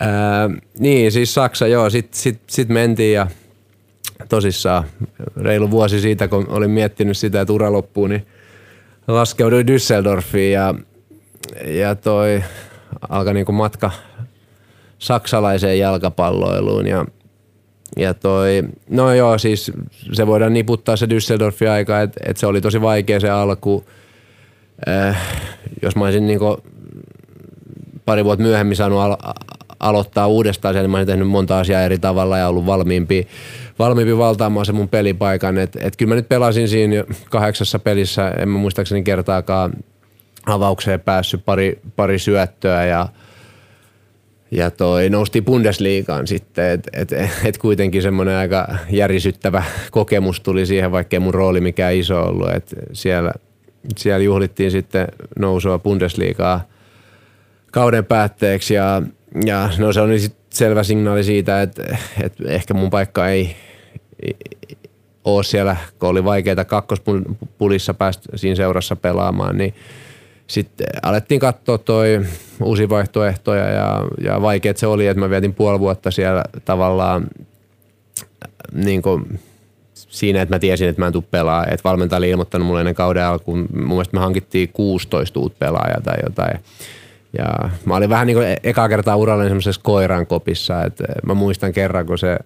Ää, 0.01 0.51
niin, 0.79 1.13
siis 1.13 1.35
Saksa, 1.35 1.67
joo, 1.67 1.91
sit, 1.91 2.15
sit, 2.15 2.41
sit 2.47 2.69
mentiin 2.69 3.15
ja– 3.15 3.27
tosissaan 4.29 4.85
reilu 5.37 5.71
vuosi 5.71 6.01
siitä, 6.01 6.29
kun 6.29 6.47
olin 6.49 6.71
miettinyt 6.71 7.17
sitä, 7.17 7.41
että 7.41 7.53
ura 7.53 7.73
loppuu, 7.73 8.07
niin 8.07 8.27
laskeuduin 9.09 9.67
Düsseldorfiin 9.67 10.53
ja, 10.53 10.75
ja 11.65 11.95
toi 11.95 12.43
alkoi 13.09 13.35
niinku 13.35 13.53
matka 13.53 13.91
saksalaiseen 14.99 15.79
jalkapalloiluun 15.79 16.87
ja 16.87 17.07
ja 17.97 18.15
toi, 18.15 18.63
no 18.91 19.15
joo, 19.15 19.39
siis 19.39 19.73
se 20.13 20.27
voidaan 20.27 20.53
niputtaa 20.53 20.97
se 20.97 21.07
Düsseldorfin 21.07 21.69
aika, 21.69 22.01
että 22.01 22.21
et 22.27 22.37
se 22.37 22.47
oli 22.47 22.61
tosi 22.61 22.81
vaikea 22.81 23.21
se 23.21 23.31
alku. 23.31 23.85
Äh, 24.89 25.21
jos 25.83 25.97
mä 25.97 26.05
olisin 26.05 26.27
niinku 26.27 26.63
pari 28.05 28.25
vuotta 28.25 28.43
myöhemmin 28.43 28.77
saanut 28.77 29.01
al- 29.01 29.17
aloittaa 29.81 30.27
uudestaan 30.27 30.75
sen, 30.75 30.83
niin 30.83 30.91
mä 30.91 30.97
olisin 30.97 31.07
tehnyt 31.13 31.29
monta 31.29 31.59
asiaa 31.59 31.83
eri 31.83 31.99
tavalla 31.99 32.39
ja 32.39 32.49
ollut 32.49 32.67
valmiimpi 32.67 33.29
valmiimpi 33.85 34.19
valtaamaan 34.19 34.67
se 34.67 34.73
mun 34.73 34.89
pelipaikan. 34.89 35.59
Et, 35.59 35.77
et 35.81 35.97
kyllä 35.97 36.09
mä 36.09 36.15
nyt 36.15 36.29
pelasin 36.29 36.69
siinä 36.69 37.05
kahdeksassa 37.31 37.79
pelissä, 37.79 38.31
en 38.31 38.49
mä 38.49 38.59
muistaakseni 38.59 39.03
kertaakaan 39.03 39.73
avaukseen 40.47 41.01
päässyt 41.01 41.45
pari, 41.45 41.81
pari 41.97 42.19
syöttöä 42.19 42.85
ja 42.85 43.09
ja 44.51 44.71
toi 44.71 45.11
nousti 45.11 45.43
Bundesliigaan 45.43 46.27
sitten, 46.27 46.71
että 46.71 46.91
et, 46.93 47.13
et 47.45 47.59
kuitenkin 47.59 48.03
semmoinen 48.03 48.37
aika 48.37 48.69
järisyttävä 48.91 49.63
kokemus 49.91 50.41
tuli 50.41 50.67
siihen, 50.67 50.93
vaikkei 50.93 51.19
mun 51.19 51.35
rooli 51.35 51.61
mikään 51.61 51.95
iso 51.95 52.23
ollut. 52.23 52.51
Et 52.51 52.75
siellä, 52.93 53.33
siellä 53.97 54.25
juhlittiin 54.25 54.71
sitten 54.71 55.09
nousua 55.39 55.79
Bundesliigaa 55.79 56.69
kauden 57.71 58.05
päätteeksi 58.05 58.75
ja, 58.75 59.03
ja 59.47 59.71
no 59.79 59.93
se 59.93 60.01
oli 60.01 60.19
sitten 60.19 60.43
selvä 60.51 60.83
signaali 60.83 61.25
siitä, 61.25 61.63
että, 61.63 61.99
että 62.23 62.45
ehkä 62.49 62.75
mun 62.75 62.91
paikka 62.91 63.29
ei, 63.29 63.57
ole 65.25 65.45
siellä, 65.45 65.77
kun 65.99 66.09
oli 66.09 66.25
vaikeita 66.25 66.65
kakkospulissa 66.65 67.95
päästä 67.95 68.37
siinä 68.37 68.57
seurassa 68.57 68.97
pelaamaan, 68.97 69.59
niin 69.59 69.75
sitten 70.47 70.87
alettiin 71.03 71.41
katsoa 71.41 71.79
toi 71.79 72.21
uusi 72.63 72.89
vaihtoehtoja 72.89 73.69
ja, 73.69 74.03
ja 74.25 74.43
vaikeet 74.43 74.77
se 74.77 74.87
oli, 74.87 75.07
että 75.07 75.21
mä 75.21 75.31
vietin 75.31 75.55
puoli 75.55 75.81
vuotta 75.81 76.11
siellä 76.11 76.45
tavallaan 76.65 77.27
niin 78.73 79.03
kuin 79.03 79.41
siinä, 79.95 80.43
että 80.43 80.55
mä 80.55 80.59
tiesin, 80.59 80.89
että 80.89 81.03
mä 81.03 81.07
en 81.07 81.13
tule 81.13 81.25
pelaa. 81.31 81.65
Että 81.65 81.85
valmentaja 81.85 82.19
oli 82.19 82.31
ilmoittanut 82.31 82.67
mulle 82.67 82.81
ennen 82.81 82.95
kauden 82.95 83.25
alkuun. 83.25 83.59
Mun 83.59 83.89
mielestä 83.89 84.17
me 84.17 84.21
hankittiin 84.21 84.69
16 84.69 85.41
uutta 85.41 85.59
pelaajaa 85.59 86.01
tai 86.01 86.17
jotain. 86.23 86.61
Ja 87.39 87.71
mä 87.85 87.97
olin 87.97 88.11
vähän 88.11 88.27
niin 88.27 88.37
kuin 88.37 88.57
eka 88.65 88.89
kertaa 88.89 89.17
urallinen 89.17 89.51
semmoisessa 89.51 89.81
koiran 89.85 90.27
kopissa. 90.27 90.83
Että 90.83 91.05
mä 91.27 91.35
muistan 91.35 91.73
kerran, 91.73 92.07
kun 92.07 92.19
se 92.19 92.39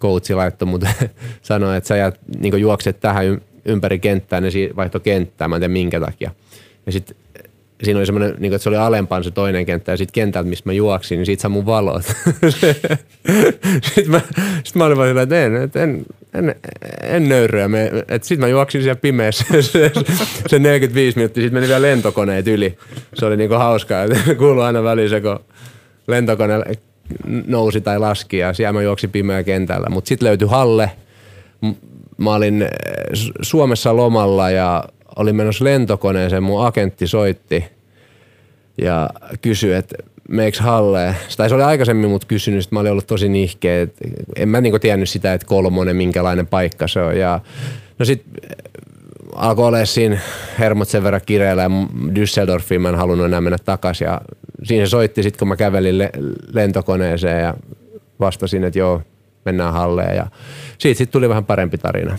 coachi 0.00 0.34
laittoi 0.34 0.68
mutta 0.68 0.88
sanoi, 1.42 1.76
että 1.76 1.88
sä 1.88 1.96
jäät, 1.96 2.20
niin 2.40 2.60
juokset 2.60 3.00
tähän 3.00 3.40
ympäri 3.64 3.98
kenttää, 3.98 4.40
niin 4.40 4.76
vaihto 4.76 5.00
kenttää, 5.00 5.48
mä 5.48 5.56
en 5.56 5.60
tiedä 5.60 5.72
minkä 5.72 6.00
takia. 6.00 6.30
Ja 6.86 6.92
sitten 6.92 7.16
siinä 7.82 7.98
oli 7.98 8.06
semmoinen, 8.06 8.34
niin 8.38 8.52
että 8.52 8.62
se 8.62 8.68
oli 8.68 8.76
alempaan 8.76 9.24
se 9.24 9.30
toinen 9.30 9.66
kenttä 9.66 9.92
ja 9.92 9.96
sitten 9.96 10.12
kentältä, 10.12 10.48
missä 10.48 10.62
mä 10.66 10.72
juoksin, 10.72 11.16
niin 11.16 11.26
siitä 11.26 11.40
saa 11.40 11.48
mun 11.48 11.66
valot. 11.66 12.02
sitten 13.82 14.10
mä, 14.10 14.20
sit 14.64 14.74
mä 14.74 14.84
olin 14.84 14.96
vaan 14.96 15.18
että 15.18 15.44
en, 15.44 15.56
en, 15.74 16.06
en, 16.34 16.54
en 17.02 17.28
nöyryä. 17.28 17.68
Sitten 18.22 18.40
mä 18.40 18.48
juoksin 18.48 18.82
siellä 18.82 19.00
pimeässä 19.00 19.44
se, 19.62 19.92
se 20.46 20.58
45 20.58 21.16
minuuttia, 21.16 21.42
sitten 21.42 21.56
meni 21.56 21.68
vielä 21.68 21.82
lentokoneet 21.82 22.46
yli. 22.48 22.78
Se 23.14 23.26
oli 23.26 23.36
niinku 23.36 23.54
hauskaa, 23.54 24.02
että 24.02 24.34
kuului 24.34 24.64
aina 24.64 24.82
väliin 24.82 25.10
se, 25.10 25.20
kun 25.20 25.40
lentokone 26.06 26.54
nousi 27.46 27.80
tai 27.80 27.98
laski 27.98 28.38
ja 28.38 28.52
siellä 28.52 28.72
mä 28.72 28.82
juoksin 28.82 29.10
pimeä 29.10 29.42
kentällä. 29.42 29.86
Mutta 29.90 30.08
sitten 30.08 30.28
löytyi 30.28 30.48
Halle. 30.48 30.90
Mä 32.16 32.34
olin 32.34 32.62
eh, 32.62 32.68
Suomessa 33.42 33.96
lomalla 33.96 34.50
ja 34.50 34.84
olin 35.16 35.36
menossa 35.36 35.64
lentokoneeseen, 35.64 36.42
mun 36.42 36.66
agentti 36.66 37.06
soitti 37.06 37.64
ja 38.78 39.10
kysyi, 39.42 39.74
että 39.74 39.96
meikö 40.28 40.62
Halle? 40.62 41.14
Tai 41.36 41.48
se 41.48 41.54
oli 41.54 41.62
aikaisemmin 41.62 42.10
mut 42.10 42.24
kysynyt, 42.24 42.64
että 42.64 42.74
mä 42.74 42.80
olin 42.80 42.92
ollut 42.92 43.06
tosi 43.06 43.28
nihkeä. 43.28 43.86
En 44.36 44.48
mä 44.48 44.60
niinku 44.60 44.78
tiennyt 44.78 45.08
sitä, 45.08 45.34
että 45.34 45.46
kolmonen, 45.46 45.96
minkälainen 45.96 46.46
paikka 46.46 46.88
se 46.88 47.00
on. 47.00 47.18
Ja, 47.18 47.40
no 47.98 48.04
sit 48.04 48.24
alkoi 49.34 49.66
olla 49.66 49.84
siinä 49.84 50.18
hermot 50.58 50.88
sen 50.88 51.04
verran 51.04 51.20
kireellä 51.26 51.62
ja 51.62 51.70
Düsseldorfiin 52.14 52.78
mä 52.78 52.88
en 52.88 52.94
halunnut 52.94 53.26
enää 53.26 53.40
mennä 53.40 53.58
takaisin. 53.64 54.04
Ja 54.04 54.20
siinä 54.62 54.86
soitti 54.86 55.22
sitten, 55.22 55.38
kun 55.38 55.48
mä 55.48 55.56
kävelin 55.56 55.98
le- 55.98 56.10
lentokoneeseen 56.52 57.42
ja 57.42 57.54
vastasin, 58.20 58.64
että 58.64 58.78
joo, 58.78 59.02
mennään 59.44 59.72
halleen. 59.72 60.16
Ja 60.16 60.26
siitä 60.78 60.98
sitten 60.98 61.12
tuli 61.12 61.28
vähän 61.28 61.44
parempi 61.44 61.78
tarina. 61.78 62.18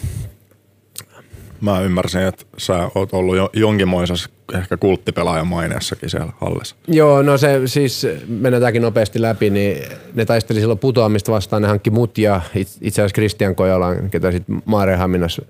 Mä 1.62 1.82
ymmärsin, 1.82 2.22
että 2.22 2.46
sä 2.58 2.90
oot 2.96 3.14
ollut 3.14 3.38
jo 3.38 3.50
jonkinmoisessa 3.54 4.30
ehkä 4.54 4.78
kulttipelaajan 4.78 5.48
maineessakin 5.48 6.10
siellä 6.10 6.34
Hallessa. 6.42 6.76
Joo, 6.88 7.22
no 7.22 7.38
se 7.38 7.62
siis, 7.66 8.08
mennäänkin 8.28 8.82
nopeasti 8.82 9.22
läpi, 9.22 9.50
niin 9.50 9.84
ne 10.14 10.26
taisteli 10.26 10.60
silloin 10.60 10.80
putoamista 10.80 11.32
vastaan, 11.32 11.62
ne 11.62 11.68
hankki 11.68 11.90
mut 11.90 12.18
ja 12.18 12.42
itse 12.56 13.02
asiassa 13.02 13.16
Kristian 13.16 13.56
Kojalan, 13.56 14.10
ketä 14.10 14.32
sitten 14.32 14.62
Maarehaminas 14.66 15.42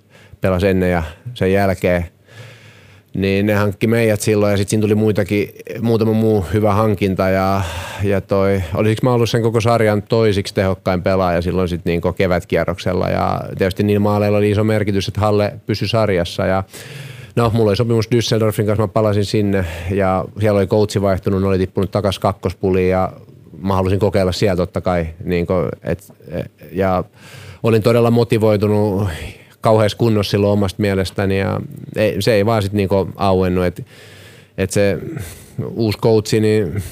pelasi 0.42 0.68
ennen 0.68 0.92
ja 0.92 1.04
sen 1.34 1.54
jälkeen– 1.54 2.06
niin 3.14 3.46
ne 3.46 3.54
hankki 3.54 3.88
meidät 3.88 4.22
silloin 4.22 4.52
ja 4.52 4.58
sitten 4.58 4.70
siinä 4.70 4.82
tuli 4.82 4.96
muitakin, 4.96 5.50
muutama 5.82 6.14
muu 6.14 6.46
hyvä 6.54 6.74
hankinta 6.74 7.30
ja, 7.30 7.62
ja 8.04 8.22
toi, 8.22 8.64
olisiko 8.74 9.08
mä 9.08 9.14
ollut 9.14 9.30
sen 9.30 9.42
koko 9.42 9.62
sarjan 9.62 10.02
toisiksi 10.02 10.54
tehokkain 10.54 11.04
pelaaja 11.04 11.42
silloin 11.42 11.70
sitten 11.70 11.92
niin 11.92 12.16
kevätkierroksella 12.16 13.10
ja 13.10 13.42
tietysti 13.58 13.84
niin 13.84 14.02
maaleilla 14.02 14.38
oli 14.38 14.52
iso 14.52 14.64
merkitys, 14.64 15.08
että 15.08 15.22
Halle 15.22 15.54
pysyi 15.66 15.88
sarjassa 15.88 16.46
ja 16.46 16.64
No, 17.36 17.52
mulla 17.54 17.70
oli 17.70 17.76
sopimus 17.76 18.08
Düsseldorfin 18.12 18.66
kanssa, 18.66 18.84
mä 18.84 18.88
palasin 18.88 19.26
sinne 19.26 19.66
ja 19.92 20.26
siellä 20.40 20.58
oli 20.58 20.68
coachi 20.68 21.02
vaihtunut, 21.02 21.42
ne 21.42 21.48
oli 21.48 21.58
tippunut 21.58 21.92
takas 21.92 22.20
kakkospuliin 22.20 22.90
ja 22.90 23.12
mä 23.62 23.76
halusin 23.76 24.00
kokeilla 24.00 24.32
siellä 24.32 24.56
totta 24.56 24.82
kai. 24.82 25.08
Niin 25.24 25.48
kuin, 25.48 25.70
et, 25.84 26.14
ja 26.72 27.04
olin 27.64 27.84
todella 27.84 28.12
motivoitunut 28.12 29.08
kauheassa 29.62 29.98
kunnossa 29.98 30.32
silloin 30.32 30.54
omasta 30.54 30.82
mielestäni 30.82 31.40
ja 31.40 31.62
ei, 31.96 32.22
se 32.22 32.34
ei 32.34 32.46
vaan 32.46 32.62
sitten 32.62 32.78
niinku 32.78 33.10
auennut, 33.16 33.66
että 33.66 33.84
et 34.58 34.72
se 34.72 34.98
uusi 35.76 35.98
coachi, 35.98 36.40
niin 36.40 36.84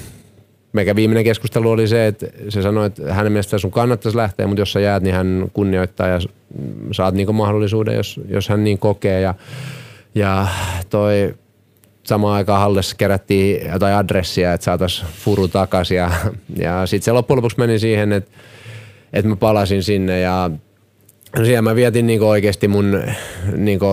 meikä 0.74 0.95
viimeinen 0.95 1.24
keskustelu 1.24 1.70
oli 1.72 1.88
se, 1.88 2.07
että 2.07 2.28
se 2.49 2.61
sanoi, 2.61 2.86
että 2.86 3.13
hänen 3.13 3.32
mielestään 3.32 3.59
sun 3.59 3.72
kannattaisi 3.72 4.18
lähteä, 4.18 4.47
mutta 4.47 4.61
jos 4.61 4.74
sä 4.74 4.80
jäät, 4.80 5.03
niin 5.03 5.15
hän 5.15 5.47
kunnioittaa 5.53 6.07
ja 6.07 6.20
saat 6.91 7.15
niinku 7.15 7.34
mahdollisuuden, 7.34 7.95
jos, 7.95 8.20
jos 8.30 8.49
hän 8.49 8.63
niin 8.63 8.78
kokee. 8.78 9.22
Ja, 9.22 9.36
ja 10.15 10.47
toi 10.89 11.36
samaan 12.03 12.36
aikaan 12.36 12.61
Hallessa 12.61 12.95
kerättiin 12.95 13.72
jotain 13.72 13.95
adressia, 13.95 14.53
että 14.53 14.65
saataisiin 14.65 15.07
furu 15.07 15.47
takaisin. 15.47 15.97
Ja, 15.97 16.11
ja 16.59 16.86
sitten 16.86 17.05
se 17.05 17.11
loppujen 17.11 17.38
lopuksi 17.38 17.59
meni 17.59 17.80
siihen, 17.80 18.11
että, 18.11 18.32
että 19.13 19.30
mä 19.30 19.36
palasin 19.36 19.84
sinne 19.84 20.20
ja 20.20 20.49
No 21.36 21.45
siellä 21.45 21.61
mä 21.61 21.75
vietin 21.75 22.07
niinku 22.07 22.28
oikeasti 22.28 22.67
mun 22.67 23.03
niinku 23.55 23.86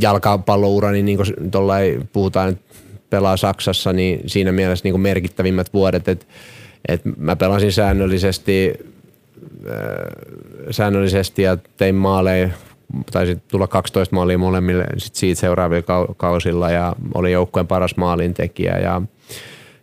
jalkapallourani, 0.00 1.02
niinku 1.02 1.24
puhutaan, 2.12 2.48
että 2.48 2.74
pelaa 3.10 3.36
Saksassa, 3.36 3.92
niin 3.92 4.20
siinä 4.26 4.52
mielessä 4.52 4.84
niinku 4.84 4.98
merkittävimmät 4.98 5.72
vuodet, 5.72 6.08
että 6.08 6.26
et 6.88 7.00
mä 7.16 7.36
pelasin 7.36 7.72
säännöllisesti, 7.72 8.74
äh, 9.66 9.74
säännöllisesti 10.70 11.42
ja 11.42 11.58
tein 11.76 11.94
maaleja, 11.94 12.48
taisi 13.12 13.38
tulla 13.48 13.66
12 13.66 14.14
maalia 14.14 14.38
molemmille 14.38 14.84
sit 14.96 15.14
siitä 15.14 15.40
seuraavilla 15.40 16.14
kausilla 16.16 16.70
ja 16.70 16.96
oli 17.14 17.32
joukkueen 17.32 17.66
paras 17.66 17.96
maalintekijä 17.96 18.78
ja 18.78 19.02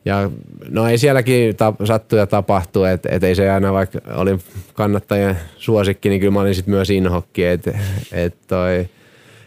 ja 0.05 0.29
no 0.69 0.87
ei 0.87 0.97
sielläkin 0.97 1.55
ta- 1.55 1.73
sattu 1.83 2.15
ja 2.15 2.27
tapahtu, 2.27 2.83
että 2.83 3.09
et 3.11 3.23
ei 3.23 3.35
se 3.35 3.49
aina 3.49 3.73
vaikka 3.73 3.99
olin 4.15 4.39
kannattajien 4.73 5.37
suosikki, 5.57 6.09
niin 6.09 6.19
kyllä 6.19 6.33
mä 6.33 6.39
olin 6.39 6.55
sitten 6.55 6.73
myös 6.73 6.89
inhokki, 6.89 7.45
että 7.45 7.79
et 8.11 8.35
toi, 8.47 8.89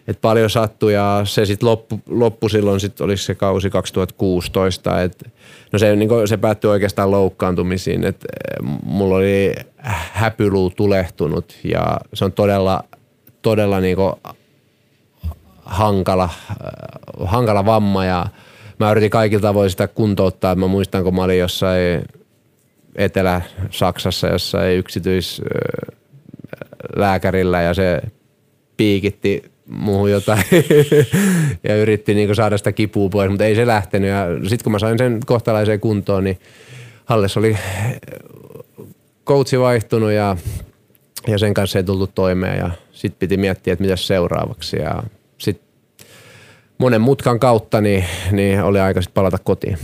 et 0.09 0.21
paljon 0.21 0.51
sattui 0.51 0.95
ja 0.95 1.21
se 1.25 1.47
sitten 1.47 1.69
loppu, 1.69 2.01
loppu 2.09 2.49
silloin, 2.49 2.81
sitten 2.81 3.05
olisi 3.05 3.25
se 3.25 3.35
kausi 3.35 3.71
2016, 3.71 5.03
että 5.03 5.31
no 5.73 5.79
se, 5.79 5.97
niin 5.97 6.11
se 6.29 6.37
päättyi 6.37 6.71
oikeastaan 6.71 7.11
loukkaantumisiin, 7.11 8.05
että 8.05 8.27
mulla 8.83 9.17
oli 9.17 9.55
häpyluu 10.13 10.71
tulehtunut 10.71 11.57
ja 11.65 12.01
se 12.15 12.25
on 12.25 12.33
todella, 12.33 12.85
todella 13.43 13.81
niin 13.81 13.97
hankala, 15.65 16.29
hankala 17.25 17.67
vamma 17.67 18.05
ja– 18.05 18.27
mä 18.79 18.91
yritin 18.91 19.11
kaikilla 19.11 19.43
tavoin 19.43 19.71
sitä 19.71 19.89
kuntouttaa. 19.89 20.55
Mä 20.55 20.67
muistan, 20.67 21.05
kun 21.05 21.15
mä 21.15 21.25
olin 21.25 21.39
jossain 21.39 22.03
Etelä-Saksassa 22.95 24.27
jossain 24.27 24.79
yksityislääkärillä 24.79 27.63
ja 27.63 27.75
se 27.75 28.03
piikitti 28.77 29.43
muuhun 29.67 30.11
jotain 30.11 30.45
ja 31.69 31.77
yritti 31.77 32.15
niinku 32.15 32.35
saada 32.35 32.59
sitä 32.59 32.73
kipua 32.73 33.09
pois, 33.09 33.31
mutta 33.31 33.45
ei 33.45 33.55
se 33.55 33.67
lähtenyt. 33.67 34.11
Ja 34.11 34.27
sitten 34.43 34.65
kun 34.65 34.73
mä 34.73 34.79
sain 34.79 34.99
sen 34.99 35.21
kohtalaiseen 35.27 35.81
kuntoon, 35.81 36.25
niin 36.25 36.39
Halles 37.05 37.37
oli 37.37 37.57
coachi 39.27 39.61
vaihtunut 39.61 40.13
ja, 40.13 40.37
ja 41.29 41.39
sen 41.39 41.55
kanssa 41.55 41.79
ei 41.79 41.85
tultu 41.85 42.07
toimeen 42.07 42.59
ja 42.59 42.71
sitten 42.93 43.19
piti 43.19 43.37
miettiä, 43.37 43.73
että 43.73 43.83
mitä 43.83 43.97
seuraavaksi. 43.97 44.77
Ja 44.77 45.03
monen 46.79 47.01
mutkan 47.01 47.39
kautta, 47.39 47.81
niin, 47.81 48.05
niin 48.33 48.63
oli 48.63 48.81
aika 48.81 49.03
sitten 49.03 49.15
palata 49.15 49.39
kotiin. 49.39 49.79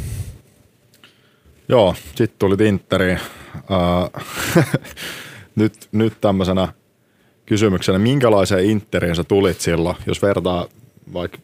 Joo, 1.69 1.95
sitten 2.15 2.39
tuli 2.39 2.69
Interiin. 2.69 3.21
Uh, 3.57 4.23
nyt, 5.57 5.89
nyt 5.93 6.13
tämmöisenä 6.21 6.69
kysymyksenä, 7.47 7.99
minkälaiseen 7.99 8.65
Interiin 8.65 9.17
sä 9.17 9.25
tulit 9.25 9.61
silloin, 9.61 9.97
jos 10.07 10.23
vertaa 10.23 10.67
vaikka 11.13 11.39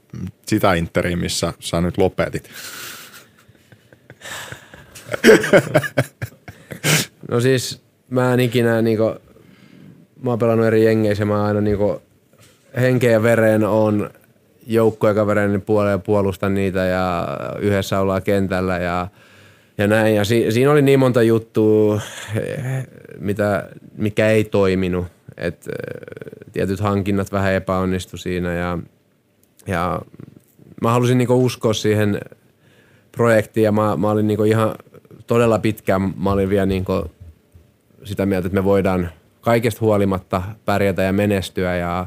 sitä 0.47 0.75
Interiin, 0.75 1.19
missä 1.19 1.53
sä 1.61 1.81
nyt 1.81 1.99
lopetit? 1.99 2.51
no 7.31 7.41
siis 7.41 7.83
mä 8.11 8.35
en 8.35 8.41
ikinä 8.41 8.83
niinku, 8.83 9.15
mä 10.23 10.31
oon 10.31 10.39
pelannut 10.39 10.67
eri 10.67 10.85
jengeissä, 10.85 11.25
mä 11.25 11.45
aina 11.45 11.61
niinku 11.61 12.03
henkeä 12.81 13.11
ja 13.11 13.23
veren 13.23 13.65
on 13.65 14.11
joukkuekavereiden 14.69 15.63
puolella 15.63 15.91
ja 15.91 15.99
puolustan 15.99 16.55
niitä 16.55 16.85
ja 16.85 17.29
yhdessä 17.61 18.01
ollaan 18.01 18.23
kentällä 18.23 18.79
ja, 18.79 19.09
ja 19.79 19.87
näin. 19.87 20.15
Ja 20.15 20.25
si, 20.25 20.47
siinä 20.51 20.71
oli 20.71 20.83
niin 20.83 20.99
monta 20.99 21.23
juttua, 21.23 22.01
mitä, 23.19 23.69
mikä 23.97 24.29
ei 24.29 24.45
toiminut. 24.45 25.07
Et, 25.37 25.69
tietyt 26.53 26.81
hankinnat 26.81 27.33
vähän 27.33 27.53
epäonnistu 27.53 28.17
siinä 28.17 28.55
ja, 28.55 28.79
ja 29.67 30.01
mä 30.83 30.93
halusin 30.93 31.19
niinku 31.19 31.45
uskoa 31.45 31.73
siihen 31.73 32.21
projektiin 33.13 33.65
ja 33.65 33.73
mä, 33.73 33.97
mä 33.97 34.11
olin 34.11 34.27
niinku 34.27 34.45
ihan 34.45 34.75
todella 35.27 35.59
pitkään, 35.59 36.15
mä 36.17 36.33
olin 36.33 36.49
vielä 36.49 36.67
niinku 36.67 37.11
sitä 38.05 38.27
mieltä, 38.27 38.47
että 38.47 38.61
me 38.61 38.65
voidaan 38.65 39.09
kaikesta 39.41 39.81
huolimatta 39.81 40.43
pärjätä 40.65 41.03
ja 41.03 41.13
menestyä 41.13 41.77
ja 41.77 42.07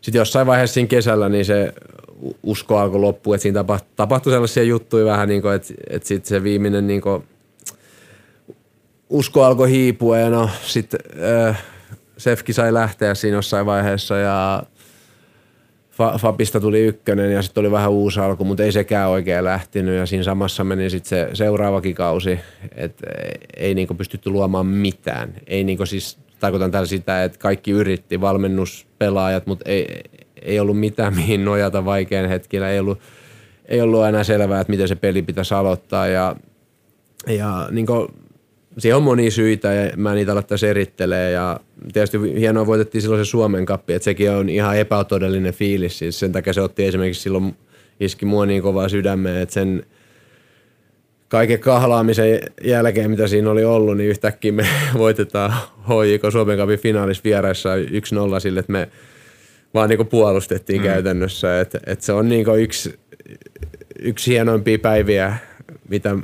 sitten 0.00 0.18
jossain 0.18 0.46
vaiheessa 0.46 0.74
siinä 0.74 0.88
kesällä 0.88 1.28
niin 1.28 1.44
se 1.44 1.74
usko 2.42 2.78
alkoi 2.78 3.00
loppua, 3.00 3.34
että 3.34 3.42
siinä 3.42 3.60
tapahtui, 3.60 3.90
tapahtui 3.96 4.32
sellaisia 4.32 4.62
juttuja 4.62 5.04
vähän 5.04 5.28
niin 5.28 5.42
kuin, 5.42 5.54
että, 5.54 5.74
että 5.90 6.08
sitten 6.08 6.28
se 6.28 6.42
viimeinen 6.42 6.86
niin 6.86 7.00
kuin, 7.00 7.24
usko 9.10 9.44
alkoi 9.44 9.70
hiipua 9.70 10.18
ja 10.18 10.30
no 10.30 10.50
sitten 10.62 11.00
äh, 11.48 11.62
Sefki 12.18 12.52
sai 12.52 12.74
lähteä 12.74 13.14
siinä 13.14 13.36
jossain 13.36 13.66
vaiheessa 13.66 14.16
ja 14.16 14.62
Fabista 16.18 16.60
tuli 16.60 16.80
ykkönen 16.80 17.32
ja 17.32 17.42
sitten 17.42 17.60
oli 17.60 17.70
vähän 17.70 17.90
uusi 17.90 18.20
alku, 18.20 18.44
mutta 18.44 18.62
ei 18.62 18.72
sekään 18.72 19.08
oikein 19.08 19.44
lähtenyt 19.44 19.98
ja 19.98 20.06
siinä 20.06 20.24
samassa 20.24 20.64
meni 20.64 20.90
sitten 20.90 21.08
se 21.08 21.34
seuraavakin 21.34 21.94
kausi, 21.94 22.38
että 22.76 23.06
ei 23.56 23.74
niinku 23.74 23.94
pystytty 23.94 24.30
luomaan 24.30 24.66
mitään. 24.66 25.34
Ei 25.46 25.64
niinku 25.64 25.86
siis, 25.86 26.18
tarkoitan 26.40 26.70
tällä 26.70 26.86
sitä, 26.86 27.24
että 27.24 27.38
kaikki 27.38 27.70
yritti, 27.70 28.20
valmennuspelaajat, 28.20 29.46
mutta 29.46 29.64
ei, 29.68 30.00
ei 30.42 30.60
ollut 30.60 30.80
mitään 30.80 31.14
mihin 31.14 31.44
nojata 31.44 31.84
vaikean 31.84 32.28
hetkellä, 32.28 32.70
ei 32.70 32.80
ollut, 32.80 32.98
ei 33.68 33.80
ollut 33.80 34.00
aina 34.00 34.24
selvää, 34.24 34.60
että 34.60 34.70
miten 34.70 34.88
se 34.88 34.96
peli 34.96 35.22
pitäisi 35.22 35.54
aloittaa. 35.54 36.06
Ja, 36.06 36.36
ja 37.26 37.68
niin 37.70 37.86
kuin, 37.86 38.08
siihen 38.78 38.96
on 38.96 39.02
monia 39.02 39.30
syitä 39.30 39.72
ja 39.72 39.90
mä 39.96 40.14
niitä 40.14 40.32
aloittaisi 40.32 40.66
erittelee 40.66 41.30
ja 41.30 41.60
tietysti 41.92 42.18
hienoa 42.40 42.66
voitettiin 42.66 43.02
silloin 43.02 43.24
se 43.24 43.30
Suomen 43.30 43.66
kappi, 43.66 43.92
että 43.92 44.04
sekin 44.04 44.30
on 44.30 44.48
ihan 44.48 44.78
epätodellinen 44.78 45.54
fiilis, 45.54 45.98
siis 45.98 46.18
sen 46.18 46.32
takia 46.32 46.52
se 46.52 46.60
otti 46.60 46.84
esimerkiksi 46.84 47.22
silloin 47.22 47.56
iski 48.00 48.26
mua 48.26 48.46
niin 48.46 48.62
kovaa 48.62 48.88
sydämeen, 48.88 49.42
että 49.42 49.52
sen 49.52 49.86
kaiken 51.30 51.58
kahlaamisen 51.60 52.40
jälkeen, 52.64 53.10
mitä 53.10 53.26
siinä 53.28 53.50
oli 53.50 53.64
ollut, 53.64 53.96
niin 53.96 54.10
yhtäkkiä 54.10 54.52
me 54.52 54.66
voitetaan 54.98 55.52
HJK 55.82 56.32
Suomen 56.32 56.56
kapin 56.56 56.78
finaalissa 56.78 57.24
vieraissa 57.24 57.76
1-0 57.76 58.40
sille, 58.40 58.60
että 58.60 58.72
me 58.72 58.88
vaan 59.74 59.88
niin 59.88 60.06
puolustettiin 60.06 60.80
mm. 60.80 60.84
käytännössä. 60.84 61.60
Et, 61.60 61.76
et 61.86 62.02
se 62.02 62.12
on 62.12 62.28
niin 62.28 62.46
yksi, 62.58 62.98
yksi 63.98 64.30
hienoimpia 64.30 64.78
päiviä, 64.78 65.36
mitä 65.88 66.16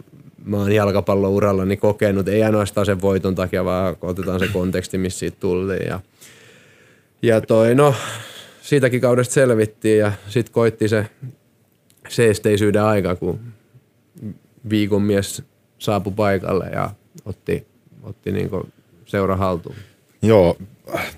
mä 0.45 0.57
oon 0.57 0.73
jalkapallourallani 0.73 1.77
kokenut. 1.77 2.29
Ei 2.29 2.43
ainoastaan 2.43 2.87
sen 2.87 3.01
voiton 3.01 3.35
takia, 3.35 3.65
vaan 3.65 3.97
otetaan 4.03 4.41
se 4.41 4.49
konteksti, 4.53 4.99
missä 4.99 5.19
siitä 5.19 5.37
tuli. 5.41 5.87
Ja, 5.89 6.01
ja 7.23 7.41
toi, 7.41 7.75
no, 7.75 7.95
siitäkin 8.63 9.01
kaudesta 9.01 9.35
selvittiin 9.35 9.99
ja 9.99 10.13
sitten 10.29 10.53
koitti 10.53 10.89
se 10.89 11.07
seesteisyyden 12.09 12.83
aika, 12.83 13.17
kun 13.17 13.41
viikon 14.71 15.03
mies 15.03 15.43
saapui 15.79 16.13
paikalle 16.13 16.67
ja 16.67 16.91
otti, 17.25 17.67
otti 18.03 18.33
niin 18.33 18.51
seura 19.07 19.37
haltuun. 19.37 19.77
Joo, 20.23 20.57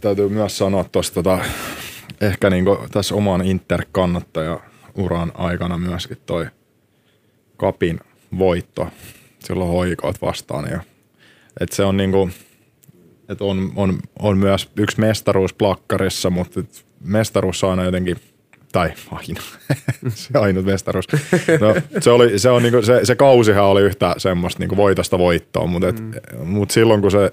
täytyy 0.01 0.28
myös 0.28 0.59
sanoa 0.59 0.84
tuosta 0.84 1.14
tota, 1.14 1.38
ehkä 2.20 2.51
niin 2.51 2.64
tässä 2.92 3.14
oman 3.14 3.42
Inter-kannattaja 3.42 4.61
uran 4.94 5.32
aikana 5.34 5.78
myöskin 5.78 6.18
toi 6.26 6.46
kapin 7.57 8.01
voitto 8.38 8.88
silloin 9.38 9.70
hoikoot 9.70 10.22
vastaan. 10.22 10.70
Ja, 10.70 10.80
et 11.61 11.72
se 11.72 11.84
on 11.84 11.96
niinku, 11.96 12.30
et 13.28 13.42
on, 13.42 13.72
on, 13.76 13.99
on, 14.18 14.38
myös 14.38 14.70
yksi 14.76 15.01
mestaruus 15.01 15.55
plakkarissa, 15.55 16.30
mutta 16.30 16.61
mestaruus 17.01 17.64
aina 17.64 17.84
jotenkin 17.84 18.16
tai 18.72 18.92
aina, 19.10 19.40
se 20.08 20.38
ainut 20.38 20.64
mestaruus. 20.64 21.04
No, 21.60 21.74
se, 22.00 22.10
oli, 22.10 22.38
se, 22.38 22.50
on 22.50 22.62
niinku, 22.62 22.82
se, 22.82 23.00
se, 23.04 23.14
kausihan 23.14 23.64
oli 23.64 23.82
yhtä 23.82 24.14
semmoista 24.18 24.60
niinku 24.60 24.76
voitosta 24.76 25.18
voittoa, 25.18 25.66
mutta 25.66 25.88
et, 25.88 26.00
mm. 26.00 26.12
mut 26.44 26.70
silloin 26.70 27.00
kun 27.00 27.10
se, 27.10 27.32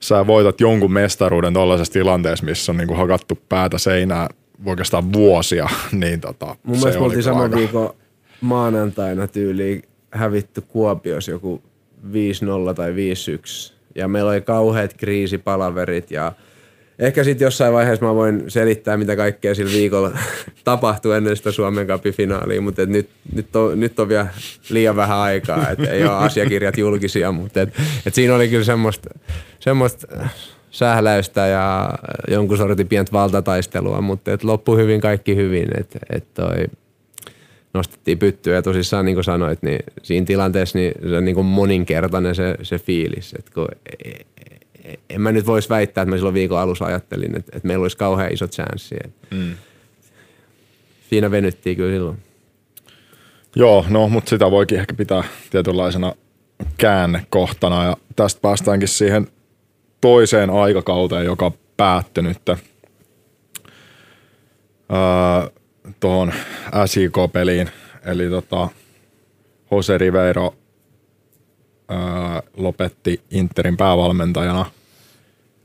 sä 0.00 0.26
voitat 0.26 0.60
jonkun 0.60 0.92
mestaruuden 0.92 1.54
tuollaisessa 1.54 1.92
tilanteessa, 1.92 2.44
missä 2.44 2.72
on 2.72 2.76
niinku 2.76 2.94
hakattu 2.94 3.38
päätä 3.48 3.78
seinää 3.78 4.28
oikeastaan 4.66 5.12
vuosia, 5.12 5.68
niin 5.92 6.20
tota, 6.20 6.56
Mun 6.62 6.76
mielestä 6.76 7.00
me 7.00 7.04
oltiin 7.04 7.22
saman 7.22 7.54
viikon 7.54 7.94
maanantaina 8.40 9.26
tyyliin 9.26 9.82
hävitty 10.10 10.60
Kuopios 10.60 11.28
joku 11.28 11.62
5-0 12.70 12.74
tai 12.74 12.92
5-1. 12.92 12.94
Ja 13.94 14.08
meillä 14.08 14.30
oli 14.30 14.40
kauheat 14.40 14.94
kriisipalaverit 14.94 16.10
ja 16.10 16.32
ehkä 17.02 17.24
sitten 17.24 17.46
jossain 17.46 17.72
vaiheessa 17.72 18.06
mä 18.06 18.14
voin 18.14 18.44
selittää, 18.48 18.96
mitä 18.96 19.16
kaikkea 19.16 19.54
sillä 19.54 19.72
viikolla 19.72 20.10
tapahtui 20.64 21.16
ennen 21.16 21.36
sitä 21.36 21.52
Suomen 21.52 21.86
Cupin 21.86 22.30
mutta 22.60 22.86
nyt, 22.86 23.08
nyt, 23.34 23.56
on, 23.56 23.80
nyt 23.80 23.98
on 23.98 24.08
vielä 24.08 24.26
liian 24.68 24.96
vähän 24.96 25.18
aikaa, 25.18 25.70
että 25.70 25.90
ei 25.90 26.04
ole 26.04 26.12
asiakirjat 26.12 26.78
julkisia, 26.78 27.32
mutta 27.32 27.60
et, 27.60 27.74
et 28.06 28.14
siinä 28.14 28.34
oli 28.34 28.48
kyllä 28.48 28.64
semmoista, 28.64 29.10
semmoista 29.60 30.06
sähläystä 30.70 31.46
ja 31.46 31.90
jonkun 32.28 32.56
sortin 32.56 32.88
pientä 32.88 33.12
valtataistelua, 33.12 34.00
mutta 34.00 34.32
et 34.32 34.44
loppui 34.44 34.76
hyvin 34.76 35.00
kaikki 35.00 35.36
hyvin, 35.36 35.68
että 35.80 35.98
et 36.10 36.34
toi 36.34 36.66
nostettiin 37.74 38.18
pyttyä 38.18 38.54
ja 38.54 38.62
tosissaan 38.62 39.04
niin 39.04 39.16
kuin 39.16 39.24
sanoit, 39.24 39.62
niin 39.62 39.78
siinä 40.02 40.26
tilanteessa 40.26 40.78
niin 40.78 40.92
se 41.08 41.16
on 41.16 41.24
niin 41.24 41.34
kuin 41.34 41.46
moninkertainen 41.46 42.34
se, 42.34 42.54
se 42.62 42.78
fiilis. 42.78 43.34
Että 43.38 43.50
kun, 43.54 43.68
e, 44.04 44.10
en 45.10 45.20
mä 45.20 45.32
nyt 45.32 45.46
voisi 45.46 45.68
väittää, 45.68 46.02
että 46.02 46.10
mä 46.10 46.16
silloin 46.16 46.34
viikon 46.34 46.58
alussa 46.60 46.84
ajattelin, 46.84 47.36
että, 47.36 47.52
että 47.56 47.66
meillä 47.66 47.82
olisi 47.82 47.96
kauhean 47.96 48.32
iso 48.32 48.48
chanssi. 48.48 48.96
Mm. 49.30 49.54
Siinä 51.10 51.30
venyttiin 51.30 51.76
kyllä 51.76 51.92
silloin. 51.92 52.18
Joo, 53.56 53.84
no 53.88 54.08
mutta 54.08 54.30
sitä 54.30 54.50
voikin 54.50 54.78
ehkä 54.78 54.94
pitää 54.94 55.24
tietynlaisena 55.50 56.14
käännekohtana 56.78 57.84
ja 57.84 57.96
tästä 58.16 58.40
päästäänkin 58.40 58.88
siihen 58.88 59.26
toiseen 60.00 60.50
aikakauteen, 60.50 61.24
joka 61.24 61.52
päättyi 61.76 62.22
nyt. 62.22 62.48
Öö, 62.48 62.58
tuohon 66.00 66.32
SIK-peliin. 66.86 67.70
Eli 68.04 68.30
tota, 68.30 68.68
Jose 69.70 69.98
Ribeiro 69.98 70.54
ää, 71.88 72.42
lopetti 72.56 73.20
Interin 73.30 73.76
päävalmentajana. 73.76 74.66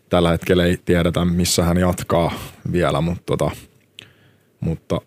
Tällä 0.10 0.30
hetkellä 0.30 0.66
ei 0.66 0.78
tiedetä, 0.86 1.26
missä 1.26 1.64
hän 1.64 1.78
jatkaa 1.78 2.32
vielä, 2.72 3.02
mutta, 3.02 3.24
tota, 3.26 3.52
mutta, 4.60 5.02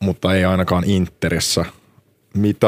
mutta 0.00 0.34
ei 0.34 0.44
ainakaan 0.44 0.84
Interissä. 0.84 1.64
Mitä, 2.34 2.66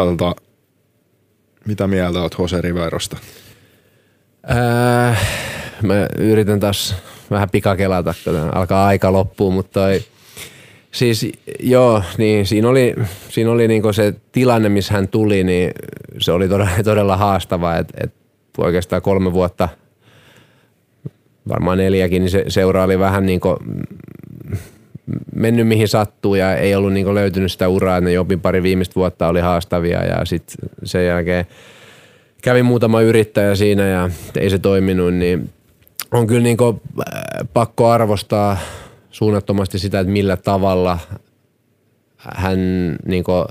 mitä 1.66 1.86
mieltä 1.86 2.20
olet 2.20 2.36
Jose 2.38 2.60
Ribeirosta? 2.60 3.16
Äh, 4.50 5.28
mä 5.82 6.06
yritän 6.18 6.60
taas 6.60 6.96
vähän 7.30 7.50
pikakelata, 7.50 8.14
kun 8.24 8.34
alkaa 8.54 8.86
aika 8.86 9.12
loppua, 9.12 9.50
mutta 9.50 9.80
toi, 9.80 10.04
Siis 10.94 11.32
joo, 11.60 12.02
niin 12.18 12.46
siinä 12.46 12.68
oli, 12.68 12.94
siinä 13.28 13.50
oli 13.50 13.68
niinku 13.68 13.92
se 13.92 14.14
tilanne, 14.32 14.68
missä 14.68 14.94
hän 14.94 15.08
tuli, 15.08 15.44
niin 15.44 15.70
se 16.18 16.32
oli 16.32 16.48
todella, 16.48 16.70
todella 16.84 17.16
haastava, 17.16 17.76
että 17.76 17.94
et 18.04 18.14
oikeastaan 18.58 19.02
kolme 19.02 19.32
vuotta, 19.32 19.68
varmaan 21.48 21.78
neljäkin, 21.78 22.22
niin 22.22 22.30
se 22.30 22.44
seura 22.48 22.84
oli 22.84 22.98
vähän 22.98 23.26
niin 23.26 23.40
kuin 23.40 23.56
mennyt 25.34 25.68
mihin 25.68 25.88
sattuu 25.88 26.34
ja 26.34 26.56
ei 26.56 26.74
ollut 26.74 26.92
niin 26.92 27.14
löytynyt 27.14 27.52
sitä 27.52 27.68
uraa, 27.68 27.96
että 27.96 28.08
ne 28.08 28.12
jopin 28.12 28.40
pari 28.40 28.62
viimeistä 28.62 28.94
vuotta 28.94 29.28
oli 29.28 29.40
haastavia 29.40 30.04
ja 30.04 30.24
sitten 30.24 30.70
sen 30.84 31.06
jälkeen 31.06 31.46
kävi 32.42 32.62
muutama 32.62 33.00
yrittäjä 33.00 33.54
siinä 33.54 33.86
ja 33.86 34.10
ei 34.36 34.50
se 34.50 34.58
toiminut, 34.58 35.14
niin 35.14 35.50
on 36.12 36.26
kyllä 36.26 36.42
niin 36.42 36.56
pakko 37.52 37.88
arvostaa– 37.88 38.56
suunnattomasti 39.14 39.78
sitä, 39.78 40.00
että 40.00 40.12
millä 40.12 40.36
tavalla 40.36 40.98
hän 42.16 42.58
niin 43.06 43.24
kuin, 43.24 43.44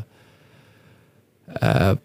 ää, 1.61 1.95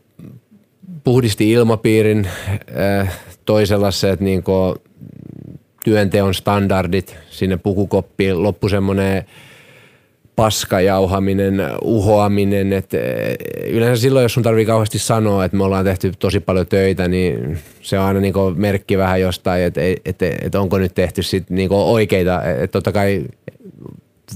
puhdisti 1.05 1.51
ilmapiirin, 1.51 2.29
ää, 2.75 3.13
toi 3.45 3.67
sellaiset 3.67 4.21
niin 4.21 4.43
kuin, 4.43 4.75
työnteon 5.89 6.35
standardit 6.35 7.17
sinne 7.31 7.57
pukukoppiin, 7.57 8.43
loppu 8.43 8.69
semmoinen 8.69 9.25
paskajauhaminen, 10.37 11.63
uhoaminen. 11.83 12.73
Et 12.73 12.91
yleensä 13.67 14.03
silloin, 14.03 14.23
jos 14.23 14.35
sun 14.35 14.43
tarvii 14.43 14.67
kauheasti 14.67 14.99
sanoa, 14.99 15.45
että 15.45 15.57
me 15.57 15.65
ollaan 15.65 15.85
tehty 15.85 16.13
tosi 16.19 16.41
paljon 16.41 16.67
töitä, 16.67 17.09
niin 17.09 17.59
se 17.83 17.99
on 17.99 18.05
aina 18.05 18.21
niinku 18.21 18.53
merkki 18.57 18.99
vähän 18.99 19.21
jostain, 19.21 19.63
että 19.63 19.81
et, 19.81 20.23
et, 20.23 20.23
et 20.43 20.55
onko 20.55 20.79
nyt 20.79 20.95
tehty 20.95 21.23
sit 21.23 21.51
niinku 21.51 21.93
oikeita. 21.93 22.43
Et 22.45 22.71
totta 22.71 22.93
kai 22.93 23.25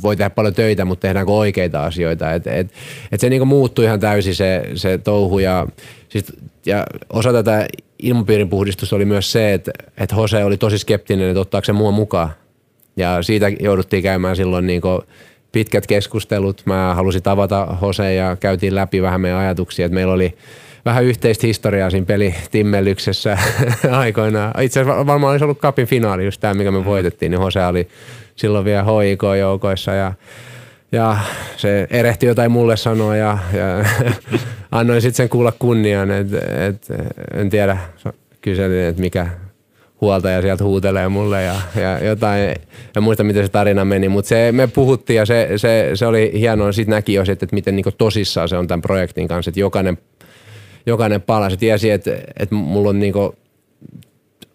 voi 0.03 0.17
tehdä 0.17 0.31
paljon 0.31 0.55
töitä, 0.55 0.85
mutta 0.85 1.03
tehdäänkö 1.03 1.33
oikeita 1.33 1.85
asioita. 1.85 2.33
Et, 2.33 2.47
et, 2.47 2.73
et 3.13 3.21
se 3.21 3.29
niinku 3.29 3.47
muuttui 3.47 3.85
ihan 3.85 4.01
täysin 4.01 4.35
se, 4.35 4.63
se 4.75 4.99
touhu 4.99 5.39
ja, 5.39 5.67
siis, 6.09 6.25
ja 6.67 6.87
osa 7.13 7.33
tätä 7.33 7.67
ilmapiirin 8.03 8.49
puhdistusta 8.49 8.97
oli 8.97 9.05
myös 9.05 9.33
se, 9.33 9.55
että, 9.55 9.71
että 9.97 10.17
Jose 10.17 10.45
oli 10.45 10.57
tosi 10.57 10.79
skeptinen, 10.79 11.29
että 11.29 11.41
ottaako 11.41 11.65
se 11.65 11.73
mua 11.73 11.91
mukaan. 11.91 12.31
Ja 12.97 13.23
siitä 13.23 13.49
jouduttiin 13.49 14.03
käymään 14.03 14.37
silloin 14.37 14.67
niinku 14.67 15.03
pitkät 15.53 15.87
keskustelut. 15.87 16.63
Mä 16.67 16.95
halusin 16.95 17.23
tavata 17.23 17.77
Jose 17.83 18.15
ja 18.15 18.37
käytiin 18.41 18.75
läpi 18.75 19.03
vähän 19.03 19.21
meidän 19.21 19.39
ajatuksia, 19.39 19.87
että 19.87 19.95
meillä 19.95 20.13
oli 20.13 20.35
vähän 20.85 21.05
yhteistä 21.05 21.47
historiaa 21.47 21.91
siinä 21.91 22.07
pelitimmelyksessä 22.07 23.39
aikoinaan. 23.91 24.63
Itse 24.63 24.81
asiassa 24.81 25.07
varmaan 25.07 25.31
olisi 25.33 25.45
ollut 25.45 25.59
kapin 25.59 25.87
finaali, 25.87 26.25
just 26.25 26.41
tämä, 26.41 26.55
mikä 26.55 26.71
me 26.71 26.85
voitettiin, 26.85 27.31
niin 27.31 27.43
Jose 27.43 27.67
oli 27.67 27.89
silloin 28.37 28.65
vielä 28.65 28.83
HIK-joukoissa 28.83 29.93
ja 29.93 30.13
ja 30.93 31.19
se 31.57 31.87
erehti 31.91 32.27
jotain 32.27 32.51
mulle 32.51 32.77
sanoa 32.77 33.17
ja, 33.17 33.39
ja 33.53 33.85
annoin 34.71 35.03
sitten 35.03 35.17
sen 35.17 35.29
kuulla 35.29 35.53
kunnian, 35.59 36.11
että 36.11 36.39
et, 36.67 36.89
en 37.35 37.51
tiedä, 37.51 37.79
kyselin, 38.41 38.81
että 38.81 39.01
mikä 39.01 39.27
huoltaja 40.03 40.43
sieltä 40.43 40.65
huutelee 40.65 41.09
mulle 41.09 41.43
ja, 41.43 41.55
ja 41.81 42.05
jotain. 42.05 42.41
En 42.97 43.03
muista, 43.03 43.25
miten 43.25 43.45
se 43.45 43.49
tarina 43.49 43.85
meni, 43.85 44.09
mutta 44.09 44.29
se, 44.29 44.53
me 44.53 44.67
puhuttiin 44.67 45.17
ja 45.17 45.27
se, 45.27 45.49
se, 45.57 45.91
se 45.95 46.07
oli 46.07 46.31
hienoa. 46.35 46.73
Sitten 46.73 46.95
näki 46.95 47.15
jo, 47.15 47.23
että 47.29 47.47
miten 47.53 47.77
niin 47.77 47.85
tosissaan 47.99 48.49
se 48.49 48.57
on 48.57 48.67
tämän 48.67 48.83
projektin 48.83 49.29
kanssa, 49.29 49.49
että 49.49 49.61
jokainen, 49.61 49.99
jokainen 50.87 51.23
pala. 51.23 51.51
Se 51.51 51.57
tiesi, 51.57 51.91
että, 51.91 52.11
että 52.39 52.55
mulla 52.55 52.89
on 52.89 53.01
niin 53.01 53.15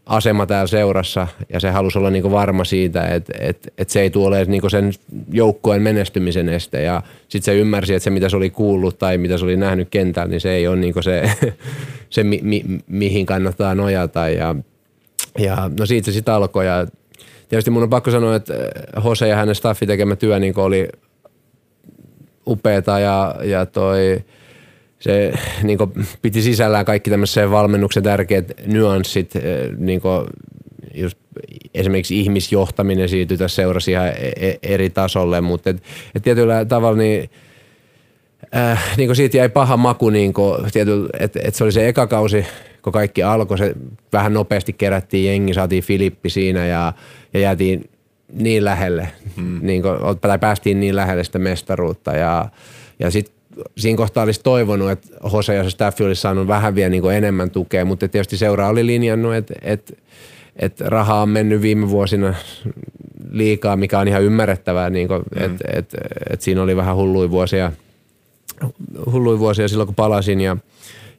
asema 0.08 0.46
täällä 0.46 0.68
seurassa 0.68 1.28
ja 1.54 1.60
se 1.60 1.70
halusi 1.70 1.98
olla 1.98 2.10
niinku 2.10 2.32
varma 2.32 2.64
siitä, 2.64 3.08
että 3.08 3.34
et, 3.40 3.74
et 3.78 3.90
se 3.90 4.02
ei 4.02 4.10
tule 4.10 4.46
niinku 4.46 4.70
sen 4.70 4.94
joukkueen 5.32 5.82
menestymisen 5.82 6.50
este. 6.50 6.82
Ja 6.82 7.02
sitten 7.28 7.54
se 7.54 7.60
ymmärsi, 7.60 7.94
että 7.94 8.04
se 8.04 8.10
mitä 8.10 8.30
se 8.30 8.38
oli 8.38 8.50
kuullut 8.50 8.98
tai 8.98 9.18
mitä 9.18 9.38
se 9.38 9.46
oli 9.46 9.58
nähnyt 9.58 9.88
kentällä, 9.90 10.30
niin 10.30 10.42
se 10.42 10.52
ei 10.52 10.68
ole 10.68 10.76
niinku 10.76 11.02
se, 11.02 11.32
se 12.10 12.24
mi, 12.24 12.40
mi, 12.44 12.66
mihin 12.88 13.26
kannattaa 13.26 13.76
nojata. 13.76 14.30
Ja 14.30 14.56
ja 15.40 15.72
no 15.80 15.86
siitä 15.86 16.06
se 16.06 16.12
sitten 16.12 16.34
alkoi 16.34 16.66
ja 16.66 16.88
tietysti 17.50 17.72
mun 17.72 17.84
on 17.84 17.90
pakko 17.90 18.12
sanoa, 18.12 18.36
että 18.36 18.54
Jose 19.04 19.28
ja 19.28 19.36
hänen 19.36 19.56
staffi 19.56 19.86
tekemä 19.86 20.16
työ 20.16 20.40
niin 20.40 20.60
oli 20.60 20.88
upeeta 22.48 23.00
ja, 23.00 23.36
ja 23.44 23.66
toi, 23.66 24.24
se 25.00 25.34
niin 25.64 25.78
piti 26.22 26.42
sisällään 26.42 26.86
kaikki 26.86 27.10
tämmöisen 27.10 27.52
valmennuksen 27.52 28.04
tärkeät 28.04 28.52
nyanssit, 28.66 29.36
eh, 29.36 29.44
niin 29.78 30.02
just 30.94 31.18
esimerkiksi 31.74 32.20
ihmisjohtaminen 32.20 33.10
siirtyi 33.10 33.38
tässä 33.38 33.56
seurasi 33.56 33.92
ihan 33.92 34.08
e-, 34.08 34.48
e-, 34.48 34.60
eri 34.64 34.90
tasolle, 34.90 35.42
mutta 35.42 35.70
et, 35.70 35.84
et 36.16 36.24
tietyllä 36.24 36.66
tavalla 36.66 36.98
niin, 36.98 37.30
äh, 38.56 38.98
niin 38.98 39.16
siitä 39.16 39.38
jäi 39.38 39.50
paha 39.50 39.78
maku, 39.78 40.10
niin 40.10 40.34
että 41.20 41.40
et 41.44 41.56
se 41.56 41.64
oli 41.64 41.72
se 41.72 41.88
eka 41.88 42.08
kausi, 42.08 42.46
kun 42.82 42.94
kaikki 42.94 43.24
alkoi, 43.24 43.58
se 43.58 43.76
vähän 44.14 44.34
nopeasti 44.34 44.74
kerättiin 44.74 45.26
jengi, 45.26 45.54
saatiin 45.54 45.84
Filippi 45.84 46.30
siinä 46.30 46.66
ja, 46.66 46.94
ja 47.34 47.40
jäätiin 47.40 47.90
niin 48.34 48.66
lähelle, 48.66 49.08
hmm. 49.36 49.60
niin 49.62 49.82
kuin, 49.82 50.20
tai 50.22 50.40
päästiin 50.40 50.80
niin 50.80 50.96
lähelle 50.96 51.24
sitä 51.24 51.40
mestaruutta 51.40 52.12
ja, 52.12 52.50
ja 53.00 53.12
sitten 53.12 53.37
siinä 53.78 53.98
kohtaa 53.98 54.24
olisi 54.24 54.42
toivonut, 54.44 54.92
että 54.92 55.08
Jose 55.34 55.56
ja 55.56 55.70
staffi 55.70 56.04
olisi 56.04 56.22
saanut 56.22 56.48
vähän 56.48 56.76
vielä 56.76 56.90
niin 56.90 57.12
enemmän 57.12 57.52
tukea, 57.52 57.86
mutta 57.86 58.08
tietysti 58.08 58.38
seura 58.38 58.68
oli 58.68 58.86
linjannut, 58.86 59.36
että, 59.36 59.54
että, 59.62 59.94
että 60.56 60.90
rahaa 60.90 61.22
on 61.22 61.30
mennyt 61.30 61.62
viime 61.62 61.90
vuosina 61.90 62.34
liikaa, 63.32 63.76
mikä 63.76 64.00
on 64.00 64.08
ihan 64.08 64.24
ymmärrettävää, 64.24 64.90
niin 64.90 65.08
mm. 65.10 65.44
että 65.44 65.66
et, 65.74 65.94
et 66.30 66.42
siinä 66.42 66.64
oli 66.64 66.76
vähän 66.76 66.96
hulluja 66.96 67.32
vuosia, 67.32 67.72
hulluja 69.12 69.40
vuosia 69.40 69.68
silloin, 69.68 69.88
kun 69.88 69.96
palasin 69.96 70.42
ja, 70.42 70.58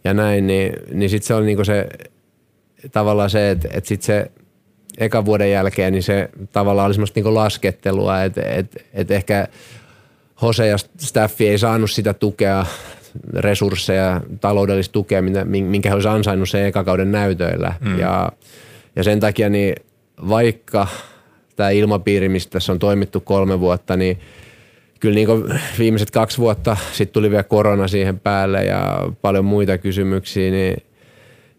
ja 0.04 0.14
näin, 0.14 0.46
niin, 0.46 0.72
niin 0.92 1.10
sitten 1.10 1.26
se 1.26 1.34
oli 1.34 1.46
niin 1.46 1.64
se 1.64 1.86
tavallaan 2.92 3.30
se, 3.30 3.50
että 3.50 3.68
et 3.72 3.86
sitten 3.86 4.06
se 4.06 4.30
ekan 4.98 5.24
vuoden 5.24 5.50
jälkeen, 5.50 5.92
niin 5.92 6.02
se 6.02 6.28
tavallaan 6.52 6.86
oli 6.86 6.94
semmoista 6.94 7.20
niin 7.20 7.34
laskettelua, 7.34 8.22
että 8.22 8.42
et, 8.42 8.84
et 8.94 9.10
ehkä 9.10 9.48
Hose 10.42 10.66
ja 10.66 10.76
staffi 10.98 11.48
ei 11.48 11.58
saanut 11.58 11.90
sitä 11.90 12.14
tukea 12.14 12.66
resursseja, 13.34 14.20
taloudellista 14.40 14.92
tukea, 14.92 15.22
minkä 15.44 15.88
he 15.88 15.94
olisi 15.94 16.08
ansainnut 16.08 16.48
sen 16.48 16.66
ekakauden 16.66 17.12
näytöillä. 17.12 17.74
Mm. 17.80 17.98
Ja, 17.98 18.32
ja 18.96 19.04
sen 19.04 19.20
takia 19.20 19.48
niin 19.48 19.74
vaikka 20.28 20.86
tämä 21.56 21.70
ilmapiiri, 21.70 22.28
mistä 22.28 22.50
tässä 22.50 22.72
on 22.72 22.78
toimittu 22.78 23.20
kolme 23.20 23.60
vuotta, 23.60 23.96
niin 23.96 24.18
kyllä 25.00 25.14
niin 25.14 25.28
viimeiset 25.78 26.10
kaksi 26.10 26.38
vuotta, 26.38 26.76
sitten 26.92 27.12
tuli 27.12 27.30
vielä 27.30 27.42
korona 27.42 27.88
siihen 27.88 28.20
päälle 28.20 28.64
ja 28.64 29.08
paljon 29.22 29.44
muita 29.44 29.78
kysymyksiä, 29.78 30.50
niin, 30.50 30.76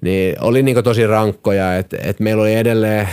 niin 0.02 0.36
oli 0.42 0.64
niin 0.64 0.84
tosi 0.84 1.08
rankkoja, 1.08 1.78
että, 1.78 1.98
että 2.04 2.24
meillä 2.24 2.44
oli 2.44 2.56
edelleen, 2.56 3.10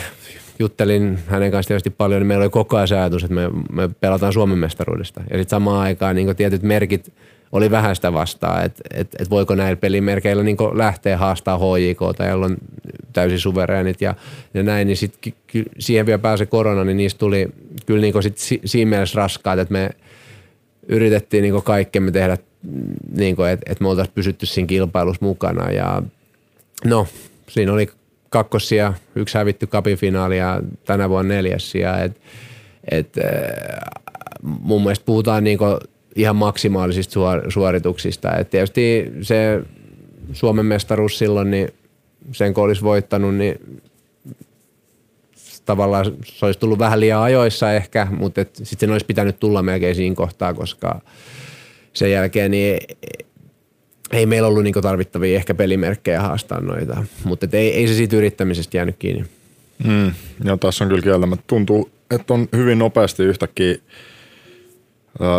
juttelin 0.58 1.18
hänen 1.26 1.50
kanssaan 1.50 1.68
tietysti 1.68 1.90
paljon, 1.90 2.20
niin 2.20 2.26
meillä 2.26 2.42
oli 2.42 2.50
koko 2.50 2.76
ajan 2.76 3.00
ajatus, 3.00 3.24
että 3.24 3.34
me, 3.34 3.50
me 3.72 3.90
pelataan 4.00 4.32
Suomen 4.32 4.58
mestaruudesta. 4.58 5.20
Ja 5.20 5.38
sitten 5.38 5.50
samaan 5.50 5.80
aikaan 5.80 6.16
niin 6.16 6.36
tietyt 6.36 6.62
merkit– 6.62 7.12
oli 7.52 7.70
vähän 7.70 7.96
sitä 7.96 8.12
vastaa, 8.12 8.62
että 8.62 8.82
et, 8.94 9.08
et 9.18 9.30
voiko 9.30 9.54
näillä 9.54 9.76
pelimerkeillä 9.76 10.42
niin 10.42 10.56
lähteä 10.72 11.16
haastaa 11.16 11.58
HJK 11.58 12.16
tai 12.16 12.32
on 12.32 12.56
täysin 13.12 13.38
suvereenit 13.38 14.00
ja, 14.00 14.14
ja 14.54 14.62
näin, 14.62 14.86
niin 14.86 14.96
sitten 14.96 15.32
siihen 15.78 16.06
vielä 16.06 16.18
pääsi 16.18 16.46
korona, 16.46 16.84
niin 16.84 16.96
niistä 16.96 17.18
tuli 17.18 17.48
kyllä 17.86 18.00
niin 18.00 18.22
sit 18.22 18.38
si, 18.38 18.60
siinä 18.64 18.88
mielessä 18.88 19.16
raskaat, 19.16 19.58
että 19.58 19.72
me 19.72 19.90
yritettiin 20.88 21.42
niin 21.42 21.62
kaikkemme 21.62 22.10
tehdä, 22.10 22.38
niin 23.16 23.36
että 23.52 23.72
et 23.72 23.80
me 23.80 23.88
oltaisiin 23.88 24.14
pysytty 24.14 24.46
siinä 24.46 24.66
kilpailussa 24.66 25.24
mukana 25.24 25.70
ja 25.70 26.02
no 26.84 27.06
siinä 27.48 27.72
oli 27.72 27.88
kakkosia, 28.30 28.94
yksi 29.14 29.38
hävitty 29.38 29.66
kapifinaali 29.66 30.38
ja 30.38 30.60
tänä 30.84 31.08
vuonna 31.08 31.34
neljäs 31.34 31.74
ja 31.74 32.04
et, 32.04 32.20
et, 32.90 33.14
mun 34.42 34.82
mielestä 34.82 35.04
puhutaan 35.04 35.44
niin 35.44 35.58
ihan 36.16 36.36
maksimaalisista 36.36 37.20
suorituksista. 37.48 38.36
Et 38.36 38.50
tietysti 38.50 39.12
se 39.22 39.62
Suomen 40.32 40.66
mestaruus 40.66 41.18
silloin, 41.18 41.50
niin 41.50 41.68
sen 42.32 42.54
kun 42.54 42.64
olisi 42.64 42.82
voittanut, 42.82 43.34
niin 43.34 43.80
tavallaan 45.64 46.04
se 46.24 46.46
olisi 46.46 46.58
tullut 46.58 46.78
vähän 46.78 47.00
liian 47.00 47.22
ajoissa 47.22 47.72
ehkä, 47.72 48.06
mutta 48.10 48.40
sitten 48.62 48.90
olisi 48.90 49.06
pitänyt 49.06 49.40
tulla 49.40 49.62
melkein 49.62 49.94
siinä 49.94 50.14
kohtaa, 50.14 50.54
koska 50.54 51.00
sen 51.92 52.12
jälkeen 52.12 52.50
niin 52.50 52.78
ei 54.12 54.26
meillä 54.26 54.48
ollut 54.48 54.62
niinku 54.62 54.82
tarvittavia 54.82 55.36
ehkä 55.36 55.54
pelimerkkejä 55.54 56.20
haastaa 56.20 56.60
noita, 56.60 57.04
mutta 57.24 57.46
ei, 57.52 57.74
ei 57.74 57.88
se 57.88 57.94
siitä 57.94 58.16
yrittämisestä 58.16 58.76
jäänyt 58.76 58.96
kiinni. 58.98 59.24
Mm, 59.84 60.12
ja 60.44 60.56
tässä 60.56 60.84
on 60.84 60.88
kyllä 60.88 61.02
kieltämättä. 61.02 61.44
Tuntuu, 61.46 61.90
että 62.10 62.34
on 62.34 62.48
hyvin 62.52 62.78
nopeasti 62.78 63.22
yhtäkkiä 63.22 63.76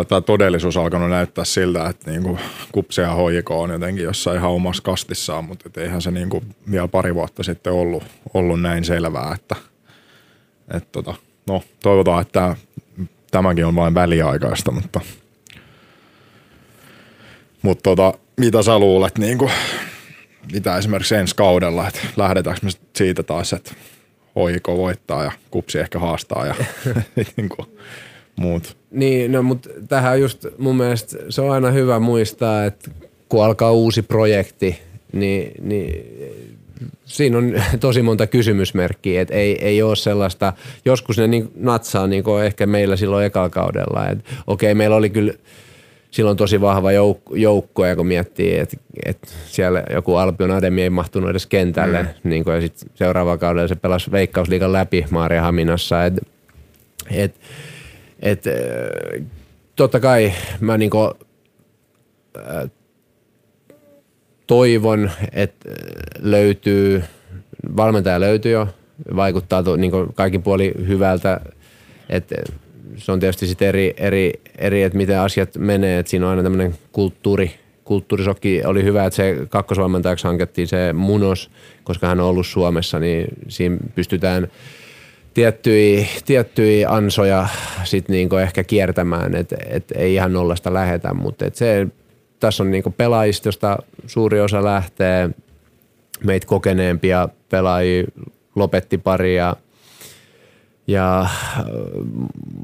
tämä 0.08 0.20
todellisuus 0.20 0.76
alkanut 0.76 1.10
näyttää 1.10 1.44
siltä, 1.44 1.88
että 1.88 2.10
niinku 2.10 2.38
kupse 2.72 3.02
ja 3.02 3.14
hoiko 3.14 3.60
on 3.62 3.70
jotenkin 3.70 4.04
jossain 4.04 4.38
ihan 4.38 4.50
omassa 4.50 4.82
kastissaan, 4.82 5.44
mutta 5.44 5.64
et 5.66 5.76
eihän 5.76 6.02
se 6.02 6.10
niinku 6.10 6.42
vielä 6.70 6.88
pari 6.88 7.14
vuotta 7.14 7.42
sitten 7.42 7.72
ollut, 7.72 8.04
ollut 8.34 8.60
näin 8.60 8.84
selvää, 8.84 9.34
että 9.34 9.56
et 10.74 10.92
tota, 10.92 11.14
no, 11.46 11.62
toivotaan, 11.82 12.22
että 12.22 12.56
tämäkin 13.30 13.66
on 13.66 13.74
vain 13.74 13.94
väliaikaista, 13.94 14.70
mutta, 14.70 15.00
mutta 17.62 17.82
tota, 17.82 18.14
mitä 18.40 18.62
sä 18.62 18.78
luulet, 18.78 19.18
niinku, 19.18 19.50
mitä 20.52 20.76
esimerkiksi 20.76 21.14
ensi 21.14 21.36
kaudella, 21.36 21.88
että 21.88 22.00
lähdetäänkö 22.16 22.60
me 22.64 22.70
siitä 22.96 23.22
taas, 23.22 23.52
että 23.52 23.72
hoiko 24.36 24.76
voittaa 24.76 25.24
ja 25.24 25.32
kupsi 25.50 25.78
ehkä 25.78 25.98
haastaa 25.98 26.46
ja 26.46 26.54
niinku, 27.36 27.66
muut. 28.36 28.76
Niin, 28.90 29.32
no 29.32 29.42
mutta 29.42 29.70
tähän 29.88 30.20
just 30.20 30.46
mun 30.58 30.76
mielestä 30.76 31.16
se 31.28 31.40
on 31.40 31.50
aina 31.50 31.70
hyvä 31.70 31.98
muistaa, 31.98 32.64
että 32.64 32.90
kun 33.28 33.44
alkaa 33.44 33.72
uusi 33.72 34.02
projekti, 34.02 34.78
niin, 35.12 35.52
niin 35.62 36.06
siinä 37.04 37.38
on 37.38 37.54
tosi 37.80 38.02
monta 38.02 38.26
kysymysmerkkiä, 38.26 39.22
että 39.22 39.34
ei, 39.34 39.64
ei 39.64 39.82
ole 39.82 39.96
sellaista, 39.96 40.52
joskus 40.84 41.18
ne 41.18 41.26
niin 41.26 41.50
natsaa 41.56 42.06
niin 42.06 42.24
kuin 42.24 42.44
ehkä 42.44 42.66
meillä 42.66 42.96
silloin 42.96 43.26
ekalla 43.26 43.50
kaudella, 43.50 44.08
että 44.08 44.24
okei 44.46 44.74
meillä 44.74 44.96
oli 44.96 45.10
kyllä 45.10 45.32
silloin 46.18 46.36
tosi 46.36 46.60
vahva 46.60 46.90
jouk- 46.90 47.36
joukko, 47.36 47.86
ja 47.86 47.96
kun 47.96 48.06
miettii, 48.06 48.58
että, 48.58 48.76
että 49.06 49.28
siellä 49.46 49.82
joku 49.90 50.16
Alpion 50.16 50.50
Ademi 50.50 50.82
ei 50.82 50.90
mahtunut 50.90 51.30
edes 51.30 51.46
kentälle, 51.46 52.02
mm. 52.02 52.30
niin 52.30 52.44
kuin, 52.44 52.54
ja 52.54 52.60
sitten 52.60 52.90
seuraavalla 52.94 53.38
kaudella 53.38 53.68
se 53.68 53.76
pelasi 53.76 54.10
Veikkausliikan 54.10 54.72
läpi 54.72 55.06
Maaria 55.10 55.42
Haminassa, 55.42 56.04
että 56.04 56.20
et, 57.10 57.40
et, 58.20 58.44
totta 59.76 60.00
kai 60.00 60.32
mä 60.60 60.78
niinku, 60.78 60.98
äh, 62.36 62.70
toivon, 64.46 65.10
että 65.32 65.70
löytyy, 66.18 67.04
valmentaja 67.76 68.20
löytyy 68.20 68.52
jo, 68.52 68.68
vaikuttaa 69.16 69.62
to, 69.62 69.76
niin 69.76 69.92
kaikin 70.14 70.42
puoli 70.42 70.74
hyvältä, 70.86 71.40
että 72.08 72.34
se 72.98 73.12
on 73.12 73.20
tietysti 73.20 73.46
sitten 73.46 73.68
eri, 73.68 73.94
eri, 73.96 74.32
eri, 74.58 74.82
että 74.82 74.98
miten 74.98 75.20
asiat 75.20 75.56
menee, 75.56 75.98
että 75.98 76.10
siinä 76.10 76.26
on 76.26 76.30
aina 76.30 76.42
tämmöinen 76.42 76.74
kulttuuri, 76.92 77.50
kulttuurisokki 77.84 78.62
oli 78.64 78.84
hyvä, 78.84 79.04
että 79.04 79.16
se 79.16 79.36
kakkosvalmentajaksi 79.48 80.26
hankettiin 80.26 80.68
se 80.68 80.92
Munos, 80.92 81.50
koska 81.84 82.06
hän 82.06 82.20
on 82.20 82.26
ollut 82.26 82.46
Suomessa, 82.46 82.98
niin 82.98 83.26
siinä 83.48 83.76
pystytään– 83.94 84.48
tiettyjä, 85.38 86.06
tiettyjä 86.24 86.88
ansoja 86.90 87.48
sit 87.84 88.08
niinku 88.08 88.36
ehkä 88.36 88.64
kiertämään, 88.64 89.34
että 89.34 89.56
et 89.70 89.92
ei 89.94 90.14
ihan 90.14 90.32
nollasta 90.32 90.74
lähetä, 90.74 91.14
mutta 91.14 91.46
et 91.46 91.54
se, 91.54 91.86
tässä 92.40 92.62
on 92.62 92.70
niinku 92.70 92.90
pelaajista, 92.90 93.48
josta 93.48 93.78
suuri 94.06 94.40
osa 94.40 94.64
lähtee, 94.64 95.30
meitä 96.24 96.46
kokeneempia 96.46 97.28
pelaajia 97.50 98.04
lopetti 98.54 98.98
pari 98.98 99.36
ja, 99.36 99.56
ja 100.88 101.20
äh, 101.20 101.28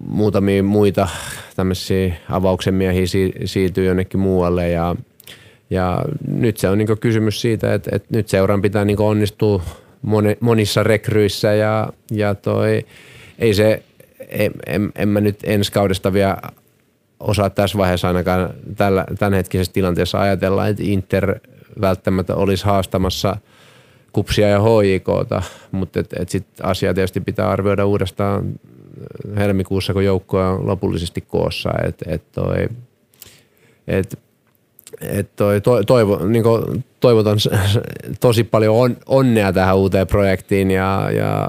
muutamia 0.09 0.62
muita 0.62 1.09
tämmöisiä 1.57 2.14
avauksen 2.31 2.75
miehiä 2.75 3.07
siirtyy 3.45 3.87
jonnekin 3.87 4.20
muualle 4.20 4.68
ja, 4.68 4.97
ja 5.70 6.05
nyt 6.29 6.57
se 6.57 6.68
on 6.68 6.79
niinku 6.79 6.97
kysymys 6.97 7.41
siitä, 7.41 7.75
että, 7.75 7.91
että 7.97 8.09
nyt 8.11 8.29
seuran 8.29 8.62
pitää 8.62 8.85
niinku 8.85 9.07
onnistua 9.07 9.62
monissa 10.41 10.83
rekryissä 10.83 11.53
ja, 11.55 11.93
ja 12.11 12.35
toi, 12.35 12.87
ei 13.39 13.55
se, 13.55 13.83
en, 14.29 14.53
en, 14.66 14.93
en 14.97 15.09
mä 15.09 15.20
nyt 15.20 15.39
ensi 15.43 15.72
kaudesta 15.72 16.12
vielä 16.12 16.37
osaa 17.20 17.51
tässä 17.51 17.79
vaiheessa 17.79 18.09
ainakaan 18.09 18.55
tällä, 18.77 19.07
tämänhetkisessä 19.18 19.72
tilanteessa 19.72 20.20
ajatella, 20.20 20.68
että 20.68 20.83
Inter 20.87 21.39
välttämättä 21.81 22.35
olisi 22.35 22.64
haastamassa 22.64 23.37
kupsia 24.15 24.49
ja 24.49 24.61
HJKta, 24.61 25.43
mutta 25.73 26.01
et, 26.01 26.12
et 26.21 26.29
sit 26.29 26.47
asia 26.62 26.95
tietysti 26.95 27.21
pitää 27.21 27.51
arvioida 27.51 27.87
uudestaan 27.87 28.55
helmikuussa, 29.37 29.93
kun 29.93 30.05
joukko 30.05 30.41
on 30.41 30.67
lopullisesti 30.67 31.21
koossa. 31.21 31.71
Et, 31.87 32.03
et 32.07 32.23
toi, 32.33 32.69
et 33.87 34.19
et 35.01 35.37
toi, 35.37 35.61
to, 35.61 35.83
toivo, 35.83 36.27
niin 36.27 36.45
toivotan 37.01 37.39
tosi 38.21 38.45
paljon 38.45 38.77
on, 38.77 38.97
onnea 39.07 39.53
tähän 39.53 39.77
uuteen 39.77 40.07
projektiin 40.07 40.71
ja, 40.71 41.11
ja 41.17 41.49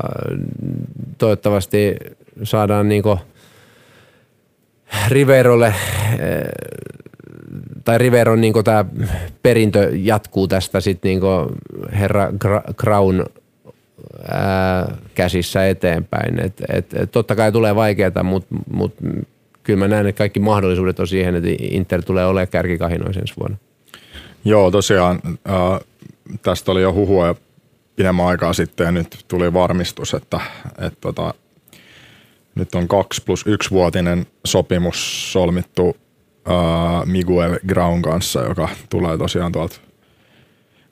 toivottavasti 1.18 1.95
saadaan 2.43 2.89
niin 2.89 3.03
Riverolle 5.07 5.68
eh, 5.68 5.76
tai 7.86 7.97
Riveron 7.97 8.41
niin 8.41 8.53
tämä 8.63 8.86
perintö 9.43 9.89
jatkuu 9.93 10.47
tästä 10.47 10.79
sitten 10.79 11.09
niin 11.09 11.21
herra 11.91 12.31
Crown 12.79 13.25
ää, 14.27 14.95
käsissä 15.15 15.67
eteenpäin. 15.67 16.39
Et, 16.39 16.61
et, 16.73 16.93
et 16.93 17.11
totta 17.11 17.36
kai 17.36 17.51
tulee 17.51 17.75
vaikeaa, 17.75 18.23
mutta 18.23 18.55
mut 18.73 18.93
kyllä 19.63 19.79
mä 19.79 19.88
näen, 19.88 20.07
että 20.07 20.17
kaikki 20.17 20.39
mahdollisuudet 20.39 20.99
on 20.99 21.07
siihen, 21.07 21.36
että 21.36 21.49
Inter 21.59 22.03
tulee 22.03 22.25
olemaan 22.25 22.47
kärkikahinoissa 22.47 23.21
ensi 23.21 23.33
vuonna. 23.39 23.57
Joo, 24.45 24.71
tosiaan 24.71 25.19
äh, 25.25 25.79
tästä 26.41 26.71
oli 26.71 26.81
jo 26.81 26.93
huhua 26.93 27.36
pidemmän 27.95 28.25
aikaa 28.25 28.53
sitten 28.53 28.86
ja 28.86 28.91
nyt 28.91 29.25
tuli 29.27 29.53
varmistus, 29.53 30.13
että, 30.13 30.39
että 30.77 30.97
tota, 31.01 31.33
nyt 32.55 32.75
on 32.75 32.88
kaksi 32.88 33.23
plus 33.25 33.43
yksi 33.47 33.71
vuotinen 33.71 34.25
sopimus 34.45 35.31
solmittu 35.31 35.97
äh, 36.49 37.05
Miguel 37.05 37.59
Graun 37.67 38.01
kanssa, 38.01 38.41
joka 38.41 38.69
tulee 38.89 39.17
tosiaan 39.17 39.51
tuolta 39.51 39.75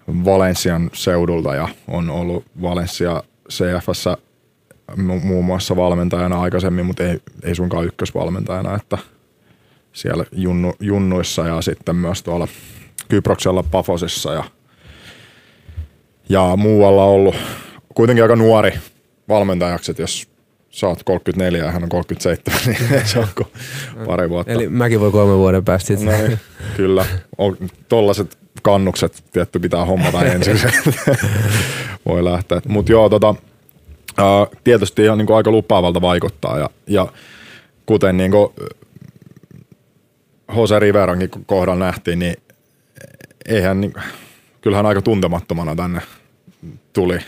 Valensian 0.08 0.90
seudulta 0.94 1.56
ja 1.56 1.68
on 1.88 2.10
ollut 2.10 2.46
Valencia 2.62 3.24
mu- 4.98 5.26
muun 5.26 5.46
muassa 5.46 5.76
valmentajana 5.76 6.42
aikaisemmin, 6.42 6.86
mutta 6.86 7.04
ei, 7.04 7.20
ei 7.44 7.56
suinkaan 7.56 7.86
ykkösvalmentajana, 7.86 8.76
että 8.76 8.98
siellä 9.94 10.26
junnu, 10.32 10.74
junnuissa 10.80 11.48
ja 11.48 11.62
sitten 11.62 11.96
myös 11.96 12.24
tuolla 12.24 12.48
Kyproksella 13.10 13.64
Pafosissa 13.64 14.34
ja, 14.34 14.44
ja 16.30 16.56
muualla 16.58 17.04
ollut 17.04 17.36
kuitenkin 17.96 18.24
aika 18.24 18.36
nuori 18.36 18.74
valmentajaksi, 19.30 19.96
jos 19.98 20.28
sä 20.74 20.88
oot 20.88 21.04
34 21.04 21.66
ja 21.66 21.72
hän 21.72 21.84
on 21.84 21.90
37, 21.90 22.60
niin 22.66 23.08
se 23.08 23.20
on 23.20 23.28
pari 24.06 24.30
vuotta. 24.30 24.54
Eli 24.54 24.70
mäkin 24.70 25.00
voi 25.00 25.12
kolme 25.12 25.38
vuoden 25.38 25.66
päästä 25.66 25.88
sitten. 25.88 26.08
No 26.08 26.28
niin, 26.28 26.40
kyllä. 26.78 27.06
Tollaset 27.90 28.38
kannukset 28.62 29.24
tietty 29.32 29.60
pitää 29.60 29.86
hommata 29.86 30.26
ensin. 30.26 30.60
voi 32.06 32.24
lähteä. 32.24 32.62
Mutta 32.68 32.92
joo, 32.92 33.10
tota, 33.10 33.36
ää, 34.18 34.48
tietysti 34.64 35.04
ihan 35.04 35.18
niinku 35.18 35.34
aika 35.34 35.52
lupaavalta 35.52 36.02
vaikuttaa. 36.02 36.58
Ja, 36.58 36.70
ja 36.88 37.08
kuten 37.86 38.18
niinku 38.18 38.54
Jose 40.56 40.80
Riverankin 40.80 41.30
kohdalla 41.46 41.86
nähtiin, 41.86 42.20
niin 42.20 42.36
eihän, 43.46 43.82
niin, 43.82 43.94
kyllähän 44.62 44.86
aika 44.86 45.02
tuntemattomana 45.02 45.76
tänne 45.76 46.02
tuli. 46.94 47.20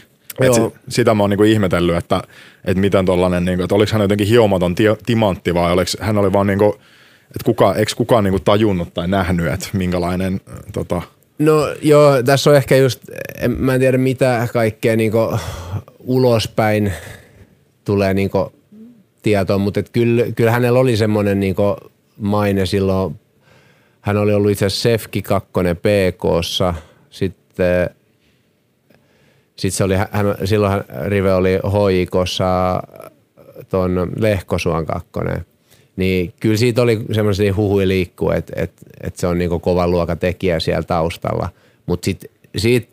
Et 0.42 0.54
si, 0.54 0.62
sitä 0.90 1.14
mä 1.14 1.24
oon 1.24 1.30
niinku 1.30 1.44
ihmetellyt, 1.44 1.96
että, 1.96 2.22
että 2.66 2.82
miten 2.82 3.06
tollanen, 3.06 3.46
niinku, 3.46 3.64
että 3.64 3.76
oliko 3.76 3.92
hän 3.94 4.02
jotenkin 4.02 4.28
hiomaton 4.28 4.76
ti, 4.76 4.84
timantti 5.06 5.54
vai 5.54 5.74
oliko, 5.74 5.92
hän 6.00 6.18
oli 6.18 6.34
vaan 6.34 6.48
niinku, 6.48 6.76
että 7.22 7.46
kuka, 7.46 7.76
eikö 7.76 7.92
kukaan 7.98 8.24
niinku 8.24 8.40
tajunnut 8.40 8.94
tai 8.94 9.08
nähnyt, 9.08 9.48
että 9.48 9.70
minkälainen 9.74 10.42
tota, 10.74 11.02
No 11.40 11.76
joo, 11.82 12.24
tässä 12.24 12.50
on 12.50 12.56
ehkä 12.56 12.78
just, 12.78 13.02
en, 13.40 13.52
mä 13.52 13.74
en 13.74 13.80
tiedä 13.80 13.98
mitä 13.98 14.48
kaikkea 14.54 14.96
niinku 14.96 15.40
ulospäin 16.00 16.94
tulee 17.86 18.14
niinku 18.14 18.54
tietoa, 19.22 19.58
mutta 19.58 19.80
et 19.80 19.90
kyllä, 19.90 20.26
kyllä 20.36 20.52
hänellä 20.52 20.80
oli 20.80 20.98
semmoinen 20.98 21.40
niinku 21.40 21.76
maine 22.18 22.66
silloin, 22.66 23.20
hän 24.02 24.18
oli 24.18 24.34
ollut 24.34 24.52
itse 24.52 24.66
asiassa 24.66 24.84
Sefki 24.84 25.22
2 25.22 25.52
PKssa, 25.52 26.74
sitten 27.10 27.90
sit 29.56 29.74
se 29.74 29.84
oli, 29.84 29.96
hän, 29.96 30.36
silloin 30.46 30.84
Rive 31.06 31.34
oli 31.34 31.60
hoikossa 31.72 32.80
ton 33.70 34.12
Lehkosuon 34.20 34.86
kakkonen 34.86 35.46
niin 35.96 36.34
kyllä 36.40 36.58
siitä 36.58 36.82
oli 36.82 37.06
semmoisia 37.12 37.56
huhuja 37.56 37.88
liikkuu, 37.88 38.32
että, 38.32 38.54
että, 38.56 38.82
että 39.02 39.20
se 39.20 39.28
on 39.28 39.38
niin 39.38 39.62
kovan 39.62 39.92
luokan 39.92 40.20
tekijä 40.20 40.60
siellä 40.60 40.84
taustalla. 40.84 41.50
Mutta 41.86 42.06
sitten 42.06 42.30
siitä 42.58 42.88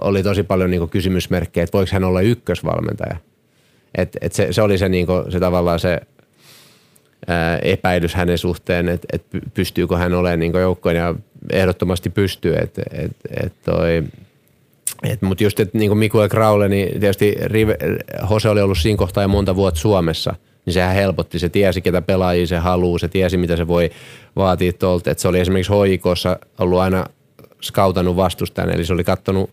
oli 0.00 0.22
tosi 0.22 0.42
paljon 0.42 0.70
niin 0.70 0.88
kysymysmerkkejä, 0.88 1.64
että 1.64 1.78
voiko 1.78 1.90
hän 1.92 2.04
olla 2.04 2.20
ykkösvalmentaja. 2.20 3.16
Et, 3.94 4.16
et 4.20 4.32
se, 4.32 4.48
se 4.50 4.62
oli 4.62 4.78
se, 4.78 4.88
niin 4.88 5.06
se 5.28 5.40
tavallaan 5.40 5.80
se 5.80 6.00
ää, 7.28 7.58
epäilys 7.58 8.14
hänen 8.14 8.38
suhteen, 8.38 8.88
että 8.88 9.08
et 9.12 9.24
pystyykö 9.54 9.96
hän 9.96 10.14
olemaan 10.14 10.40
niin 10.40 10.52
joukkojen 10.52 10.96
ja 10.96 11.14
ehdottomasti 11.52 12.10
pystyy. 12.10 12.54
Et, 12.54 12.78
et, 12.78 13.16
et 13.44 13.52
toi, 13.64 13.96
et, 13.96 14.04
Mutta 15.20 15.44
just, 15.44 15.60
että 15.60 15.78
niin 15.78 15.98
Mikuel 15.98 16.28
Kraule, 16.28 16.68
niin 16.68 17.00
tietysti 17.00 17.36
Rive, 17.44 17.76
Hose 18.30 18.48
oli 18.48 18.60
ollut 18.60 18.78
siinä 18.78 18.98
kohtaa 18.98 19.24
jo 19.24 19.28
monta 19.28 19.56
vuotta 19.56 19.80
Suomessa– 19.80 20.34
niin 20.66 20.74
sehän 20.74 20.94
helpotti. 20.94 21.38
Se 21.38 21.48
tiesi, 21.48 21.80
ketä 21.80 22.02
pelaajia 22.02 22.46
se 22.46 22.56
haluaa, 22.56 22.98
se 22.98 23.08
tiesi, 23.08 23.36
mitä 23.36 23.56
se 23.56 23.68
voi 23.68 23.90
vaatia 24.36 24.72
tuolta. 24.72 25.10
Että 25.10 25.22
se 25.22 25.28
oli 25.28 25.40
esimerkiksi 25.40 25.72
hoikossa 25.72 26.38
ollut 26.58 26.78
aina 26.78 27.06
skautannut 27.62 28.16
vastustajan, 28.16 28.70
eli 28.70 28.84
se 28.84 28.92
oli 28.92 29.04
katsonut 29.04 29.50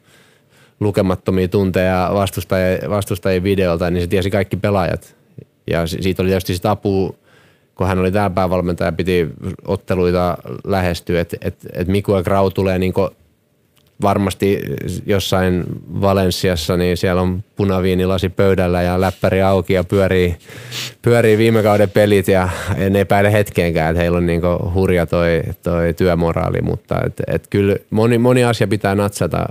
lukemattomia 0.79 1.47
tunteja 1.47 2.09
vastustajien, 2.13 2.89
vastustajien 2.89 3.43
videolta, 3.43 3.91
niin 3.91 4.01
se 4.01 4.07
tiesi 4.07 4.31
kaikki 4.31 4.57
pelaajat. 4.57 5.15
Ja 5.67 5.87
siitä 5.87 6.21
oli 6.21 6.29
tietysti 6.29 6.55
sitä 6.55 6.71
apua, 6.71 7.13
kun 7.75 7.87
hän 7.87 7.99
oli 7.99 8.11
tämä 8.11 8.29
päävalmentaja, 8.29 8.91
piti 8.91 9.29
otteluita 9.67 10.37
lähestyä, 10.63 11.21
että 11.21 11.37
et, 11.41 11.55
et 11.73 11.87
Mikuel 11.87 12.23
Grau 12.23 12.49
tulee 12.49 12.79
niin 12.79 12.93
varmasti 14.01 14.59
jossain 15.05 15.63
Valensiassa, 16.01 16.77
niin 16.77 16.97
siellä 16.97 17.21
on 17.21 17.43
punaviinilasi 17.55 18.29
pöydällä 18.29 18.81
ja 18.81 19.01
läppäri 19.01 19.41
auki 19.41 19.73
ja 19.73 19.83
pyörii, 19.83 20.35
pyörii 21.01 21.37
viime 21.37 21.63
kauden 21.63 21.89
pelit 21.89 22.27
ja 22.27 22.49
en 22.77 22.95
epäile 22.95 23.31
hetkeenkään, 23.31 23.89
että 23.89 24.01
heillä 24.01 24.17
on 24.17 24.25
niin 24.25 24.41
hurja 24.73 25.05
toi, 25.05 25.41
toi 25.63 25.93
työmoraali, 25.93 26.61
mutta 26.61 27.01
et, 27.05 27.21
et 27.27 27.47
kyllä 27.49 27.75
moni, 27.89 28.17
moni 28.17 28.43
asia 28.43 28.67
pitää 28.67 28.95
natsata, 28.95 29.45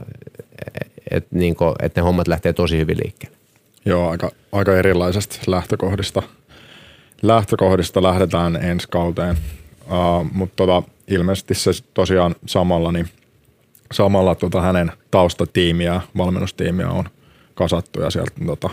että 1.11 1.29
niin 1.37 1.57
et 1.83 1.97
ne 1.97 2.03
hommat 2.03 2.29
lähtee 2.29 2.53
tosi 2.53 2.79
hyvin 2.79 2.97
liikkeelle. 3.05 3.37
Joo, 3.85 4.11
aika, 4.11 4.31
aika 4.53 4.77
erilaisesta 4.77 5.39
lähtökohdista. 5.47 6.23
Lähtökohdista 7.23 8.03
lähdetään 8.03 8.57
ensi 8.57 8.89
kauteen, 8.91 9.37
uh, 9.87 10.27
mutta 10.33 10.57
tota, 10.57 10.83
ilmeisesti 11.09 11.55
se 11.55 11.71
tosiaan 11.95 12.35
samalla, 12.47 12.93
niin 12.93 13.09
samalla 13.93 14.35
tota 14.35 14.61
hänen 14.61 14.93
taustatiimiä, 15.11 16.01
valmennustiimiä 16.17 16.89
on 16.89 17.05
kasattu 17.55 18.01
ja 18.01 18.11
sieltä 18.11 18.33
tota, 18.47 18.71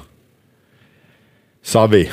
Savi. 1.62 2.10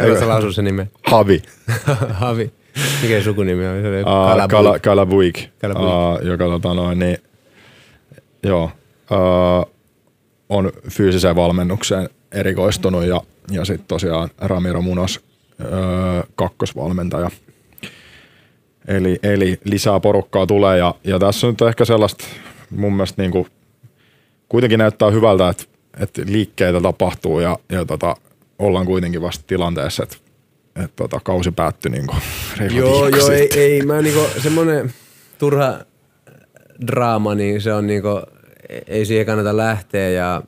Eikö 0.00 0.18
sä 0.18 0.28
lausu 0.28 0.52
sen 0.52 0.64
nimen? 0.64 0.90
Havi. 1.06 1.42
Havi. 2.22 2.52
Mikä 3.02 3.22
sukunimi 3.22 3.66
on? 3.66 3.76
Uh, 3.76 4.48
Kala, 4.48 4.78
Kalabuik, 4.78 5.38
uh, 5.38 6.26
joka 6.26 6.44
tota 6.44 6.74
noin, 6.74 6.98
niin, 6.98 7.18
joo, 8.42 8.64
uh, 9.10 9.74
on 10.48 10.72
fyysiseen 10.90 11.36
valmennukseen 11.36 12.08
erikoistunut 12.32 13.04
ja, 13.04 13.20
ja 13.50 13.64
sitten 13.64 13.88
tosiaan 13.88 14.28
Ramiro 14.38 14.82
Munos, 14.82 15.20
uh, 15.60 16.30
kakkosvalmentaja– 16.34 17.30
Eli, 18.90 19.18
eli 19.22 19.60
lisää 19.64 20.00
porukkaa 20.00 20.46
tulee 20.46 20.78
ja, 20.78 20.94
ja 21.04 21.18
tässä 21.18 21.46
on 21.46 21.52
nyt 21.52 21.68
ehkä 21.68 21.84
sellaista 21.84 22.24
mun 22.70 22.92
mielestä 22.92 23.22
niin 23.22 23.30
kuin, 23.30 23.46
kuitenkin 24.48 24.78
näyttää 24.78 25.10
hyvältä, 25.10 25.48
että, 25.48 25.64
että 26.00 26.22
liikkeitä 26.26 26.80
tapahtuu 26.80 27.40
ja, 27.40 27.58
ja 27.72 27.84
tota, 27.84 28.16
ollaan 28.58 28.86
kuitenkin 28.86 29.22
vasta 29.22 29.44
tilanteessa, 29.46 30.02
että, 30.02 30.16
että 30.76 30.96
tota, 30.96 31.20
kausi 31.24 31.50
päättyi 31.50 31.90
niin 31.92 32.06
kuin 32.06 32.18
Joo, 32.76 33.08
joo 33.08 33.28
ei, 33.28 33.48
ei, 33.56 33.82
mä 33.82 34.02
niin 34.02 34.14
kuin, 34.14 34.42
semmoinen 34.42 34.92
turha 35.38 35.78
draama, 36.86 37.34
niin 37.34 37.60
se 37.60 37.72
on 37.72 37.86
niin 37.86 38.02
kuin, 38.02 38.22
ei 38.86 39.04
siihen 39.04 39.26
kannata 39.26 39.56
lähteä 39.56 40.10
ja 40.10 40.42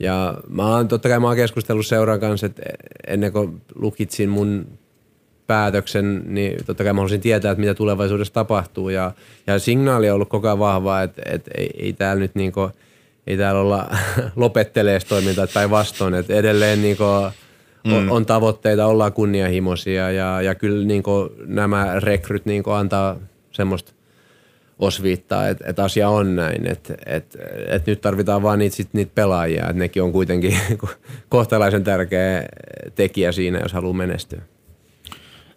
ja 0.00 0.34
mä 0.48 0.66
oon, 0.66 0.88
totta 0.88 1.08
kai 1.08 1.20
mä 1.20 1.26
oon 1.26 1.36
keskustellut 1.36 1.86
seuran 1.86 2.20
kanssa, 2.20 2.46
että 2.46 2.62
ennen 3.06 3.32
kuin 3.32 3.62
lukitsin 3.74 4.28
mun 4.28 4.66
päätöksen, 5.46 6.22
niin 6.26 6.64
totta 6.66 6.84
kai 6.84 6.92
mä 6.92 6.96
haluaisin 6.96 7.20
tietää, 7.20 7.50
että 7.50 7.60
mitä 7.60 7.74
tulevaisuudessa 7.74 8.34
tapahtuu. 8.34 8.88
Ja, 8.88 9.12
ja 9.46 9.58
signaali 9.58 10.10
on 10.10 10.14
ollut 10.14 10.28
koko 10.28 10.48
ajan 10.48 10.58
vahva, 10.58 11.02
että, 11.02 11.22
että 11.26 11.50
ei, 11.56 11.70
ei 11.78 11.92
täällä 11.92 12.20
nyt 12.20 12.34
niinku, 12.34 12.70
ei 13.26 13.36
täällä 13.36 13.60
olla 13.60 13.90
lopettelee 14.36 14.98
toimintaa 15.08 15.46
päinvastoin, 15.54 16.14
että 16.14 16.34
edelleen 16.34 16.82
niinku 16.82 17.04
mm. 17.84 17.92
on, 17.92 18.10
on, 18.10 18.26
tavoitteita, 18.26 18.86
ollaan 18.86 19.12
kunnianhimoisia 19.12 20.10
ja, 20.10 20.42
ja 20.42 20.54
kyllä 20.54 20.86
niinku 20.86 21.32
nämä 21.46 22.00
rekryt 22.00 22.46
niinku 22.46 22.70
antaa 22.70 23.16
semmoista 23.52 23.92
osviittaa, 24.78 25.48
että, 25.48 25.64
että 25.68 25.84
asia 25.84 26.08
on 26.08 26.36
näin, 26.36 26.66
että, 26.66 26.94
että, 27.06 27.38
että 27.66 27.90
nyt 27.90 28.00
tarvitaan 28.00 28.42
vaan 28.42 28.58
niitä, 28.58 28.76
sit, 28.76 28.88
niitä 28.92 29.12
pelaajia, 29.14 29.62
että 29.62 29.72
nekin 29.72 30.02
on 30.02 30.12
kuitenkin 30.12 30.56
kohtalaisen 31.28 31.84
tärkeä 31.84 32.44
tekijä 32.94 33.32
siinä, 33.32 33.58
jos 33.58 33.72
haluaa 33.72 33.92
menestyä. 33.92 34.42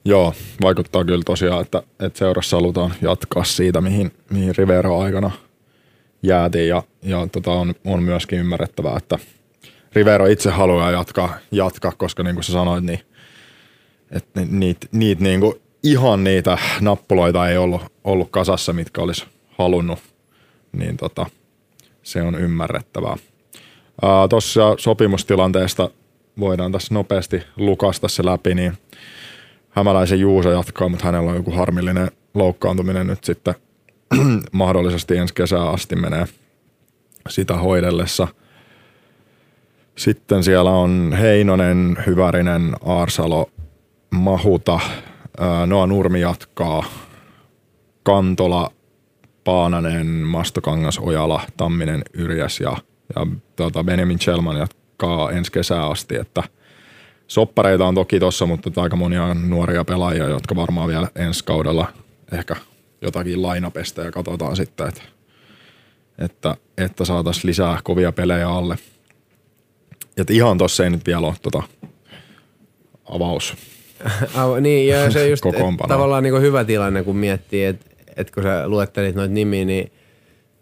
Joo, 0.06 0.34
vaikuttaa 0.62 1.06
kyllä 1.06 1.24
tosiaan, 1.26 1.62
että, 1.62 1.84
että 2.00 2.20
seurassa 2.20 2.58
halutaan 2.58 2.94
jatkaa 3.02 3.44
siitä, 3.44 3.82
mihin, 3.82 4.12
mihin 4.30 4.56
Rivero 4.56 5.00
aikana 5.00 5.32
jäätiin 6.24 6.68
ja, 6.68 6.84
ja 7.02 7.28
tota 7.32 7.52
on, 7.52 7.76
on 7.86 8.04
myöskin 8.04 8.40
ymmärrettävää, 8.40 8.98
että 8.98 9.20
Rivero 9.94 10.26
itse 10.26 10.50
haluaa 10.50 10.92
jatkaa, 10.92 11.38
jatkaa 11.52 11.92
koska 11.98 12.24
niin 12.24 12.36
kuin 12.36 12.44
sä 12.44 12.52
sanoit, 12.52 12.84
niin 12.84 13.00
että 14.12 14.42
niitä 14.50 14.88
niit, 14.92 15.20
niin 15.20 15.40
kuin, 15.40 15.54
ihan 15.84 16.24
niitä 16.24 16.58
nappuloita 16.82 17.50
ei 17.50 17.58
ollut, 17.58 17.82
ollut 18.04 18.30
kasassa, 18.32 18.74
mitkä 18.74 19.02
olisi 19.02 19.26
halunnut, 19.58 20.00
niin 20.72 20.98
tota, 20.98 21.26
se 22.04 22.22
on 22.22 22.36
ymmärrettävää. 22.36 23.18
Tuossa 24.30 24.76
sopimustilanteesta 24.78 25.90
voidaan 26.40 26.72
tässä 26.72 26.94
nopeasti 26.94 27.44
lukasta 27.58 28.08
se 28.08 28.26
läpi, 28.26 28.56
niin 28.56 28.78
Hämäläisen 29.76 30.20
Juuso 30.20 30.52
jatkaa, 30.52 30.90
mutta 30.90 31.06
hänellä 31.06 31.30
on 31.30 31.36
joku 31.36 31.52
harmillinen 31.52 32.12
loukkaantuminen 32.34 33.08
nyt 33.08 33.24
sitten 33.24 33.56
mahdollisesti 34.52 35.18
ensi 35.18 35.34
kesää 35.34 35.70
asti 35.70 35.96
menee 35.96 36.26
sitä 37.30 37.54
hoidellessa. 37.54 38.28
Sitten 39.98 40.44
siellä 40.44 40.72
on 40.72 41.16
Heinonen, 41.20 41.98
Hyvärinen, 42.06 42.76
Aarsalo, 42.86 43.50
Mahuta, 44.12 44.80
Noa 45.66 45.88
Nurmi 45.88 46.22
jatkaa, 46.22 46.84
Kantola, 48.04 48.72
Paananen, 49.44 50.08
Mastokangas, 50.08 51.00
Ojala, 51.00 51.42
Tamminen, 51.58 52.02
Yrjäs 52.14 52.60
ja, 52.60 52.78
ja 53.16 53.28
tuota 53.56 53.84
Benjamin 53.84 54.20
Chelman 54.20 54.58
jatkaa 54.58 55.32
ensi 55.32 55.52
kesää 55.52 55.88
asti, 55.88 56.16
että 56.16 56.44
soppareita 57.28 57.86
on 57.86 57.96
toki 57.96 58.20
tuossa, 58.20 58.46
mutta 58.46 58.82
aika 58.82 58.96
monia 58.96 59.34
nuoria 59.34 59.86
pelaajia, 59.86 60.30
jotka 60.30 60.56
varmaan 60.56 60.88
vielä 60.88 61.08
ensi 61.16 61.46
kaudella 61.46 61.88
ehkä 62.32 62.56
jotakin 63.02 63.42
lainapestä 63.42 64.02
ja 64.02 64.12
katsotaan 64.12 64.56
sitten, 64.56 64.88
että, 64.88 65.02
että, 66.18 66.56
että 66.78 67.06
saataisiin 67.06 67.48
lisää 67.48 67.80
kovia 67.84 68.12
pelejä 68.12 68.50
alle. 68.50 68.78
Et 70.18 70.30
ihan 70.30 70.58
tossa 70.58 70.84
ei 70.84 70.90
nyt 70.90 71.06
vielä 71.06 71.28
ole 71.28 71.36
tota 71.42 71.64
avaus. 73.06 73.54
niin, 74.62 74.88
ja 74.88 75.12
se 75.12 75.30
just 75.30 75.46
et, 75.46 75.54
tavallaan 75.88 76.24
niin 76.24 76.42
hyvä 76.42 76.64
tilanne, 76.64 77.04
kun 77.04 77.16
miettii, 77.16 77.66
että 77.66 77.86
et 78.18 78.32
kun 78.32 78.44
sä 78.44 78.68
luettelit 78.68 79.16
noita 79.16 79.34
nimiä, 79.34 79.66
niin 79.66 79.92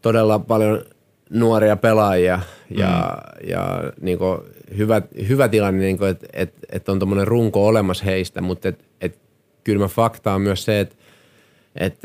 todella 0.01 0.39
paljon 0.39 0.85
nuoria 1.33 1.75
pelaajia 1.75 2.39
ja, 2.69 3.17
mm. 3.43 3.49
ja 3.49 3.91
niin 4.01 4.19
hyvä, 4.77 5.01
hyvä 5.27 5.47
tilanne, 5.47 5.79
niin 5.79 6.03
että 6.03 6.27
et, 6.33 6.53
et 6.71 6.89
on 6.89 6.99
tuommoinen 6.99 7.27
runko 7.27 7.67
olemassa 7.67 8.05
heistä, 8.05 8.41
mutta 8.41 8.67
et, 8.67 8.85
et, 9.01 9.17
kyllä 9.63 9.87
fakta 9.87 10.33
on 10.33 10.41
myös 10.41 10.65
se, 10.65 10.79
että 10.79 10.95
et, 11.75 11.99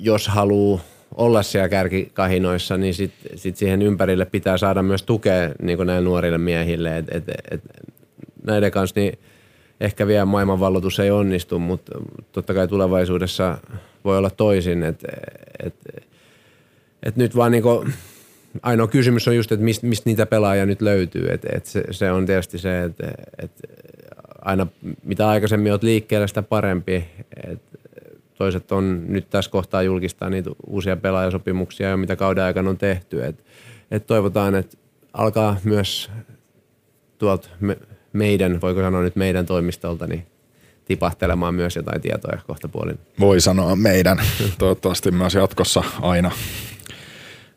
jos 0.00 0.28
haluaa 0.28 0.80
olla 1.14 1.42
siellä 1.42 1.68
kärkikahinoissa, 1.68 2.76
niin 2.76 2.94
sit, 2.94 3.12
sit 3.34 3.56
siihen 3.56 3.82
ympärille 3.82 4.24
pitää 4.24 4.58
saada 4.58 4.82
myös 4.82 5.02
tukea 5.02 5.50
niin 5.62 5.78
näille 5.78 6.00
nuorille 6.00 6.38
miehille. 6.38 6.98
Et, 6.98 7.06
et, 7.10 7.24
et, 7.50 7.60
näiden 8.46 8.70
kanssa 8.70 9.00
niin 9.00 9.18
ehkä 9.80 10.06
vielä 10.06 10.24
maailmanvalloitus 10.24 10.98
ei 11.00 11.10
onnistu, 11.10 11.58
mutta 11.58 11.92
totta 12.32 12.54
kai 12.54 12.68
tulevaisuudessa 12.68 13.58
voi 14.04 14.18
olla 14.18 14.30
toisin. 14.30 14.82
Et, 14.82 15.04
et, 15.62 15.74
et 17.04 17.16
nyt 17.16 17.36
vaan 17.36 17.52
niin 17.52 17.62
kuin, 17.62 17.92
ainoa 18.62 18.88
kysymys 18.88 19.28
on 19.28 19.36
just, 19.36 19.52
että 19.52 19.64
mistä 19.64 19.86
mist 19.86 20.06
niitä 20.06 20.26
pelaajia 20.26 20.66
nyt 20.66 20.82
löytyy. 20.82 21.32
Et, 21.32 21.44
et 21.54 21.66
se, 21.66 21.84
se 21.90 22.12
on 22.12 22.26
tietysti 22.26 22.58
se, 22.58 22.82
että 22.82 23.12
et 23.38 23.52
aina 24.40 24.66
mitä 25.04 25.28
aikaisemmin 25.28 25.72
olet 25.72 25.82
liikkeellä, 25.82 26.26
sitä 26.26 26.42
parempi. 26.42 27.04
Et 27.46 27.62
toiset 28.34 28.72
on 28.72 29.04
nyt 29.08 29.30
tässä 29.30 29.50
kohtaa 29.50 29.82
julkistaa 29.82 30.30
niitä 30.30 30.50
uusia 30.66 30.96
pelaajasopimuksia, 30.96 31.96
mitä 31.96 32.16
kauden 32.16 32.44
aikana 32.44 32.70
on 32.70 32.78
tehty. 32.78 33.24
Et, 33.24 33.44
et 33.90 34.06
toivotaan, 34.06 34.54
että 34.54 34.76
alkaa 35.12 35.56
myös 35.64 36.10
tuolta 37.18 37.48
me, 37.60 37.78
meidän, 38.12 38.60
voiko 38.60 38.80
sanoa 38.80 39.02
nyt 39.02 39.16
meidän 39.16 39.46
toimistolta, 39.46 40.06
niin 40.06 40.26
tipahtelemaan 40.84 41.54
myös 41.54 41.76
jotain 41.76 42.00
tietoja 42.00 42.38
kohta 42.46 42.68
puolin. 42.68 42.98
Voi 43.20 43.40
sanoa 43.40 43.76
meidän, 43.76 44.18
toivottavasti 44.58 45.10
myös 45.10 45.34
jatkossa 45.34 45.84
aina. 46.02 46.30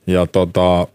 Ja 0.08 0.28
tota, 0.28 0.88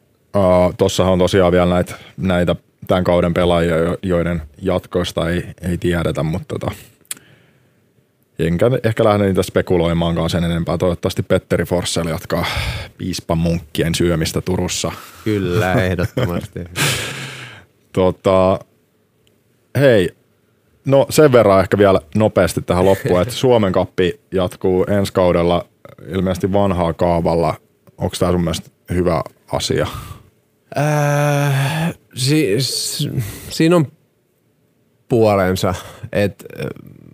tuossahan 0.79 1.13
on 1.13 1.19
tosiaan 1.19 1.53
vielä 1.53 1.75
näitä, 1.75 1.95
näitä 2.17 2.57
tämän 2.87 3.05
kauden 3.05 3.35
pelaajia, 3.35 3.75
joiden 4.03 4.43
jatkoista 4.63 5.31
ei, 5.31 5.45
ei 5.63 5.79
tiedetä, 5.79 6.23
mutta 6.23 6.59
tota, 6.59 6.71
enkä 8.39 8.71
ehkä 8.85 9.05
lähde 9.05 9.25
niitä 9.25 9.43
spekuloimaankaan 9.43 10.31
sen 10.31 10.45
enempää. 10.45 10.79
Toivottavasti 10.79 11.23
Petteri 11.23 11.65
Forssell 11.65 12.09
jatkaa 12.09 12.45
piispan 12.99 13.39
munkkien 13.39 13.95
syömistä 13.95 14.41
Turussa. 14.41 14.93
Kyllä, 15.25 15.73
ehdottomasti. 15.73 16.61
tota, 17.93 18.59
hei, 19.79 20.11
no 20.85 21.07
sen 21.11 21.33
verran 21.33 21.61
ehkä 21.61 21.79
vielä 21.79 22.01
nopeasti 22.15 22.63
tähän 22.63 22.85
loppuun, 22.85 23.23
että 23.23 23.35
Suomen 23.35 23.73
kappi 23.73 24.21
jatkuu 24.35 24.85
ensi 24.89 25.13
kaudella 25.13 25.67
ilmeisesti 26.09 26.53
vanhaa 26.53 26.93
kaavalla. 26.93 27.55
Onko 27.99 28.17
tämä 28.19 28.33
sun 28.33 28.41
mielestä 28.41 28.71
hyvä 28.95 29.23
asia? 29.53 29.87
Äh, 30.79 31.95
siis, 32.15 33.09
siinä 33.51 33.77
on 33.77 33.87
puolensa. 35.09 35.75
Et, 36.13 36.45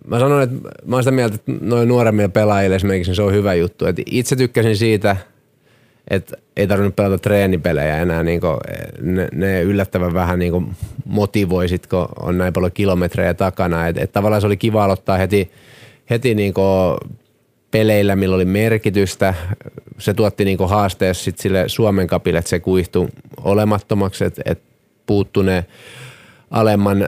mä 0.07 0.19
sanon, 0.19 0.41
että 0.41 0.55
mä 0.85 0.95
oon 0.95 1.03
sitä 1.03 1.11
mieltä, 1.11 1.35
että 1.35 1.51
noin 1.61 1.87
nuoremmille 1.87 2.29
pelaajille 2.29 2.75
esimerkiksi 2.75 3.15
se 3.15 3.21
on 3.21 3.33
hyvä 3.33 3.53
juttu. 3.53 3.85
Et 3.85 3.95
itse 4.05 4.35
tykkäsin 4.35 4.77
siitä, 4.77 5.15
että 6.07 6.37
ei 6.57 6.67
tarvinnut 6.67 6.95
pelata 6.95 7.17
treenipelejä 7.17 7.97
enää. 7.97 8.23
Niin 8.23 8.41
kuin, 8.41 8.57
ne, 9.01 9.27
ne, 9.33 9.61
yllättävän 9.61 10.13
vähän 10.13 10.39
niin 10.39 10.51
kuin 10.51 10.75
motivoi 11.05 11.65
kun 11.89 12.07
on 12.19 12.37
näin 12.37 12.53
paljon 12.53 12.71
kilometrejä 12.71 13.33
takana. 13.33 13.87
Et, 13.87 13.97
et 13.97 14.11
tavallaan 14.11 14.41
se 14.41 14.47
oli 14.47 14.57
kiva 14.57 14.83
aloittaa 14.83 15.17
heti, 15.17 15.51
heti 16.09 16.35
niin 16.35 16.53
kuin 16.53 16.97
peleillä, 17.71 18.15
millä 18.15 18.35
oli 18.35 18.45
merkitystä. 18.45 19.33
Se 19.97 20.13
tuotti 20.13 20.45
niin 20.45 20.57
haasteessa 20.69 21.23
sit 21.23 21.39
sille 21.39 21.63
Suomen 21.67 22.07
kapille, 22.07 22.39
että 22.39 22.49
se 22.49 22.59
kuihtui 22.59 23.07
olemattomaksi, 23.43 24.23
että 24.25 24.41
et 24.45 24.61
puuttu 25.05 25.41
ne 25.41 25.65
alemman 26.51 27.07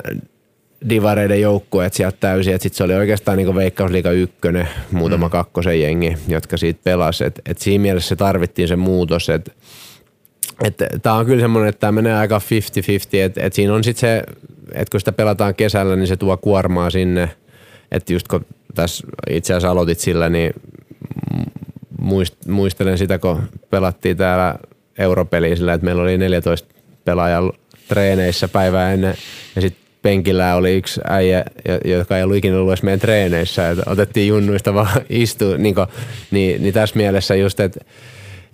divareiden 0.89 1.41
joukkueet 1.41 1.93
sieltä 1.93 2.17
täysin. 2.19 2.53
Sitten 2.53 2.77
se 2.77 2.83
oli 2.83 2.93
oikeastaan 2.93 3.37
niin 3.37 3.55
Veikkausliiga 3.55 4.11
ykkönen, 4.11 4.67
muutama 4.91 5.27
mm. 5.27 5.31
kakkosen 5.31 5.81
jengi, 5.81 6.17
jotka 6.27 6.57
siitä 6.57 6.79
pelasi. 6.83 7.23
Et, 7.23 7.41
et 7.45 7.57
siinä 7.57 7.81
mielessä 7.81 8.09
se 8.09 8.15
tarvittiin 8.15 8.67
se 8.67 8.75
muutos, 8.75 9.29
että 9.29 9.51
Tämä 11.01 11.15
on 11.15 11.25
kyllä 11.25 11.41
semmoinen, 11.41 11.69
että 11.69 11.79
tämä 11.79 11.91
menee 11.91 12.13
aika 12.13 12.37
50-50, 12.37 12.41
että 13.17 13.41
et 13.43 13.53
siinä 13.53 13.73
on 13.73 13.83
sitten 13.83 14.01
se, 14.01 14.23
että 14.71 14.91
kun 14.91 14.99
sitä 14.99 15.11
pelataan 15.11 15.55
kesällä, 15.55 15.95
niin 15.95 16.07
se 16.07 16.17
tuo 16.17 16.37
kuormaa 16.37 16.89
sinne. 16.89 17.29
Että 17.91 18.13
just 18.13 18.27
kun 18.27 18.45
tässä 18.75 19.07
itse 19.29 19.53
asiassa 19.53 19.71
aloitit 19.71 19.99
sillä, 19.99 20.29
niin 20.29 20.53
muist, 22.01 22.45
muistelen 22.47 22.97
sitä, 22.97 23.19
kun 23.19 23.41
pelattiin 23.69 24.17
täällä 24.17 24.55
europeliä 24.97 25.55
sillä, 25.55 25.73
että 25.73 25.85
meillä 25.85 26.01
oli 26.01 26.17
14 26.17 26.75
pelaajaa 27.05 27.51
treeneissä 27.87 28.47
päivää 28.47 28.93
ennen 28.93 29.15
ja 29.55 29.61
sitten 29.61 29.81
penkillä 30.01 30.55
oli 30.55 30.75
yksi 30.75 31.01
äijä, 31.09 31.45
joka 31.85 32.17
ei 32.17 32.23
ollut 32.23 32.37
ikinä 32.37 32.57
ollut 32.57 32.71
edes 32.71 32.83
meidän 32.83 32.99
treeneissä. 32.99 33.69
Että 33.69 33.83
otettiin 33.85 34.27
junnuista 34.27 34.73
vaan 34.73 35.01
istu, 35.09 35.57
niin, 35.57 35.75
niin, 36.31 36.63
niin 36.63 36.73
tässä 36.73 36.95
mielessä 36.95 37.35
just, 37.35 37.59
että 37.59 37.79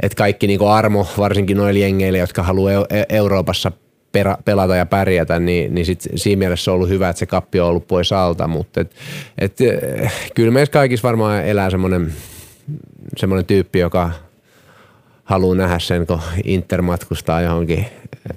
että 0.03 0.15
kaikki 0.15 0.47
niin 0.47 0.67
armo, 0.67 1.07
varsinkin 1.17 1.57
noille 1.57 1.79
jengeille, 1.79 2.17
jotka 2.17 2.43
haluaa 2.43 2.85
e-, 2.89 3.03
Euroopassa 3.09 3.71
perä, 4.11 4.37
pelata 4.45 4.75
ja 4.75 4.85
pärjätä, 4.85 5.39
niin, 5.39 5.75
niin 5.75 5.85
sit 5.85 6.07
siinä 6.15 6.39
mielessä 6.39 6.71
on 6.71 6.75
ollut 6.75 6.89
hyvä, 6.89 7.09
että 7.09 7.19
se 7.19 7.25
kappi 7.25 7.59
on 7.59 7.67
ollut 7.67 7.87
pois 7.87 8.11
alta, 8.11 8.47
mutta 8.47 8.81
et, 8.81 8.95
et, 9.37 9.61
eh, 9.61 10.13
kyllä 10.35 10.51
meissä 10.51 10.73
kaikissa 10.73 11.07
varmaan 11.07 11.45
elää 11.45 11.69
semmoinen 11.69 12.13
semmoinen 13.17 13.45
tyyppi, 13.45 13.79
joka 13.79 14.11
haluaa 15.23 15.55
nähdä 15.55 15.79
sen, 15.79 16.07
kun 16.07 16.21
Inter 16.43 16.81
matkustaa 16.81 17.41
johonkin 17.41 17.85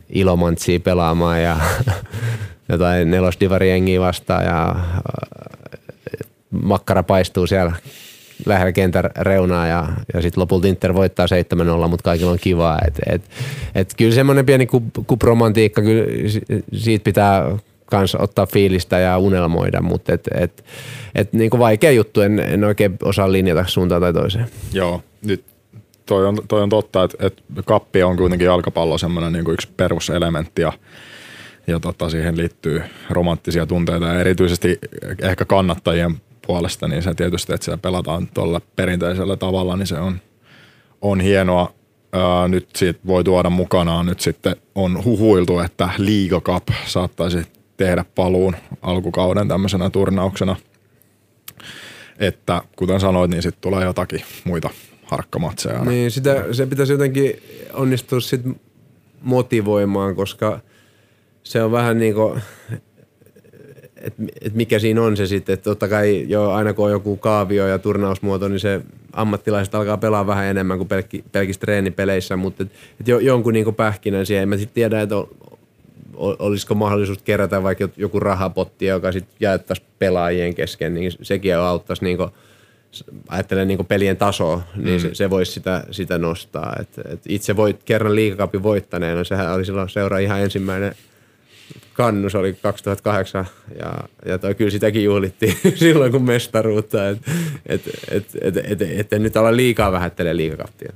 Ilomantsiin 0.08 0.82
pelaamaan 0.82 1.42
ja 1.42 1.56
jotain 2.68 3.10
nelosdivariengiä 3.10 4.00
vastaan 4.00 4.44
ja 4.44 4.74
eh, 5.10 6.26
makkara 6.50 7.02
paistuu 7.02 7.46
siellä 7.46 7.72
lähellä 8.46 8.72
kentän 8.72 9.10
reunaa 9.18 9.66
ja, 9.66 9.88
ja 10.14 10.22
sitten 10.22 10.40
lopulta 10.40 10.66
Inter 10.66 10.94
voittaa 10.94 11.26
7-0, 11.84 11.88
mutta 11.88 12.04
kaikilla 12.04 12.32
on 12.32 12.38
kivaa. 12.40 12.78
Et, 12.86 12.98
et, 13.06 13.22
et 13.74 13.94
kyllä 13.96 14.14
semmoinen 14.14 14.46
pieni 14.46 14.68
kupromantiikka, 15.06 15.82
kyllä 15.82 16.04
siitä 16.72 17.04
pitää 17.04 17.58
kans 17.86 18.14
ottaa 18.14 18.46
fiilistä 18.46 18.98
ja 18.98 19.18
unelmoida, 19.18 19.82
mutta 19.82 20.12
et, 20.12 20.28
et, 20.34 20.64
et 21.14 21.32
niinku 21.32 21.58
vaikea 21.58 21.90
juttu, 21.90 22.20
en, 22.20 22.38
en 22.38 22.64
oikein 22.64 22.96
osaa 23.02 23.32
linjata 23.32 23.64
suuntaan 23.66 24.00
tai 24.00 24.12
toiseen. 24.12 24.46
Joo, 24.72 25.02
nyt 25.24 25.44
toi 26.06 26.26
on, 26.26 26.38
toi 26.48 26.62
on 26.62 26.68
totta, 26.68 27.04
että, 27.04 27.26
että 27.26 27.42
kappi 27.64 28.02
on 28.02 28.16
kuitenkin 28.16 28.46
jalkapallo 28.46 28.98
semmoinen 28.98 29.32
niin 29.32 29.50
yksi 29.50 29.68
peruselementti 29.76 30.62
ja, 30.62 30.72
ja 31.66 31.80
tota, 31.80 32.10
siihen 32.10 32.36
liittyy 32.36 32.82
romanttisia 33.10 33.66
tunteita 33.66 34.06
ja 34.06 34.20
erityisesti 34.20 34.78
ehkä 35.22 35.44
kannattajien 35.44 36.20
puolesta, 36.50 36.88
niin 36.88 37.02
se 37.02 37.14
tietysti, 37.14 37.54
että 37.54 37.64
siellä 37.64 37.78
pelataan 37.78 38.28
tuolla 38.34 38.60
perinteisellä 38.76 39.36
tavalla, 39.36 39.76
niin 39.76 39.86
se 39.86 39.98
on, 39.98 40.20
on 41.00 41.20
hienoa. 41.20 41.72
Ää, 42.12 42.48
nyt 42.48 42.68
siitä 42.76 43.00
voi 43.06 43.24
tuoda 43.24 43.50
mukanaan, 43.50 44.06
nyt 44.06 44.20
sitten 44.20 44.56
on 44.74 45.04
huhuiltu, 45.04 45.58
että 45.58 45.88
Liiga 45.98 46.40
Cup 46.40 46.68
saattaisi 46.86 47.38
tehdä 47.76 48.04
paluun 48.14 48.56
alkukauden 48.82 49.48
tämmöisenä 49.48 49.90
turnauksena. 49.90 50.56
Että 52.18 52.62
kuten 52.76 53.00
sanoit, 53.00 53.30
niin 53.30 53.42
sitten 53.42 53.60
tulee 53.60 53.84
jotakin 53.84 54.22
muita 54.44 54.70
harkkamatseja. 55.04 55.84
Niin, 55.84 56.10
sitä, 56.10 56.44
se 56.52 56.66
pitäisi 56.66 56.92
jotenkin 56.92 57.42
onnistua 57.72 58.20
sitten 58.20 58.60
motivoimaan, 59.22 60.16
koska 60.16 60.60
se 61.42 61.62
on 61.62 61.72
vähän 61.72 61.98
niin 61.98 62.14
kuin, 62.14 62.42
että 64.00 64.22
et 64.40 64.54
mikä 64.54 64.78
siinä 64.78 65.02
on 65.02 65.16
se 65.16 65.26
sitten, 65.26 65.52
että 65.52 65.64
totta 65.64 65.88
kai 65.88 66.24
jo 66.28 66.50
aina 66.50 66.72
kun 66.72 66.84
on 66.84 66.90
joku 66.90 67.16
kaavio 67.16 67.66
ja 67.66 67.78
turnausmuoto, 67.78 68.48
niin 68.48 68.60
se 68.60 68.80
ammattilaiset 69.12 69.74
alkaa 69.74 69.96
pelaa 69.96 70.26
vähän 70.26 70.46
enemmän 70.46 70.78
kuin 70.78 70.88
pelkki, 70.88 71.24
pelkissä 71.32 71.60
treenipeleissä, 71.60 72.36
mutta 72.36 72.62
et, 72.62 72.70
et 73.00 73.08
jo, 73.08 73.18
jonkun 73.18 73.52
niin 73.52 73.74
pähkinän 73.74 74.26
siihen, 74.26 74.42
en 74.42 74.48
mä 74.48 74.56
sitten 74.56 74.74
tiedä, 74.74 75.00
että 75.00 75.14
olisiko 76.16 76.74
mahdollisuus 76.74 77.18
kerätä 77.18 77.62
vaikka 77.62 77.88
joku 77.96 78.20
rahapotti, 78.20 78.86
joka 78.86 79.12
sitten 79.12 79.36
jaettaisiin 79.40 79.88
pelaajien 79.98 80.54
kesken, 80.54 80.94
niin 80.94 81.12
sekin 81.22 81.56
auttaisi 81.56 82.04
niin 82.04 82.18
ajattelen 83.28 83.68
niin 83.68 83.86
pelien 83.86 84.16
tasoa, 84.16 84.62
niin 84.76 84.96
mm. 84.96 85.00
se, 85.00 85.14
se 85.14 85.30
voisi 85.30 85.52
sitä, 85.52 85.84
sitä 85.90 86.18
nostaa. 86.18 86.76
Et, 86.80 86.88
et 87.12 87.20
itse 87.28 87.56
voit 87.56 87.82
kerran 87.84 88.14
liikakapin 88.14 88.62
voittaneena, 88.62 89.24
sehän 89.24 89.54
oli 89.54 89.64
silloin 89.64 89.88
seura 89.88 90.18
ihan 90.18 90.40
ensimmäinen 90.40 90.94
kannus 92.00 92.34
oli 92.34 92.52
2008 92.52 93.46
ja, 93.78 93.92
ja 94.26 94.38
toi, 94.38 94.54
kyllä 94.54 94.70
sitäkin 94.70 95.04
juhlittiin 95.04 95.56
silloin 95.74 96.12
kun 96.12 96.22
mestaruutta, 96.22 97.08
että 97.08 97.30
et, 97.66 97.82
et, 98.10 98.24
et, 98.40 98.56
et, 98.56 98.82
et, 98.82 99.12
et 99.12 99.22
nyt 99.22 99.36
ala 99.36 99.56
liikaa 99.56 99.92
vähättelee 99.92 100.36
liikakappia. 100.36 100.92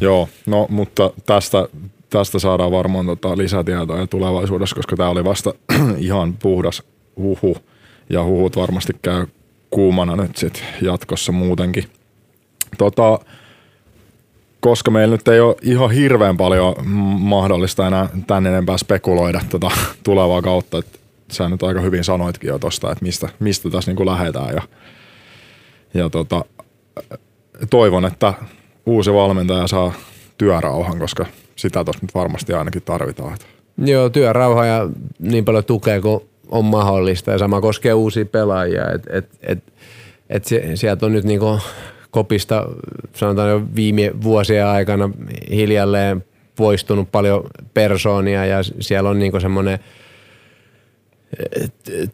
Joo, 0.00 0.28
no 0.46 0.66
mutta 0.70 1.10
tästä, 1.26 1.68
tästä 2.10 2.38
saadaan 2.38 2.70
varmaan 2.70 3.06
tota 3.06 3.38
lisätietoja 3.38 4.06
tulevaisuudessa, 4.06 4.76
koska 4.76 4.96
tämä 4.96 5.08
oli 5.08 5.24
vasta 5.24 5.54
ihan 5.98 6.36
puhdas 6.36 6.82
huhu 7.16 7.56
ja 8.10 8.24
huhut 8.24 8.56
varmasti 8.56 8.92
käy 9.02 9.26
kuumana 9.70 10.16
nyt 10.16 10.36
sit 10.36 10.64
jatkossa 10.82 11.32
muutenkin. 11.32 11.84
Tota, 12.78 13.18
koska 14.60 14.90
meillä 14.90 15.14
nyt 15.14 15.28
ei 15.28 15.40
ole 15.40 15.56
ihan 15.62 15.90
hirveän 15.90 16.36
paljon 16.36 16.74
mahdollista 17.18 17.86
enää 17.86 18.08
tän 18.26 18.46
enempää 18.46 18.78
spekuloida 18.78 19.40
tota 19.50 19.70
tulevaa 20.04 20.42
kautta, 20.42 20.78
että 20.78 20.98
sä 21.30 21.48
nyt 21.48 21.62
aika 21.62 21.80
hyvin 21.80 22.04
sanoitkin 22.04 22.48
jo 22.48 22.58
tosta, 22.58 22.92
että 22.92 23.04
mistä, 23.04 23.28
mistä 23.38 23.70
tässä 23.70 23.90
niinku 23.90 24.06
lähdetään 24.06 24.54
ja, 24.54 24.62
ja 25.94 26.10
tota, 26.10 26.44
toivon, 27.70 28.04
että 28.04 28.34
uusi 28.86 29.12
valmentaja 29.12 29.66
saa 29.66 29.92
työrauhan, 30.38 30.98
koska 30.98 31.26
sitä 31.56 31.84
tuossa 31.84 32.02
nyt 32.02 32.14
varmasti 32.14 32.52
ainakin 32.52 32.82
tarvitaan. 32.82 33.38
Joo, 33.78 34.10
työrauha 34.10 34.66
ja 34.66 34.88
niin 35.18 35.44
paljon 35.44 35.64
tukea 35.64 36.00
kuin 36.00 36.20
on 36.48 36.64
mahdollista 36.64 37.30
ja 37.30 37.38
sama 37.38 37.60
koskee 37.60 37.94
uusia 37.94 38.24
pelaajia. 38.24 38.92
Et, 38.92 39.02
et, 39.10 39.28
et, 39.42 39.72
et 40.30 40.44
se, 40.44 40.70
sieltä 40.74 41.06
on 41.06 41.12
nyt 41.12 41.24
niinku 41.24 41.58
kopista 42.10 42.66
sanotaan 43.14 43.50
jo 43.50 43.62
viime 43.74 44.10
vuosien 44.22 44.66
aikana 44.66 45.10
hiljalleen 45.50 46.24
poistunut 46.56 47.12
paljon 47.12 47.44
persoonia 47.74 48.46
ja 48.46 48.58
siellä 48.80 49.10
on 49.10 49.18
niinku 49.18 49.40
semmoinen 49.40 49.78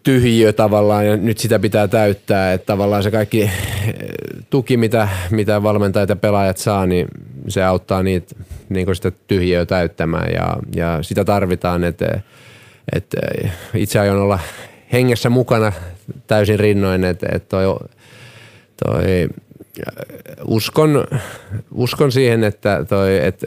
tyhjiö 0.03 0.53
tavallaan 0.53 1.07
ja 1.07 1.17
nyt 1.17 1.39
sitä 1.39 1.59
pitää 1.59 1.89
täyttää, 1.89 2.53
että 2.53 2.67
tavallaan 2.67 3.03
se 3.03 3.11
kaikki 3.11 3.51
tuki, 4.51 4.77
mitä, 4.77 5.09
mitä 5.31 5.63
valmentajat 5.63 6.09
ja 6.09 6.17
pelaajat 6.17 6.57
saa, 6.57 6.87
niin 6.87 7.09
se 7.49 7.65
auttaa 7.65 8.03
niitä 8.03 8.35
niin 8.69 8.97
sitä 8.97 9.13
tyhjiöä 9.27 9.67
täyttämään 9.67 10.33
ja, 10.33 10.57
ja 10.77 10.99
sitä 11.03 11.25
tarvitaan, 11.25 11.85
että, 11.85 12.21
että 12.93 13.17
itse 13.75 13.99
aion 13.99 14.21
olla 14.21 14.39
hengessä 14.93 15.31
mukana 15.31 15.73
täysin 16.27 16.59
rinnoin, 16.59 17.05
että, 17.05 17.27
että 17.33 17.49
toi, 17.49 17.77
toi 18.85 19.29
uskon, 20.45 21.05
uskon 21.75 22.13
siihen, 22.13 22.45
että, 22.45 22.85
toi, 22.89 23.27
että 23.27 23.47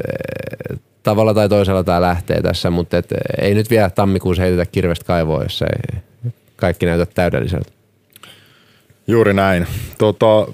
tavalla 1.03 1.34
tai 1.34 1.49
toisella 1.49 1.84
tämä 1.84 2.01
lähtee 2.01 2.41
tässä, 2.41 2.69
mutta 2.69 2.97
et 2.97 3.09
ei 3.41 3.53
nyt 3.53 3.69
vielä 3.69 3.89
tammikuussa 3.89 4.43
heitetä 4.43 4.65
kirvestä 4.65 5.05
kaivoa, 5.05 5.43
jos 5.43 5.61
ei 5.61 6.01
kaikki 6.55 6.86
näytä 6.86 7.05
täydelliseltä. 7.05 7.71
Juuri 9.07 9.34
näin. 9.34 9.67
Tota, 9.97 10.47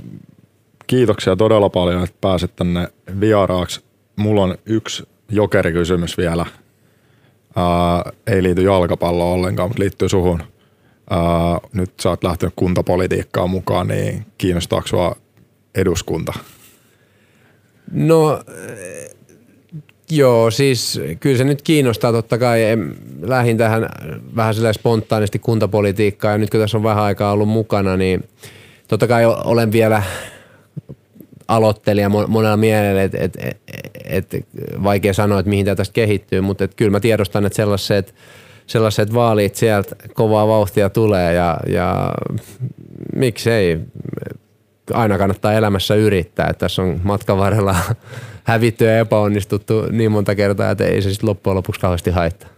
kiitoksia 0.87 1.35
todella 1.35 1.69
paljon, 1.69 2.03
että 2.03 2.17
pääsit 2.21 2.55
tänne 2.55 2.87
vieraaksi. 3.19 3.83
Mulla 4.15 4.43
on 4.43 4.57
yksi 4.65 5.03
jokerikysymys 5.29 6.17
vielä. 6.17 6.45
Ää, 7.55 8.11
ei 8.27 8.43
liity 8.43 8.61
jalkapalloon 8.61 9.33
ollenkaan, 9.33 9.69
mutta 9.69 9.83
liittyy 9.83 10.09
suhun. 10.09 10.43
Ää, 11.09 11.19
nyt 11.73 11.91
sä 12.01 12.09
oot 12.09 12.23
lähtenyt 12.23 12.53
kuntapolitiikkaan 12.55 13.49
mukaan, 13.49 13.87
niin 13.87 14.25
kiinnostaako 14.37 14.87
sua 14.87 15.15
eduskunta? 15.75 16.33
No 17.91 18.39
Joo, 20.11 20.51
siis 20.51 21.01
kyllä 21.19 21.37
se 21.37 21.43
nyt 21.43 21.61
kiinnostaa 21.61 22.11
totta 22.11 22.37
kai. 22.37 22.61
Lähin 23.21 23.57
tähän 23.57 23.89
vähän 24.35 24.53
silleen 24.53 24.73
spontaanisti 24.73 25.39
kuntapolitiikkaan 25.39 26.31
ja 26.31 26.37
nyt 26.37 26.49
kun 26.49 26.59
tässä 26.59 26.77
on 26.77 26.83
vähän 26.83 27.03
aikaa 27.03 27.31
ollut 27.31 27.49
mukana, 27.49 27.97
niin 27.97 28.23
totta 28.87 29.07
kai 29.07 29.25
olen 29.25 29.71
vielä 29.71 30.03
aloittelija 31.47 32.09
monella 32.09 32.57
mielellä, 32.57 33.03
että 33.03 33.17
et, 33.21 33.37
et, 34.05 34.33
et, 34.33 34.47
vaikea 34.83 35.13
sanoa, 35.13 35.39
että 35.39 35.49
mihin 35.49 35.65
tämä 35.65 35.75
tästä 35.75 35.93
kehittyy, 35.93 36.41
mutta 36.41 36.63
et 36.63 36.75
kyllä 36.75 36.91
mä 36.91 36.99
tiedostan, 36.99 37.45
että 37.45 37.57
sellaiset, 37.57 38.15
sellaiset 38.67 39.13
vaalit 39.13 39.55
sieltä 39.55 39.95
kovaa 40.13 40.47
vauhtia 40.47 40.89
tulee 40.89 41.33
ja, 41.33 41.57
ja 41.67 42.11
miksei, 43.15 43.79
aina 44.93 45.17
kannattaa 45.17 45.53
elämässä 45.53 45.95
yrittää, 45.95 46.47
että 46.49 46.59
tässä 46.59 46.81
on 46.81 46.99
matkan 47.03 47.37
varrella 47.37 47.75
hävitty 48.43 48.85
ja 48.85 48.99
epäonnistuttu 48.99 49.85
niin 49.91 50.11
monta 50.11 50.35
kertaa, 50.35 50.71
että 50.71 50.85
ei 50.85 51.01
se 51.01 51.09
sitten 51.09 51.29
loppujen 51.29 51.55
lopuksi 51.55 51.81
kauheasti 51.81 52.11
haittaa. 52.11 52.49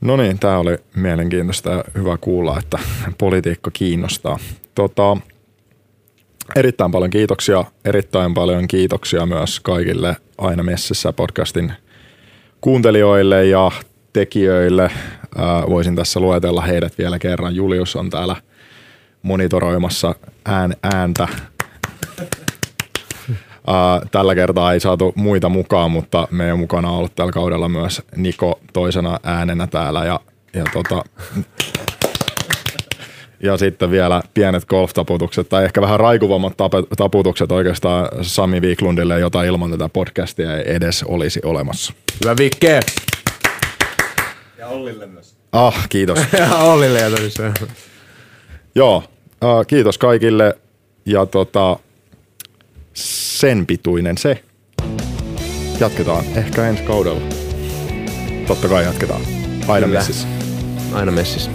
No 0.00 0.16
niin, 0.16 0.38
tämä 0.38 0.58
oli 0.58 0.78
mielenkiintoista 0.96 1.70
ja 1.70 1.84
hyvä 1.94 2.18
kuulla, 2.20 2.58
että 2.58 2.78
politiikka 3.18 3.70
kiinnostaa. 3.70 4.38
Tota, 4.74 5.16
erittäin 6.56 6.90
paljon 6.90 7.10
kiitoksia, 7.10 7.64
erittäin 7.84 8.34
paljon 8.34 8.68
kiitoksia 8.68 9.26
myös 9.26 9.60
kaikille 9.60 10.16
Aina 10.38 10.62
Messissä 10.62 11.12
podcastin 11.12 11.72
kuuntelijoille 12.60 13.46
ja 13.46 13.70
tekijöille. 14.12 14.90
Ää, 15.36 15.62
voisin 15.68 15.96
tässä 15.96 16.20
luetella 16.20 16.60
heidät 16.60 16.98
vielä 16.98 17.18
kerran. 17.18 17.54
Julius 17.54 17.96
on 17.96 18.10
täällä 18.10 18.36
monitoroimassa 19.22 20.14
ään, 20.46 20.74
ääntä 20.94 21.28
Uh, 23.68 24.08
tällä 24.10 24.34
kertaa 24.34 24.72
ei 24.72 24.80
saatu 24.80 25.12
muita 25.16 25.48
mukaan, 25.48 25.90
mutta 25.90 26.28
meidän 26.30 26.58
mukana 26.58 26.90
on 26.90 26.96
ollut 26.96 27.14
tällä 27.14 27.32
kaudella 27.32 27.68
myös 27.68 28.02
Niko 28.16 28.60
toisena 28.72 29.20
äänenä 29.22 29.66
täällä 29.66 30.04
ja, 30.04 30.20
ja, 30.54 30.64
tota, 30.72 31.04
ja 33.42 33.56
sitten 33.56 33.90
vielä 33.90 34.22
pienet 34.34 34.64
golf-taputukset 34.64 35.48
tai 35.48 35.64
ehkä 35.64 35.80
vähän 35.80 36.00
raikuvammat 36.00 36.52
taputukset 36.96 37.52
oikeastaan 37.52 38.08
Sami 38.22 38.60
Wiklundille, 38.60 39.20
jota 39.20 39.42
ilman 39.42 39.70
tätä 39.70 39.88
podcastia 39.88 40.56
ei 40.56 40.74
edes 40.74 41.02
olisi 41.02 41.40
olemassa. 41.44 41.92
Hyvä 42.24 42.36
Vikke! 42.38 42.80
Ja 44.58 44.66
Ollille 44.66 45.06
myös. 45.06 45.36
Ah, 45.52 45.88
kiitos. 45.88 46.18
ja 46.38 46.54
Ollille 46.54 47.00
ja. 47.00 47.10
Joo, 48.74 49.04
uh, 49.44 49.66
kiitos 49.66 49.98
kaikille 49.98 50.58
ja 51.06 51.26
tota, 51.26 51.78
sen 52.94 53.66
pituinen 53.66 54.18
se. 54.18 54.42
Jatketaan 55.80 56.24
ehkä 56.36 56.68
ensi 56.68 56.82
kaudella. 56.82 57.20
Totta 58.46 58.68
kai 58.68 58.84
jatketaan. 58.84 59.20
Aina 59.68 59.86
Kyllä. 59.86 59.98
messissä. 59.98 60.28
Aina 60.92 61.12
messissä. 61.12 61.50